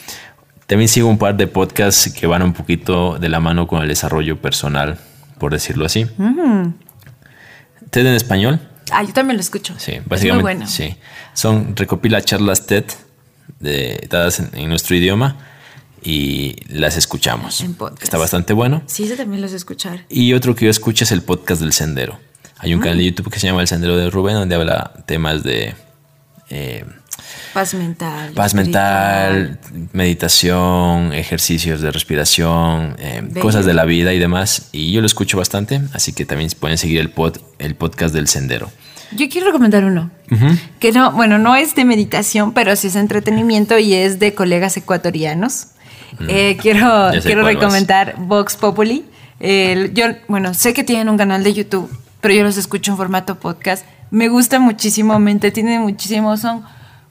También 0.68 0.88
sigo 0.88 1.10
un 1.10 1.18
par 1.18 1.36
de 1.36 1.48
podcasts 1.48 2.14
que 2.14 2.28
van 2.28 2.44
un 2.44 2.54
poquito 2.54 3.18
de 3.18 3.28
la 3.28 3.40
mano 3.40 3.66
con 3.66 3.82
el 3.82 3.88
desarrollo 3.88 4.40
personal, 4.40 5.00
por 5.40 5.52
decirlo 5.52 5.84
así. 5.84 6.06
Mm. 6.18 6.76
TED 7.90 8.06
en 8.06 8.14
español. 8.14 8.60
Ah, 8.92 9.02
yo 9.02 9.14
también 9.14 9.38
lo 9.38 9.42
escucho. 9.42 9.74
Sí, 9.80 9.94
básicamente. 10.06 10.28
Es 10.28 10.34
muy 10.34 10.42
bueno. 10.44 10.68
Sí. 10.68 10.96
Son 11.34 11.76
recopila 11.76 12.22
charlas 12.22 12.68
TED 12.68 12.86
de, 13.62 14.08
dadas 14.10 14.40
en, 14.40 14.50
en, 14.54 14.70
nuestro 14.70 14.96
idioma 14.96 15.38
y 16.04 16.56
las 16.68 16.98
escuchamos. 16.98 17.64
Está 18.02 18.18
bastante 18.18 18.54
bueno. 18.54 18.82
Sí, 18.88 19.04
eso 19.04 19.16
también 19.16 19.42
los 19.42 19.54
escuchar. 19.54 20.06
Y 20.10 20.34
otro 20.34 20.56
que 20.56 20.66
yo 20.66 20.72
escucho 20.72 21.04
es 21.04 21.12
el 21.12 21.22
podcast 21.22 21.62
del 21.62 21.74
Sendero. 21.74 22.20
Hay 22.58 22.74
un 22.74 22.80
Mm. 22.80 22.84
canal 22.84 22.98
de 22.98 23.06
YouTube 23.06 23.32
que 23.32 23.40
se 23.40 23.48
llama 23.48 23.62
El 23.62 23.68
Sendero 23.68 23.96
de 23.98 24.10
Rubén, 24.10 24.36
donde 24.36 24.56
habla 24.56 24.94
temas 25.06 25.44
de 25.44 25.74
eh, 26.50 26.86
paz 27.54 27.74
mental, 27.74 28.34
paz 28.34 28.54
mental, 28.54 29.60
meditación, 29.94 31.14
ejercicios 31.14 31.82
de 31.82 31.92
respiración, 31.92 32.96
eh, 33.00 33.24
cosas 33.42 33.66
de 33.66 33.74
la 33.74 33.86
vida 33.86 34.14
y 34.14 34.20
demás. 34.20 34.70
Y 34.72 34.92
yo 34.92 35.02
lo 35.02 35.08
escucho 35.08 35.38
bastante, 35.38 35.82
así 35.94 36.14
que 36.14 36.26
también 36.26 36.50
pueden 36.60 36.78
seguir 36.78 37.00
el, 37.00 37.10
pod, 37.10 37.38
el 37.60 37.76
podcast 37.76 38.14
del 38.14 38.28
Sendero. 38.28 38.70
Yo 39.14 39.28
quiero 39.30 39.48
recomendar 39.48 39.84
uno. 39.86 40.12
Uh 40.32 40.36
-huh. 40.36 40.60
Que 40.80 40.92
no, 40.92 41.12
bueno, 41.12 41.38
no 41.38 41.56
es 41.56 41.76
de 41.76 41.86
meditación, 41.86 42.54
pero 42.54 42.76
sí 42.76 42.88
es 42.88 42.96
entretenimiento 42.96 43.78
y 43.78 43.94
es 43.94 44.18
de 44.18 44.34
colegas 44.34 44.78
ecuatorianos. 44.78 45.68
Mm. 46.20 46.26
Eh, 46.30 46.58
quiero 46.60 47.12
quiero 47.22 47.44
recomendar 47.44 48.16
vas. 48.18 48.28
Vox 48.28 48.56
Populi. 48.56 49.06
Eh, 49.40 49.92
yo, 49.94 50.06
bueno, 50.28 50.54
sé 50.54 50.74
que 50.74 50.84
tienen 50.84 51.10
un 51.10 51.18
canal 51.18 51.44
de 51.44 51.54
YouTube, 51.54 51.90
pero 52.22 52.34
yo 52.34 52.44
los 52.44 52.58
escucho 52.58 52.92
en 52.92 52.98
formato 52.98 53.40
podcast. 53.40 53.86
Me 54.10 54.30
gusta 54.30 54.60
muchísimo, 54.60 55.20
me 55.20 55.32
entretiene 55.32 55.80
muchísimo. 55.80 56.38
Son 56.38 56.64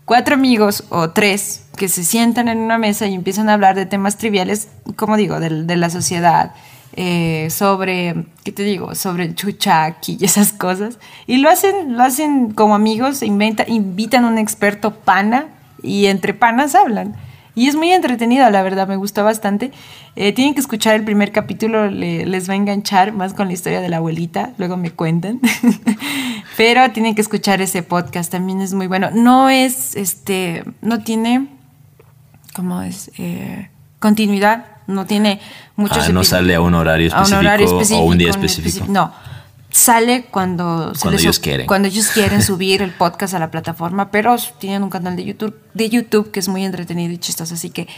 cuatro 0.05 0.35
amigos 0.35 0.85
o 0.89 1.11
tres 1.11 1.64
que 1.77 1.89
se 1.89 2.05
sientan 2.05 2.49
en 2.49 2.59
una 2.59 2.79
mesa 2.79 3.07
y 3.07 3.14
empiezan 3.14 3.49
a 3.49 3.55
hablar 3.55 3.75
de 3.75 3.87
temas 3.87 4.16
triviales, 4.16 4.68
como 4.97 5.16
digo, 5.16 5.41
de, 5.41 5.64
de 5.64 5.77
la 5.77 5.89
sociedad, 5.89 6.53
eh, 6.95 7.49
sobre, 7.51 8.26
¿qué 8.45 8.53
te 8.53 8.62
digo? 8.64 8.95
Sobre 8.95 9.24
el 9.24 9.34
chuchaki 9.34 10.18
y 10.20 10.24
esas 10.24 10.53
cosas. 10.53 10.99
Y 11.26 11.38
lo 11.38 11.49
hacen, 11.49 11.97
lo 11.97 12.03
hacen 12.03 12.53
como 12.53 12.74
amigos, 12.74 13.22
inventa, 13.22 13.64
invitan 13.66 14.24
a 14.24 14.28
un 14.28 14.38
experto 14.38 14.95
pana 14.95 15.47
y 15.82 16.07
entre 16.07 16.34
panas 16.34 16.74
hablan. 16.74 17.14
Y 17.55 17.68
es 17.68 17.74
muy 17.74 17.91
entretenido, 17.91 18.49
la 18.49 18.62
verdad, 18.62 18.86
me 18.86 18.97
gustó 18.97 19.24
bastante. 19.24 19.72
Eh, 20.16 20.32
tienen 20.32 20.55
que 20.55 20.61
escuchar 20.61 20.95
el 20.95 21.05
primer 21.05 21.32
capítulo, 21.32 21.91
le, 21.91 22.24
les 22.24 22.49
va 22.49 22.55
a 22.55 22.57
enganchar 22.57 23.12
más 23.12 23.34
con 23.34 23.49
la 23.49 23.53
historia 23.53 23.80
de 23.80 23.88
la 23.88 23.99
abuelita, 23.99 24.53
luego 24.57 24.76
me 24.76 24.91
cuentan. 24.91 25.41
Pero 26.57 26.91
tienen 26.93 27.14
que 27.14 27.20
escuchar 27.20 27.61
ese 27.61 27.82
podcast, 27.82 28.30
también 28.30 28.61
es 28.61 28.72
muy 28.72 28.86
bueno. 28.86 29.11
No 29.12 29.51
es, 29.51 29.97
este, 29.97 30.64
no 30.80 31.03
tiene, 31.03 31.49
¿cómo 32.55 32.82
es? 32.82 33.11
Eh, 33.18 33.68
continuidad, 33.99 34.66
no 34.91 35.07
tiene 35.07 35.41
muchos 35.76 36.09
ah, 36.09 36.12
no 36.12 36.24
sale 36.24 36.55
a 36.55 36.61
un 36.61 36.74
horario 36.74 37.09
específico, 37.09 37.36
a 37.36 37.41
un 37.41 37.47
horario 37.47 37.66
específico 37.66 38.01
o 38.01 38.05
un 38.05 38.18
día 38.18 38.30
específico. 38.30 38.86
No, 38.88 39.12
sale 39.70 40.26
cuando, 40.30 40.93
cuando 41.01 41.12
les, 41.12 41.22
ellos 41.22 41.38
quieren. 41.38 41.66
Cuando 41.66 41.88
ellos 41.88 42.09
quieren 42.14 42.43
subir 42.43 42.82
el 42.82 42.91
podcast 42.91 43.34
a 43.34 43.38
la 43.38 43.51
plataforma, 43.51 44.11
pero 44.11 44.36
tienen 44.59 44.82
un 44.82 44.91
canal 44.91 45.16
de 45.16 45.24
YouTube, 45.24 45.57
de 45.74 45.88
YouTube 45.88 46.30
que 46.30 46.41
es 46.41 46.49
muy 46.49 46.64
entretenido 46.64 47.12
y 47.12 47.18
chistoso, 47.18 47.55
así 47.55 47.70
que 47.70 47.88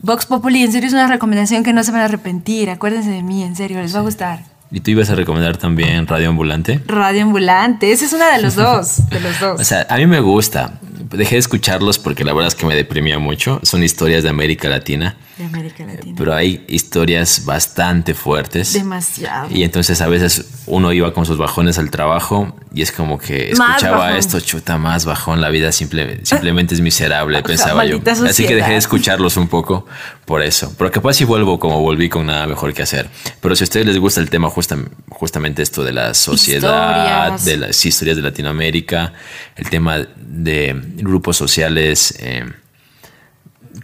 Vox 0.00 0.26
Populi, 0.26 0.62
en 0.62 0.72
serio 0.72 0.88
es 0.88 0.92
una 0.92 1.06
recomendación 1.06 1.62
que 1.62 1.72
no 1.72 1.82
se 1.82 1.90
van 1.90 2.02
a 2.02 2.04
arrepentir, 2.04 2.68
acuérdense 2.68 3.10
de 3.10 3.22
mí, 3.22 3.42
en 3.42 3.56
serio, 3.56 3.80
les 3.80 3.94
va 3.94 4.00
a 4.00 4.02
gustar. 4.02 4.40
¿Y 4.70 4.80
tú 4.80 4.90
ibas 4.90 5.08
a 5.08 5.14
recomendar 5.14 5.56
también 5.56 6.06
Radio 6.06 6.28
Ambulante? 6.30 6.80
Radio 6.86 7.22
Ambulante, 7.22 7.92
ese 7.92 8.06
es 8.06 8.12
una 8.12 8.36
de 8.36 8.42
los 8.42 8.54
dos, 8.54 9.08
de 9.08 9.20
los 9.20 9.38
dos. 9.40 9.60
O 9.60 9.64
sea, 9.64 9.86
a 9.88 9.96
mí 9.96 10.06
me 10.06 10.20
gusta, 10.20 10.78
dejé 11.10 11.36
de 11.36 11.38
escucharlos 11.38 11.98
porque 11.98 12.24
la 12.24 12.32
verdad 12.32 12.48
es 12.48 12.54
que 12.54 12.66
me 12.66 12.74
deprimía 12.74 13.18
mucho. 13.18 13.60
Son 13.62 13.82
historias 13.82 14.22
de 14.22 14.30
América 14.30 14.68
Latina. 14.68 15.16
De 15.38 15.44
América 15.46 15.84
Latina. 15.84 16.14
Pero 16.16 16.32
hay 16.32 16.64
historias 16.68 17.44
bastante 17.44 18.14
fuertes. 18.14 18.72
Demasiado. 18.72 19.48
Y 19.50 19.64
entonces 19.64 20.00
a 20.00 20.06
veces 20.06 20.46
uno 20.66 20.92
iba 20.92 21.12
con 21.12 21.26
sus 21.26 21.38
bajones 21.38 21.76
al 21.78 21.90
trabajo 21.90 22.56
y 22.72 22.82
es 22.82 22.92
como 22.92 23.18
que 23.18 23.50
escuchaba 23.50 24.16
esto, 24.16 24.38
chuta, 24.40 24.78
más 24.78 25.04
bajón, 25.04 25.40
la 25.40 25.48
vida 25.50 25.72
simple, 25.72 26.20
simplemente 26.24 26.74
es 26.74 26.80
miserable, 26.80 27.42
pensaba 27.46 27.84
yo. 27.84 28.00
Así 28.28 28.46
que 28.46 28.54
dejé 28.54 28.72
de 28.72 28.76
escucharlos 28.76 29.36
un 29.36 29.48
poco 29.48 29.86
por 30.24 30.40
eso. 30.42 30.72
Pero 30.78 30.90
capaz 30.92 31.14
si 31.14 31.24
vuelvo 31.24 31.58
como 31.58 31.80
volví 31.80 32.08
con 32.08 32.26
nada 32.26 32.46
mejor 32.46 32.72
que 32.72 32.82
hacer. 32.82 33.08
Pero 33.40 33.56
si 33.56 33.64
a 33.64 33.66
ustedes 33.66 33.86
les 33.86 33.98
gusta 33.98 34.20
el 34.20 34.30
tema, 34.30 34.48
justa- 34.50 34.78
justamente 35.10 35.62
esto 35.62 35.82
de 35.82 35.92
la 35.92 36.14
sociedad, 36.14 37.34
Historias. 37.34 37.44
de 37.44 37.56
las 37.56 37.84
historias 37.84 38.16
de 38.16 38.22
Latinoamérica, 38.22 39.12
el 39.56 39.68
tema 39.68 39.98
de 40.16 40.80
grupos 40.96 41.36
sociales, 41.36 42.14
eh, 42.20 42.44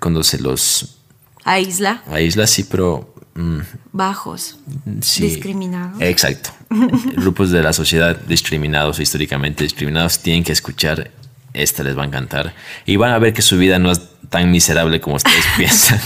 cuando 0.01 0.23
se 0.23 0.39
los 0.39 0.97
Aísla, 1.45 2.03
aísla, 2.11 2.47
sí, 2.47 2.65
pero... 2.65 3.15
mm, 3.35 3.59
bajos, 3.93 4.59
Sí. 5.01 5.23
discriminados. 5.25 6.01
Exacto. 6.01 6.51
Grupos 7.17 7.51
de 7.51 7.63
la 7.63 7.73
sociedad 7.73 8.17
discriminados 8.17 8.99
o 8.99 9.03
históricamente 9.03 9.65
discriminados 9.65 10.19
tienen 10.21 10.45
que 10.45 10.53
escuchar 10.53 11.11
esta, 11.53 11.83
les 11.83 11.97
va 11.99 12.03
a 12.03 12.07
encantar. 12.07 12.55
Y 12.87 12.97
van 12.97 13.13
a 13.13 13.19
ver 13.19 13.33
que 13.33 13.43
su 13.43 13.57
vida 13.59 13.79
no 13.79 13.91
es 13.91 14.01
tan 14.29 14.51
miserable 14.51 15.01
como 15.01 15.17
ustedes 15.17 15.45
piensan. 15.57 15.99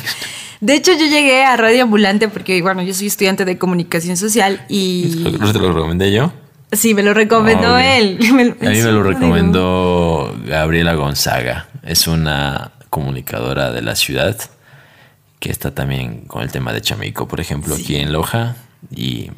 De 0.60 0.74
hecho, 0.74 0.92
yo 0.92 1.04
llegué 1.06 1.44
a 1.44 1.56
Radio 1.56 1.82
Ambulante 1.82 2.28
porque, 2.28 2.62
bueno, 2.62 2.82
yo 2.82 2.94
soy 2.94 3.08
estudiante 3.08 3.44
de 3.44 3.58
comunicación 3.58 4.16
social 4.16 4.64
y 4.70 5.22
¿No 5.38 5.52
te 5.52 5.58
lo 5.58 5.72
recomendé 5.74 6.10
yo? 6.12 6.32
sí, 6.72 6.94
me 6.94 7.02
lo 7.02 7.12
recomendó 7.14 7.76
él. 7.76 8.18
A 8.60 8.70
mí 8.70 8.78
me 8.82 8.92
lo 8.92 9.02
recomendó 9.02 10.34
Gabriela 10.46 10.94
Gonzaga. 10.94 11.68
Es 11.82 12.06
una 12.06 12.72
comunicadora 12.88 13.70
de 13.72 13.82
la 13.82 13.94
ciudad 13.94 14.36
que 15.38 15.50
está 15.50 15.74
también 15.74 16.22
con 16.26 16.42
el 16.42 16.50
tema 16.50 16.72
de 16.72 16.80
Chamico, 16.80 17.28
por 17.28 17.40
ejemplo, 17.40 17.74
aquí 17.74 17.96
en 17.96 18.12
Loja. 18.12 18.56
Y 18.94 19.30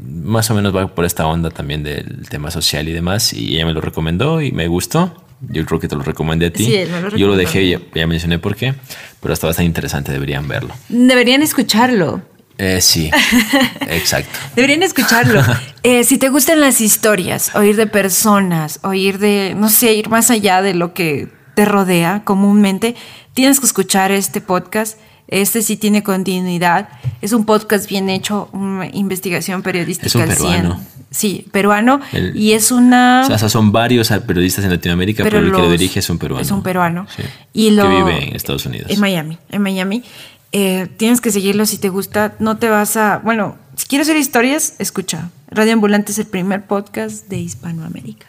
más 0.00 0.50
o 0.50 0.54
menos 0.54 0.74
va 0.74 0.94
por 0.94 1.04
esta 1.04 1.26
onda 1.26 1.50
también 1.50 1.82
del 1.82 2.28
tema 2.28 2.50
social 2.50 2.88
y 2.88 2.92
demás. 2.92 3.32
Y 3.32 3.56
ella 3.56 3.66
me 3.66 3.72
lo 3.72 3.80
recomendó 3.80 4.40
y 4.40 4.52
me 4.52 4.68
gustó. 4.68 5.24
Yo 5.40 5.64
creo 5.66 5.78
que 5.78 5.88
te 5.88 5.96
lo 5.96 6.02
recomendé 6.02 6.46
a 6.46 6.52
ti. 6.52 6.64
Sí, 6.64 6.84
lo 6.86 7.16
Yo 7.16 7.26
lo 7.26 7.36
dejé, 7.36 7.68
ya, 7.68 7.80
ya 7.94 8.06
mencioné 8.06 8.38
por 8.38 8.56
qué, 8.56 8.74
pero 9.20 9.34
está 9.34 9.46
bastante 9.46 9.66
interesante, 9.66 10.10
deberían 10.10 10.48
verlo. 10.48 10.74
Deberían 10.88 11.42
escucharlo. 11.42 12.22
Eh, 12.58 12.80
sí, 12.80 13.10
exacto. 13.82 14.38
Deberían 14.54 14.82
escucharlo. 14.82 15.42
Eh, 15.82 16.02
si 16.02 16.18
te 16.18 16.30
gustan 16.30 16.60
las 16.60 16.80
historias, 16.80 17.54
oír 17.54 17.76
de 17.76 17.86
personas, 17.86 18.80
oír 18.82 19.20
de, 19.20 19.54
no 19.56 19.68
sé, 19.68 19.94
ir 19.94 20.08
más 20.08 20.32
allá 20.32 20.60
de 20.60 20.74
lo 20.74 20.94
que 20.94 21.28
te 21.54 21.64
rodea 21.64 22.22
comúnmente, 22.24 22.96
tienes 23.34 23.60
que 23.60 23.66
escuchar 23.66 24.10
este 24.10 24.40
podcast. 24.40 24.98
Este 25.28 25.62
sí 25.62 25.76
tiene 25.76 26.02
continuidad. 26.02 26.88
Es 27.20 27.32
un 27.32 27.44
podcast 27.44 27.88
bien 27.88 28.08
hecho, 28.08 28.48
una 28.52 28.86
investigación 28.92 29.62
periodística 29.62 30.06
Es 30.06 30.14
un 30.14 30.22
al 30.22 30.32
100. 30.32 30.38
peruano. 30.38 30.80
Sí, 31.10 31.46
peruano. 31.50 32.00
El- 32.12 32.36
y 32.36 32.52
es 32.52 32.70
una... 32.70 33.26
O 33.28 33.38
sea, 33.38 33.48
son 33.48 33.72
varios 33.72 34.08
periodistas 34.26 34.64
en 34.64 34.70
Latinoamérica, 34.70 35.22
pero, 35.24 35.38
el 35.38 35.46
que 35.46 35.50
lo 35.58 35.70
dirige 35.70 36.00
es 36.00 36.10
un 36.10 36.18
peruano. 36.18 36.42
Es 36.42 36.50
un 36.50 36.62
peruano. 36.62 37.06
Sí. 37.14 37.22
Y 37.52 37.70
lo, 37.70 37.84
que 37.84 37.88
vive 37.88 38.28
en 38.28 38.36
Estados 38.36 38.66
Unidos. 38.66 38.90
En 38.90 39.00
Miami. 39.00 39.38
En 39.50 39.62
Miami. 39.62 40.04
Eh, 40.52 40.88
tienes 40.96 41.20
que 41.20 41.30
seguirlo 41.30 41.66
si 41.66 41.78
te 41.78 41.88
gusta. 41.88 42.34
No 42.38 42.56
te 42.58 42.68
vas 42.68 42.96
a. 42.96 43.18
Bueno, 43.18 43.56
si 43.76 43.86
quieres 43.86 44.08
oír 44.08 44.18
historias, 44.18 44.74
escucha. 44.78 45.30
Radio 45.48 45.72
Ambulante 45.72 46.12
es 46.12 46.18
el 46.18 46.26
primer 46.26 46.66
podcast 46.66 47.28
de 47.28 47.38
Hispanoamérica. 47.38 48.26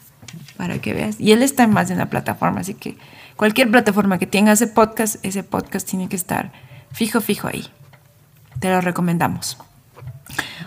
Para 0.55 0.79
que 0.79 0.93
veas. 0.93 1.19
Y 1.19 1.31
él 1.31 1.43
está 1.43 1.63
en 1.63 1.71
más 1.71 1.89
de 1.89 1.93
una 1.93 2.09
plataforma. 2.09 2.61
Así 2.61 2.73
que 2.73 2.97
cualquier 3.35 3.69
plataforma 3.69 4.17
que 4.17 4.27
tenga 4.27 4.51
ese 4.51 4.67
podcast, 4.67 5.23
ese 5.23 5.43
podcast 5.43 5.87
tiene 5.87 6.09
que 6.09 6.15
estar 6.15 6.51
fijo, 6.97 7.21
fijo 7.21 7.47
ahí. 7.47 7.67
Te 8.59 8.69
lo 8.69 8.81
recomendamos. 8.81 9.57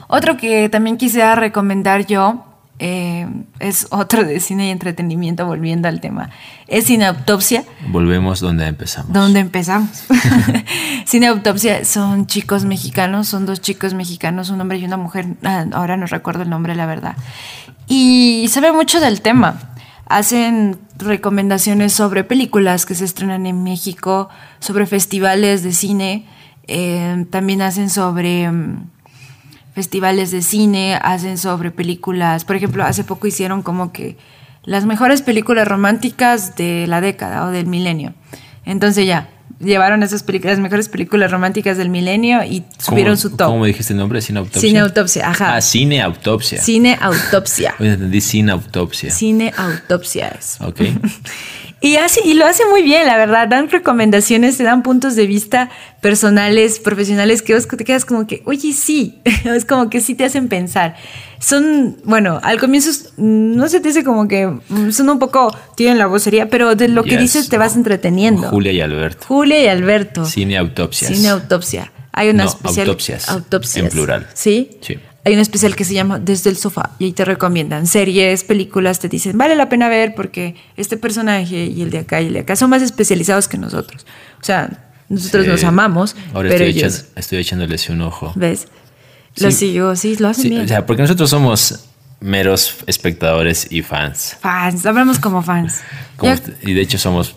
Otro 0.07 0.37
que 0.37 0.69
también 0.69 0.97
quisiera 0.97 1.35
recomendar 1.35 2.07
yo 2.07 2.45
eh, 2.79 3.27
es 3.59 3.89
otro 3.91 4.25
de 4.25 4.39
cine 4.39 4.69
y 4.69 4.71
entretenimiento, 4.71 5.45
volviendo 5.45 5.89
al 5.89 6.01
tema. 6.01 6.31
Es 6.69 6.85
Cine 6.87 7.07
Autopsia. 7.07 7.65
Volvemos 7.89 8.39
donde 8.39 8.67
empezamos. 8.67 9.13
¿Dónde 9.13 9.41
empezamos? 9.41 10.05
Cine 11.05 11.27
Autopsia 11.27 11.85
son 11.85 12.27
chicos 12.27 12.65
mexicanos, 12.65 13.27
son 13.27 13.45
dos 13.45 13.61
chicos 13.61 13.93
mexicanos, 13.93 14.51
un 14.51 14.61
hombre 14.61 14.79
y 14.79 14.85
una 14.85 14.97
mujer. 14.97 15.27
Ah, 15.43 15.67
ahora 15.73 15.97
no 15.97 16.07
recuerdo 16.07 16.43
el 16.43 16.49
nombre, 16.51 16.77
la 16.77 16.87
verdad. 16.87 17.17
Y 17.89 18.47
sabe 18.51 18.71
mucho 18.71 19.01
del 19.01 19.21
tema. 19.21 19.70
Hacen 20.11 20.77
recomendaciones 20.99 21.93
sobre 21.93 22.25
películas 22.25 22.85
que 22.85 22.97
se 22.97 23.05
estrenan 23.05 23.47
en 23.47 23.63
México, 23.63 24.29
sobre 24.59 24.87
festivales 24.87 25.63
de 25.63 25.73
cine. 25.73 26.27
eh, 26.67 27.27
también 27.31 27.63
hacen 27.63 27.91
sobre 27.91 28.51
mm, 28.51 28.91
festivales 29.73 30.33
de 30.33 30.43
cine, 30.43 30.99
hacen 31.01 31.39
sobre 31.39 31.71
películas. 31.71 32.45
Por 32.45 32.57
ejemplo, 32.57 32.83
hace 32.83 33.05
poco 33.05 33.29
hicieron 33.29 33.63
como 33.63 33.93
que 33.93 34.19
las 34.65 34.85
mejores 34.85 35.23
películas 35.23 35.69
románticas 35.69 36.57
de 36.57 36.89
la 36.89 37.01
década 37.01 37.47
o 37.47 37.51
del 37.53 37.67
milenio. 37.67 38.13
Entonces 38.65 39.07
ya, 39.07 39.29
llevaron 39.61 40.03
esas 40.03 40.23
películas, 40.23 40.57
las 40.57 40.63
mejores 40.63 40.89
películas 40.89 41.31
románticas 41.31 41.77
del 41.77 41.89
milenio 41.91 42.43
y 42.45 42.65
subieron 42.79 43.13
¿Cómo- 43.13 43.17
su 43.17 43.31
top. 43.37 43.49
¿Cómo 43.49 43.65
dijiste 43.67 43.93
el 43.93 43.99
nombre? 43.99 44.21
Cine 44.21 44.39
autopsia. 44.41 44.61
Cine 44.61 44.79
Autopsia, 44.81 45.29
ajá. 45.31 45.57
Ah, 45.57 45.61
cine 45.61 46.01
autopsia. 46.03 46.63
Cine 46.63 46.99
Autopsia. 47.01 47.75
Oye, 47.81 47.93
entendí 47.93 48.21
cine 48.21 48.53
autopsia. 48.53 49.11
Cine 49.11 49.53
Autopsia 49.57 50.29
es. 50.39 50.57
Ok. 50.61 50.81
Y, 51.83 51.97
hace, 51.97 52.21
y 52.27 52.35
lo 52.35 52.45
hace 52.45 52.65
muy 52.67 52.83
bien, 52.83 53.07
la 53.07 53.17
verdad. 53.17 53.49
Dan 53.49 53.71
recomendaciones, 53.71 54.59
te 54.59 54.65
dan 54.65 54.83
puntos 54.83 55.17
de 55.17 55.27
vista 55.27 55.71
personales, 56.03 56.79
profesionales, 56.79 57.41
que 57.41 57.55
vos 57.55 57.67
te 57.67 57.85
quedas 57.85 58.05
como 58.05 58.27
que, 58.27 58.43
oye, 58.45 58.73
sí. 58.73 59.21
es 59.45 59.65
como 59.65 59.89
que 59.89 60.01
sí 60.01 60.15
te 60.15 60.25
hacen 60.25 60.49
pensar. 60.49 60.97
Son, 61.39 61.97
bueno, 62.05 62.39
al 62.43 62.61
comienzo 62.61 62.91
no 63.17 63.67
se 63.69 63.81
te 63.81 63.89
hace 63.89 64.05
como 64.05 64.29
que 64.29 64.47
mm, 64.47 64.91
son 64.91 65.09
un 65.09 65.19
poco, 65.19 65.57
tienen 65.75 65.97
la 65.97 66.07
vocería, 66.07 66.51
pero 66.51 66.75
de 66.75 66.89
lo 66.89 67.03
que 67.03 67.17
dices 67.17 67.49
te 67.49 67.57
vas 67.57 67.77
entreteniendo. 67.77 68.49
Julia 68.51 68.73
y 68.73 68.81
Alberto. 68.83 69.27
Julia 69.27 69.65
y 69.65 69.69
Alberto. 69.69 70.27
Cine 70.27 70.59
autopsias. 70.59 71.17
Cine 71.17 71.31
Autopsia. 71.31 71.91
Hay 72.13 72.29
una 72.29 72.45
No, 72.45 72.51
especial. 72.51 72.89
autopsias. 72.89 73.29
Autopsias. 73.31 73.85
En 73.87 73.91
plural. 73.91 74.27
¿Sí? 74.35 74.79
Sí. 74.83 74.99
Hay 75.25 75.35
una 75.35 75.43
especial 75.43 75.77
que 75.77 75.85
se 75.85 75.93
llama 75.95 76.19
Desde 76.19 76.49
el 76.51 76.57
sofá 76.57 76.93
y 76.99 77.05
ahí 77.05 77.13
te 77.13 77.25
recomiendan 77.27 77.87
series, 77.87 78.43
películas, 78.45 79.01
te 79.01 79.09
dicen, 79.09 79.37
vale 79.37 79.55
la 79.55 79.69
pena 79.69 79.89
ver 79.89 80.15
porque 80.15 80.55
este 80.77 80.97
personaje 80.97 81.67
y 81.67 81.83
el 81.83 81.91
de 81.91 81.99
acá 81.99 82.21
y 82.23 82.27
el 82.29 82.33
de 82.33 82.39
acá 82.41 82.57
son 82.57 82.71
más 82.71 82.81
especializados 82.83 83.47
que 83.47 83.59
nosotros. 83.59 84.07
O 84.41 84.45
sea, 84.45 84.71
nosotros 85.11 85.45
Sí. 85.45 85.51
nos 85.51 85.65
amamos, 85.65 86.17
Ahora 86.33 86.49
pero 86.49 86.65
estoy, 86.65 86.81
ellos, 86.83 87.05
estoy 87.17 87.39
echándoles 87.39 87.89
un 87.91 88.01
ojo. 88.03 88.33
¿ves? 88.35 88.69
Lo 89.37 89.51
Sí. 89.51 89.57
sigo, 89.59 89.95
sí, 89.97 90.17
lo 90.17 90.29
hacen 90.29 90.43
Sí, 90.45 90.49
bien. 90.51 90.63
o 90.65 90.69
sea, 90.69 90.87
porque 90.87 91.03
nosotros 91.03 91.29
somos 91.29 91.85
meros 92.21 92.77
espectadores 92.87 93.67
y 93.71 93.83
fans. 93.83 94.37
fans, 94.41 94.87
hablamos 94.87 95.19
como 95.19 95.43
fans. 95.43 95.81
Como 96.17 96.35
y 96.63 96.75
de 96.75 96.81
hecho 96.83 96.99
somos 96.99 97.35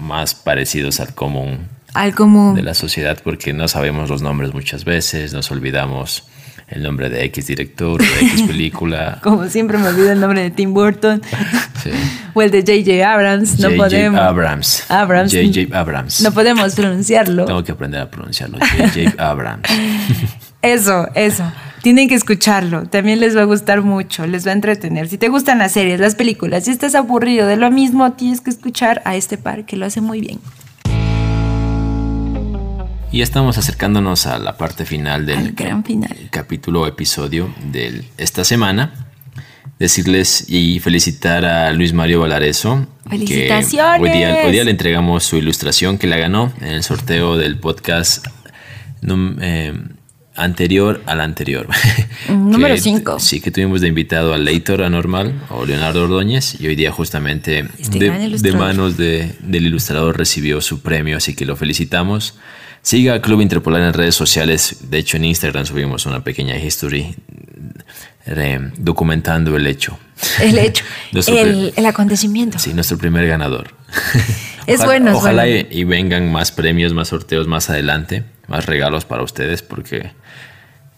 más 0.00 0.34
parecidos 0.34 1.00
al 1.00 1.14
común 1.14 1.68
al 1.94 2.14
común. 2.14 2.54
de 2.54 2.62
la 2.62 2.72
sociedad 2.74 3.18
porque 3.22 3.52
no 3.52 3.68
sabemos 3.68 4.08
los 4.10 4.22
nombres 4.22 4.52
muchas 4.54 4.84
veces, 4.86 5.32
nos 5.34 5.50
olvidamos 5.50 6.24
el 6.72 6.82
nombre 6.82 7.08
de 7.10 7.24
X 7.24 7.46
director 7.46 8.00
o 8.00 8.04
de 8.04 8.20
X 8.26 8.42
película. 8.46 9.18
Como 9.22 9.48
siempre 9.48 9.78
me 9.78 9.88
olvido 9.88 10.12
el 10.12 10.20
nombre 10.20 10.42
de 10.42 10.50
Tim 10.50 10.72
Burton 10.74 11.22
Sí. 11.82 11.90
o 12.34 12.42
el 12.42 12.50
de 12.50 12.60
J.J. 12.60 13.12
Abrams. 13.12 13.58
No 13.58 13.68
J.J. 13.68 13.76
podemos. 13.84 14.20
Abrams. 14.20 14.90
Abrams. 14.90 15.32
J.J. 15.32 15.78
Abrams. 15.78 16.20
No 16.22 16.32
podemos 16.32 16.74
pronunciarlo. 16.74 17.44
Tengo 17.44 17.64
que 17.64 17.72
aprender 17.72 18.00
a 18.00 18.10
pronunciarlo. 18.10 18.58
J.J. 18.58 19.14
Abrams. 19.18 19.62
Eso, 20.62 21.08
eso. 21.14 21.44
Tienen 21.82 22.08
que 22.08 22.14
escucharlo. 22.14 22.84
También 22.84 23.18
les 23.18 23.36
va 23.36 23.40
a 23.40 23.44
gustar 23.44 23.82
mucho, 23.82 24.24
les 24.28 24.46
va 24.46 24.50
a 24.50 24.54
entretener. 24.54 25.08
Si 25.08 25.18
te 25.18 25.28
gustan 25.28 25.58
las 25.58 25.72
series, 25.72 25.98
las 25.98 26.14
películas, 26.14 26.64
si 26.64 26.70
estás 26.70 26.94
aburrido 26.94 27.48
de 27.48 27.56
lo 27.56 27.70
mismo, 27.72 28.12
tienes 28.12 28.40
que 28.40 28.50
escuchar 28.50 29.02
a 29.04 29.16
este 29.16 29.36
par 29.36 29.64
que 29.66 29.76
lo 29.76 29.86
hace 29.86 30.00
muy 30.00 30.20
bien. 30.20 30.38
Y 33.12 33.18
ya 33.18 33.24
estamos 33.24 33.58
acercándonos 33.58 34.26
a 34.26 34.38
la 34.38 34.56
parte 34.56 34.86
final 34.86 35.26
del 35.26 35.38
Al 35.38 35.52
gran 35.52 35.84
final. 35.84 36.16
capítulo 36.30 36.82
o 36.82 36.86
episodio 36.86 37.54
de 37.70 38.04
esta 38.16 38.42
semana. 38.44 39.06
Decirles 39.78 40.46
y 40.48 40.80
felicitar 40.80 41.44
a 41.44 41.72
Luis 41.72 41.92
Mario 41.92 42.20
Valareso. 42.20 42.86
que 43.04 43.10
¡Felicitaciones! 43.10 44.00
Hoy 44.00 44.16
día, 44.18 44.36
hoy 44.46 44.52
día 44.52 44.64
le 44.64 44.70
entregamos 44.70 45.24
su 45.24 45.36
ilustración 45.36 45.98
que 45.98 46.06
la 46.06 46.16
ganó 46.16 46.52
en 46.60 46.68
el 46.68 46.82
sorteo 46.82 47.36
del 47.36 47.58
podcast 47.58 48.26
eh, 49.40 49.74
anterior 50.34 51.02
al 51.04 51.20
anterior. 51.20 51.68
Mm, 52.28 52.50
número 52.50 52.74
Que- 52.76 52.80
cinco. 52.80 53.20
Sí, 53.20 53.40
que 53.42 53.50
tuvimos 53.50 53.82
de 53.82 53.88
invitado 53.88 54.32
a 54.32 54.38
Leitor 54.38 54.82
Anormal 54.82 55.34
o 55.50 55.66
Leonardo 55.66 56.04
Ordóñez 56.04 56.58
y 56.60 56.66
hoy 56.66 56.76
día 56.76 56.92
justamente 56.92 57.68
Este 57.78 57.98
de, 57.98 58.38
de 58.38 58.52
manos 58.52 58.96
de- 58.96 59.34
del 59.40 59.66
ilustrador 59.66 60.16
recibió 60.16 60.62
su 60.62 60.80
premio, 60.80 61.18
así 61.18 61.34
que 61.34 61.44
lo 61.44 61.56
felicitamos. 61.56 62.36
Siga 62.82 63.22
Club 63.22 63.40
Interpolar 63.40 63.82
en 63.82 63.92
redes 63.92 64.14
sociales. 64.14 64.90
De 64.90 64.98
hecho, 64.98 65.16
en 65.16 65.24
Instagram 65.24 65.64
subimos 65.66 66.04
una 66.04 66.22
pequeña 66.24 66.56
history 66.56 67.14
documentando 68.76 69.56
el 69.56 69.66
hecho. 69.66 69.98
El 70.40 70.58
hecho, 70.58 70.84
el, 71.12 71.72
el, 71.76 71.86
acontecimiento. 71.86 72.58
Sí, 72.58 72.72
nuestro 72.74 72.98
primer 72.98 73.26
ganador. 73.26 73.74
Es 74.64 74.84
bueno. 74.84 75.16
Ojalá 75.16 75.48
Y, 75.48 75.66
y, 75.70 75.82
vengan 75.82 76.30
más 76.30 76.52
premios, 76.52 76.92
más 76.92 77.08
sorteos 77.08 77.48
más 77.48 77.68
adelante, 77.68 78.22
más 78.46 78.64
regalos 78.66 79.04
para 79.04 79.24
ustedes, 79.24 79.60
porque 79.60 80.12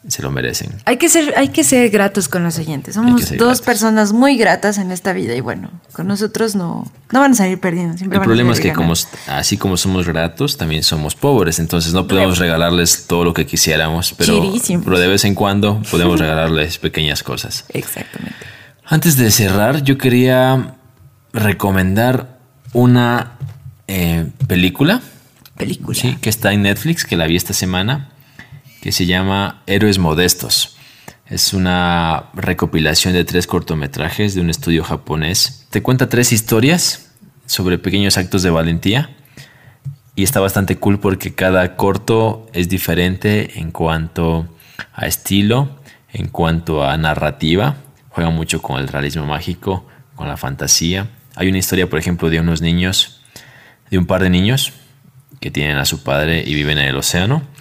se 0.08 0.22
lo 0.22 0.30
merecen. 0.30 0.70
Hay 0.84 0.98
que 0.98 1.08
ser, 1.08 1.34
hay 1.36 1.48
que 1.48 1.64
ser 1.64 1.88
gratos 1.90 2.28
con 2.28 2.42
los 2.42 2.58
oyentes. 2.58 2.94
Somos 2.94 3.36
dos 3.36 3.62
personas 3.62 4.12
muy 4.12 4.36
gratas 4.36 4.78
en 4.78 4.90
esta 4.90 5.12
vida 5.12 5.34
y 5.34 5.40
bueno, 5.40 5.70
con 5.92 6.06
nosotros 6.06 6.54
no, 6.54 6.90
no 7.10 7.20
van 7.20 7.32
a 7.32 7.34
salir 7.34 7.58
perdiendo. 7.58 7.96
El 8.02 8.20
problema 8.20 8.52
es 8.52 8.60
que 8.60 8.72
como, 8.72 8.92
así 9.28 9.56
como 9.56 9.76
somos 9.76 10.06
gratos, 10.06 10.56
también 10.56 10.82
somos 10.82 11.14
pobres, 11.14 11.58
entonces 11.58 11.94
no 11.94 12.06
podemos 12.06 12.38
regalarles 12.38 13.06
todo 13.06 13.24
lo 13.24 13.32
que 13.32 13.46
quisiéramos, 13.46 14.12
pero, 14.12 14.52
pero 14.84 14.98
de 14.98 15.08
vez 15.08 15.24
en 15.24 15.34
cuando 15.34 15.80
podemos 15.90 16.20
regalarles 16.20 16.78
pequeñas 16.78 17.22
cosas. 17.22 17.64
Exactamente. 17.70 18.36
Antes 18.84 19.16
de 19.16 19.30
cerrar, 19.30 19.82
yo 19.82 19.96
quería 19.96 20.76
recomendar 21.32 22.38
una 22.74 23.38
eh, 23.86 24.26
película. 24.46 25.00
Película. 25.56 25.98
Sí, 25.98 26.18
que 26.20 26.28
está 26.28 26.52
en 26.52 26.62
Netflix, 26.62 27.04
que 27.06 27.16
la 27.16 27.26
vi 27.26 27.36
esta 27.36 27.54
semana 27.54 28.10
que 28.84 28.92
se 28.92 29.06
llama 29.06 29.62
Héroes 29.66 29.98
Modestos. 29.98 30.76
Es 31.26 31.54
una 31.54 32.28
recopilación 32.34 33.14
de 33.14 33.24
tres 33.24 33.46
cortometrajes 33.46 34.34
de 34.34 34.42
un 34.42 34.50
estudio 34.50 34.84
japonés. 34.84 35.66
Te 35.70 35.82
cuenta 35.82 36.10
tres 36.10 36.32
historias 36.32 37.14
sobre 37.46 37.78
pequeños 37.78 38.18
actos 38.18 38.42
de 38.42 38.50
valentía 38.50 39.16
y 40.14 40.22
está 40.22 40.40
bastante 40.40 40.76
cool 40.76 41.00
porque 41.00 41.34
cada 41.34 41.76
corto 41.76 42.46
es 42.52 42.68
diferente 42.68 43.58
en 43.58 43.70
cuanto 43.70 44.54
a 44.92 45.06
estilo, 45.06 45.80
en 46.12 46.28
cuanto 46.28 46.84
a 46.84 46.98
narrativa. 46.98 47.76
Juega 48.10 48.28
mucho 48.28 48.60
con 48.60 48.78
el 48.78 48.88
realismo 48.88 49.24
mágico, 49.24 49.88
con 50.14 50.28
la 50.28 50.36
fantasía. 50.36 51.08
Hay 51.36 51.48
una 51.48 51.56
historia, 51.56 51.88
por 51.88 51.98
ejemplo, 51.98 52.28
de 52.28 52.38
unos 52.38 52.60
niños, 52.60 53.22
de 53.90 53.96
un 53.96 54.04
par 54.04 54.22
de 54.22 54.28
niños 54.28 54.74
que 55.40 55.50
tienen 55.50 55.78
a 55.78 55.86
su 55.86 56.02
padre 56.02 56.44
y 56.46 56.54
viven 56.54 56.76
en 56.76 56.88
el 56.88 56.96
océano 56.98 57.53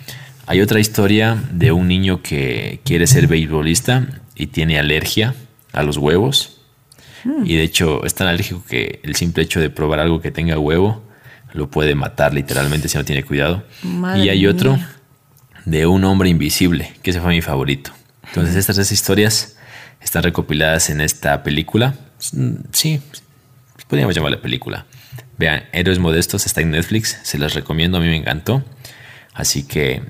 hay 0.45 0.61
otra 0.61 0.79
historia 0.79 1.41
de 1.51 1.71
un 1.71 1.87
niño 1.87 2.21
que 2.21 2.81
quiere 2.83 3.07
ser 3.07 3.27
beisbolista 3.27 4.07
y 4.35 4.47
tiene 4.47 4.79
alergia 4.79 5.35
a 5.71 5.83
los 5.83 5.97
huevos. 5.97 6.61
Hmm. 7.23 7.45
Y 7.45 7.55
de 7.55 7.63
hecho 7.63 8.05
es 8.05 8.13
tan 8.13 8.27
alérgico 8.27 8.63
que 8.67 8.99
el 9.03 9.15
simple 9.15 9.43
hecho 9.43 9.59
de 9.59 9.69
probar 9.69 9.99
algo 9.99 10.21
que 10.21 10.31
tenga 10.31 10.59
huevo 10.59 11.03
lo 11.53 11.69
puede 11.69 11.95
matar 11.95 12.33
literalmente 12.33 12.89
si 12.89 12.97
no 12.97 13.05
tiene 13.05 13.23
cuidado. 13.23 13.63
y 14.15 14.29
hay 14.29 14.47
otro 14.47 14.77
de 15.65 15.85
un 15.85 16.03
hombre 16.03 16.29
invisible, 16.29 16.93
que 17.01 17.11
ese 17.11 17.21
fue 17.21 17.29
mi 17.29 17.41
favorito. 17.41 17.91
Entonces 18.27 18.55
estas 18.55 18.75
tres 18.75 18.91
historias 18.91 19.55
están 20.01 20.23
recopiladas 20.23 20.89
en 20.89 20.99
esta 20.99 21.43
película. 21.43 21.95
Sí, 22.71 23.01
podríamos 23.87 24.15
llamarla 24.15 24.41
película. 24.41 24.85
Vean, 25.37 25.63
Héroes 25.71 25.99
Modestos 25.99 26.45
está 26.45 26.61
en 26.61 26.71
Netflix, 26.71 27.17
se 27.23 27.37
las 27.37 27.53
recomiendo, 27.53 27.97
a 27.97 28.01
mí 28.01 28.07
me 28.07 28.17
encantó. 28.17 28.63
Así 29.33 29.63
que 29.63 30.01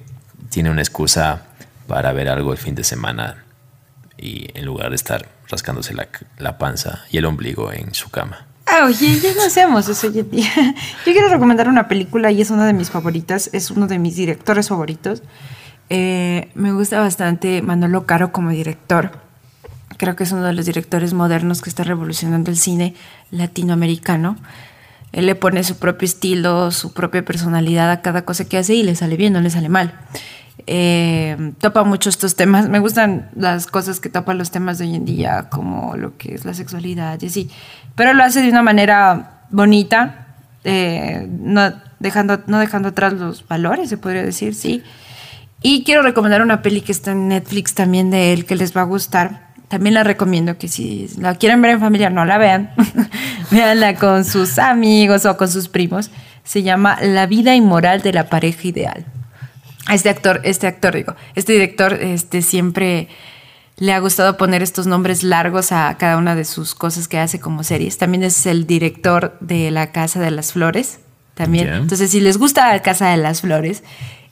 tiene 0.53 0.69
una 0.69 0.81
excusa 0.81 1.41
para 1.87 2.13
ver 2.13 2.29
algo 2.29 2.51
el 2.51 2.59
fin 2.59 2.75
de 2.75 2.83
semana 2.83 3.43
y 4.19 4.47
en 4.53 4.65
lugar 4.65 4.89
de 4.89 4.95
estar 4.95 5.27
rascándose 5.49 5.95
la, 6.37 6.57
panza 6.59 7.01
y 7.09 7.17
el 7.17 7.25
ombligo 7.25 7.73
en 7.73 7.95
su 7.95 8.11
cama. 8.11 8.45
Ah, 8.67 8.85
oye, 8.85 9.19
ya 9.19 9.33
no 9.33 9.43
hacemos 9.43 9.89
eso 9.89 10.07
hoy 10.07 10.19
en 10.19 10.29
día. 10.29 10.51
Yo 11.05 11.11
quiero 11.11 11.27
recomendar 11.29 11.67
una 11.67 11.87
película 11.87 12.31
y 12.31 12.39
es 12.39 12.51
una 12.51 12.67
de 12.67 12.73
mis 12.73 12.91
favoritas, 12.91 13.49
es 13.51 13.71
uno 13.71 13.87
de 13.87 13.97
mis 13.97 14.15
directores 14.15 14.69
favoritos. 14.69 15.23
Eh, 15.89 16.51
me 16.53 16.71
gusta 16.71 16.99
bastante 16.99 17.63
Manolo 17.63 18.05
Caro 18.05 18.31
como 18.31 18.51
director. 18.51 19.11
Creo 19.97 20.15
que 20.15 20.23
es 20.23 20.31
uno 20.31 20.43
de 20.43 20.53
los 20.53 20.67
directores 20.67 21.15
modernos 21.15 21.63
que 21.63 21.69
está 21.69 21.83
revolucionando 21.83 22.51
el 22.51 22.57
cine 22.57 22.93
latinoamericano. 23.31 24.37
Él 25.13 25.25
le 25.25 25.33
pone 25.33 25.63
su 25.63 25.77
propio 25.77 26.05
estilo, 26.05 26.69
su 26.69 26.93
propia 26.93 27.25
personalidad 27.25 27.89
a 27.89 28.01
cada 28.01 28.23
cosa 28.23 28.45
que 28.45 28.57
hace 28.57 28.75
y 28.75 28.83
le 28.83 28.95
sale 28.95 29.17
bien, 29.17 29.33
no 29.33 29.41
le 29.41 29.49
sale 29.49 29.69
mal. 29.69 29.99
Eh, 30.67 31.53
topa 31.59 31.83
mucho 31.83 32.09
estos 32.09 32.35
temas. 32.35 32.69
Me 32.69 32.79
gustan 32.79 33.29
las 33.35 33.67
cosas 33.67 33.99
que 33.99 34.09
topan 34.09 34.37
los 34.37 34.51
temas 34.51 34.77
de 34.77 34.85
hoy 34.85 34.95
en 34.95 35.05
día, 35.05 35.47
como 35.49 35.95
lo 35.97 36.17
que 36.17 36.35
es 36.35 36.45
la 36.45 36.53
sexualidad 36.53 37.19
y 37.21 37.27
así. 37.27 37.49
Pero 37.95 38.13
lo 38.13 38.23
hace 38.23 38.41
de 38.41 38.49
una 38.49 38.63
manera 38.63 39.41
bonita, 39.49 40.27
eh, 40.63 41.27
no, 41.29 41.73
dejando, 41.99 42.41
no 42.47 42.59
dejando 42.59 42.89
atrás 42.89 43.13
los 43.13 43.47
valores, 43.47 43.89
se 43.89 43.97
podría 43.97 44.23
decir, 44.23 44.55
sí. 44.55 44.83
Y 45.61 45.83
quiero 45.83 46.01
recomendar 46.01 46.41
una 46.41 46.61
peli 46.61 46.81
que 46.81 46.91
está 46.91 47.11
en 47.11 47.29
Netflix 47.29 47.73
también 47.73 48.11
de 48.11 48.33
él, 48.33 48.45
que 48.45 48.55
les 48.55 48.75
va 48.75 48.81
a 48.81 48.85
gustar. 48.85 49.53
También 49.69 49.95
la 49.95 50.03
recomiendo 50.03 50.57
que 50.57 50.67
si 50.67 51.09
la 51.17 51.35
quieren 51.35 51.61
ver 51.61 51.71
en 51.71 51.79
familia, 51.79 52.09
no 52.09 52.25
la 52.25 52.37
vean. 52.37 52.71
Veanla 53.51 53.95
con 53.95 54.23
sus 54.25 54.59
amigos 54.59 55.25
o 55.25 55.35
con 55.35 55.49
sus 55.49 55.67
primos. 55.67 56.11
Se 56.43 56.61
llama 56.61 56.97
La 57.01 57.25
vida 57.25 57.55
inmoral 57.55 58.01
de 58.01 58.13
la 58.13 58.27
pareja 58.27 58.67
ideal 58.67 59.05
este 59.91 60.09
actor, 60.09 60.41
este 60.43 60.67
actor, 60.67 60.95
digo, 60.95 61.15
este 61.35 61.53
director, 61.53 61.93
este 61.93 62.41
siempre 62.41 63.09
le 63.77 63.91
ha 63.91 63.99
gustado 63.99 64.37
poner 64.37 64.61
estos 64.61 64.87
nombres 64.87 65.23
largos 65.23 65.71
a 65.71 65.97
cada 65.97 66.17
una 66.17 66.35
de 66.35 66.45
sus 66.45 66.75
cosas 66.75 67.07
que 67.07 67.17
hace 67.17 67.39
como 67.39 67.63
series. 67.63 67.97
También 67.97 68.23
es 68.23 68.45
el 68.45 68.67
director 68.67 69.35
de 69.39 69.71
La 69.71 69.91
Casa 69.91 70.19
de 70.19 70.31
las 70.31 70.53
Flores. 70.53 70.99
También. 71.33 71.67
Entonces, 71.67 72.11
si 72.11 72.19
les 72.19 72.37
gusta 72.37 72.71
La 72.71 72.81
Casa 72.81 73.09
de 73.09 73.17
las 73.17 73.41
Flores, 73.41 73.83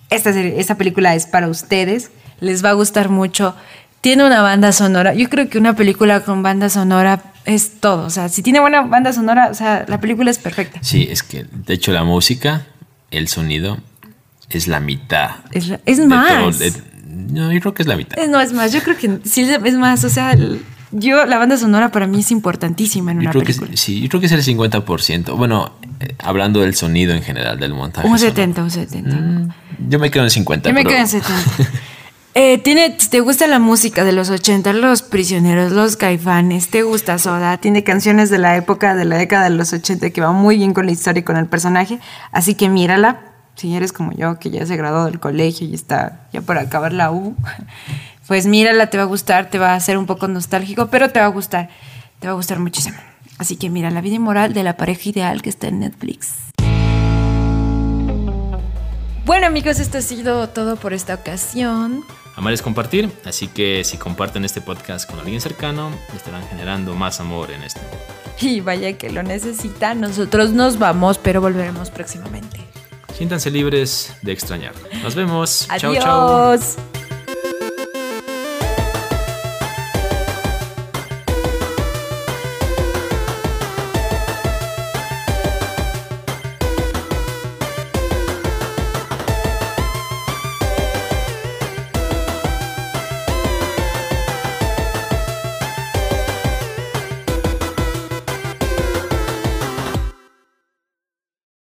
esta, 0.09 0.29
esta 0.29 0.75
película 0.75 1.15
es 1.15 1.25
para 1.25 1.47
ustedes. 1.47 2.11
Les 2.39 2.63
va 2.63 2.69
a 2.69 2.73
gustar 2.73 3.09
mucho. 3.09 3.55
Tiene 4.01 4.25
una 4.25 4.41
banda 4.41 4.71
sonora. 4.71 5.13
Yo 5.15 5.27
creo 5.29 5.49
que 5.49 5.57
una 5.57 5.75
película 5.75 6.21
con 6.21 6.43
banda 6.43 6.69
sonora 6.69 7.33
es 7.45 7.79
todo. 7.79 8.05
O 8.05 8.09
sea, 8.09 8.29
si 8.29 8.43
tiene 8.43 8.59
buena 8.59 8.81
banda 8.81 9.11
sonora, 9.13 9.49
o 9.49 9.53
sea, 9.55 9.85
la 9.87 9.99
película 9.99 10.29
es 10.29 10.37
perfecta. 10.37 10.79
Sí, 10.83 11.07
es 11.09 11.23
que 11.23 11.45
de 11.49 11.73
hecho 11.73 11.91
la 11.91 12.03
música, 12.03 12.67
el 13.09 13.27
sonido 13.27 13.79
es 14.57 14.67
la 14.67 14.79
mitad. 14.79 15.31
Es, 15.51 15.69
más. 16.05 16.59
no, 17.07 17.51
yo 17.51 17.59
creo 17.59 17.73
que 17.73 17.83
es 17.83 17.87
la 17.87 17.95
mitad. 17.95 18.17
no, 18.27 18.39
es 18.39 18.53
más. 18.53 18.71
Yo 18.71 18.81
creo 18.81 18.97
que 18.97 19.19
sí 19.23 19.41
es 19.41 19.75
más. 19.75 20.03
O 20.03 20.09
sea, 20.09 20.35
yo, 20.91 21.25
la 21.25 21.37
banda 21.37 21.57
sonora 21.57 21.91
para 21.91 22.05
mí 22.05 22.19
es 22.19 22.31
importantísima 22.31 23.11
en 23.11 23.19
una 23.19 23.31
película. 23.31 23.71
sí, 23.75 24.01
yo 24.01 24.09
creo 24.09 24.19
que 24.19 24.25
es 24.25 24.31
el 24.33 24.43
50%. 24.43 25.37
Bueno, 25.37 25.73
eh, 26.01 26.15
hablando 26.19 26.61
del 26.61 26.75
sonido 26.75 27.13
en 27.13 27.21
general, 27.21 27.59
del 27.59 27.73
montaje. 27.73 28.07
Un 28.07 28.19
70, 28.19 28.63
un 28.63 28.71
70. 28.71 29.15
Mm, 29.15 29.49
yo 29.89 29.99
me 29.99 30.11
quedo 30.11 30.25
en 30.25 30.29
50. 30.29 30.69
Yo 30.69 30.75
me 30.75 30.83
quedo 30.83 30.97
en 30.97 31.07
70. 31.07 31.33
eh, 32.33 32.57
tiene, 32.57 32.89
¿Te 32.89 33.21
gusta 33.21 33.47
la 33.47 33.59
música 33.59 34.03
de 34.03 34.11
los 34.11 34.29
80? 34.29 34.73
Los 34.73 35.01
prisioneros, 35.01 35.71
los 35.71 35.95
caifanes, 35.95 36.69
¿te 36.69 36.83
gusta 36.83 37.17
Soda? 37.19 37.57
Tiene 37.57 37.85
canciones 37.85 38.29
de 38.29 38.39
la 38.39 38.57
época, 38.57 38.93
de 38.93 39.05
la 39.05 39.17
década 39.17 39.45
de 39.45 39.55
los 39.55 39.71
80 39.71 40.09
que 40.09 40.19
van 40.19 40.35
muy 40.35 40.57
bien 40.57 40.73
con 40.73 40.85
la 40.85 40.91
historia 40.91 41.21
y 41.21 41.23
con 41.23 41.37
el 41.37 41.47
personaje. 41.47 41.99
Así 42.33 42.55
que 42.55 42.67
mírala 42.67 43.30
si 43.55 43.75
eres 43.75 43.93
como 43.93 44.11
yo, 44.13 44.39
que 44.39 44.49
ya 44.49 44.65
se 44.65 44.75
graduó 44.77 45.05
del 45.05 45.19
colegio 45.19 45.67
y 45.67 45.73
está 45.73 46.27
ya 46.33 46.41
por 46.41 46.57
acabar 46.57 46.93
la 46.93 47.11
U, 47.11 47.35
pues 48.27 48.47
mírala, 48.47 48.89
te 48.89 48.97
va 48.97 49.03
a 49.03 49.07
gustar, 49.07 49.49
te 49.49 49.59
va 49.59 49.71
a 49.71 49.75
hacer 49.75 49.97
un 49.97 50.05
poco 50.05 50.27
nostálgico, 50.27 50.87
pero 50.87 51.09
te 51.09 51.19
va 51.19 51.25
a 51.25 51.29
gustar, 51.29 51.69
te 52.19 52.27
va 52.27 52.33
a 52.33 52.35
gustar 52.35 52.59
muchísimo. 52.59 52.97
Así 53.37 53.55
que 53.55 53.69
mira, 53.69 53.89
la 53.89 54.01
vida 54.01 54.15
inmoral 54.15 54.53
de 54.53 54.63
la 54.63 54.77
pareja 54.77 55.09
ideal 55.09 55.41
que 55.41 55.49
está 55.49 55.67
en 55.67 55.79
Netflix. 55.79 56.35
Bueno 59.25 59.47
amigos, 59.47 59.79
esto 59.79 59.97
ha 59.99 60.01
sido 60.01 60.49
todo 60.49 60.75
por 60.75 60.93
esta 60.93 61.13
ocasión. 61.13 62.03
Amar 62.35 62.53
es 62.53 62.61
compartir, 62.61 63.11
así 63.25 63.47
que 63.47 63.83
si 63.83 63.97
comparten 63.97 64.45
este 64.45 64.61
podcast 64.61 65.09
con 65.09 65.19
alguien 65.19 65.41
cercano, 65.41 65.91
estarán 66.15 66.47
generando 66.47 66.95
más 66.95 67.19
amor 67.19 67.51
en 67.51 67.63
este 67.63 67.81
Y 68.41 68.61
vaya 68.61 68.97
que 68.97 69.09
lo 69.09 69.21
necesita, 69.21 69.93
nosotros 69.93 70.51
nos 70.51 70.79
vamos, 70.79 71.17
pero 71.17 71.41
volveremos 71.41 71.91
próximamente. 71.91 72.59
Siéntanse 73.15 73.49
libres 73.49 74.13
de 74.21 74.31
extrañar. 74.31 74.73
Nos 75.03 75.15
vemos. 75.15 75.67
Adiós. 75.69 76.03
Chao. 76.03 77.00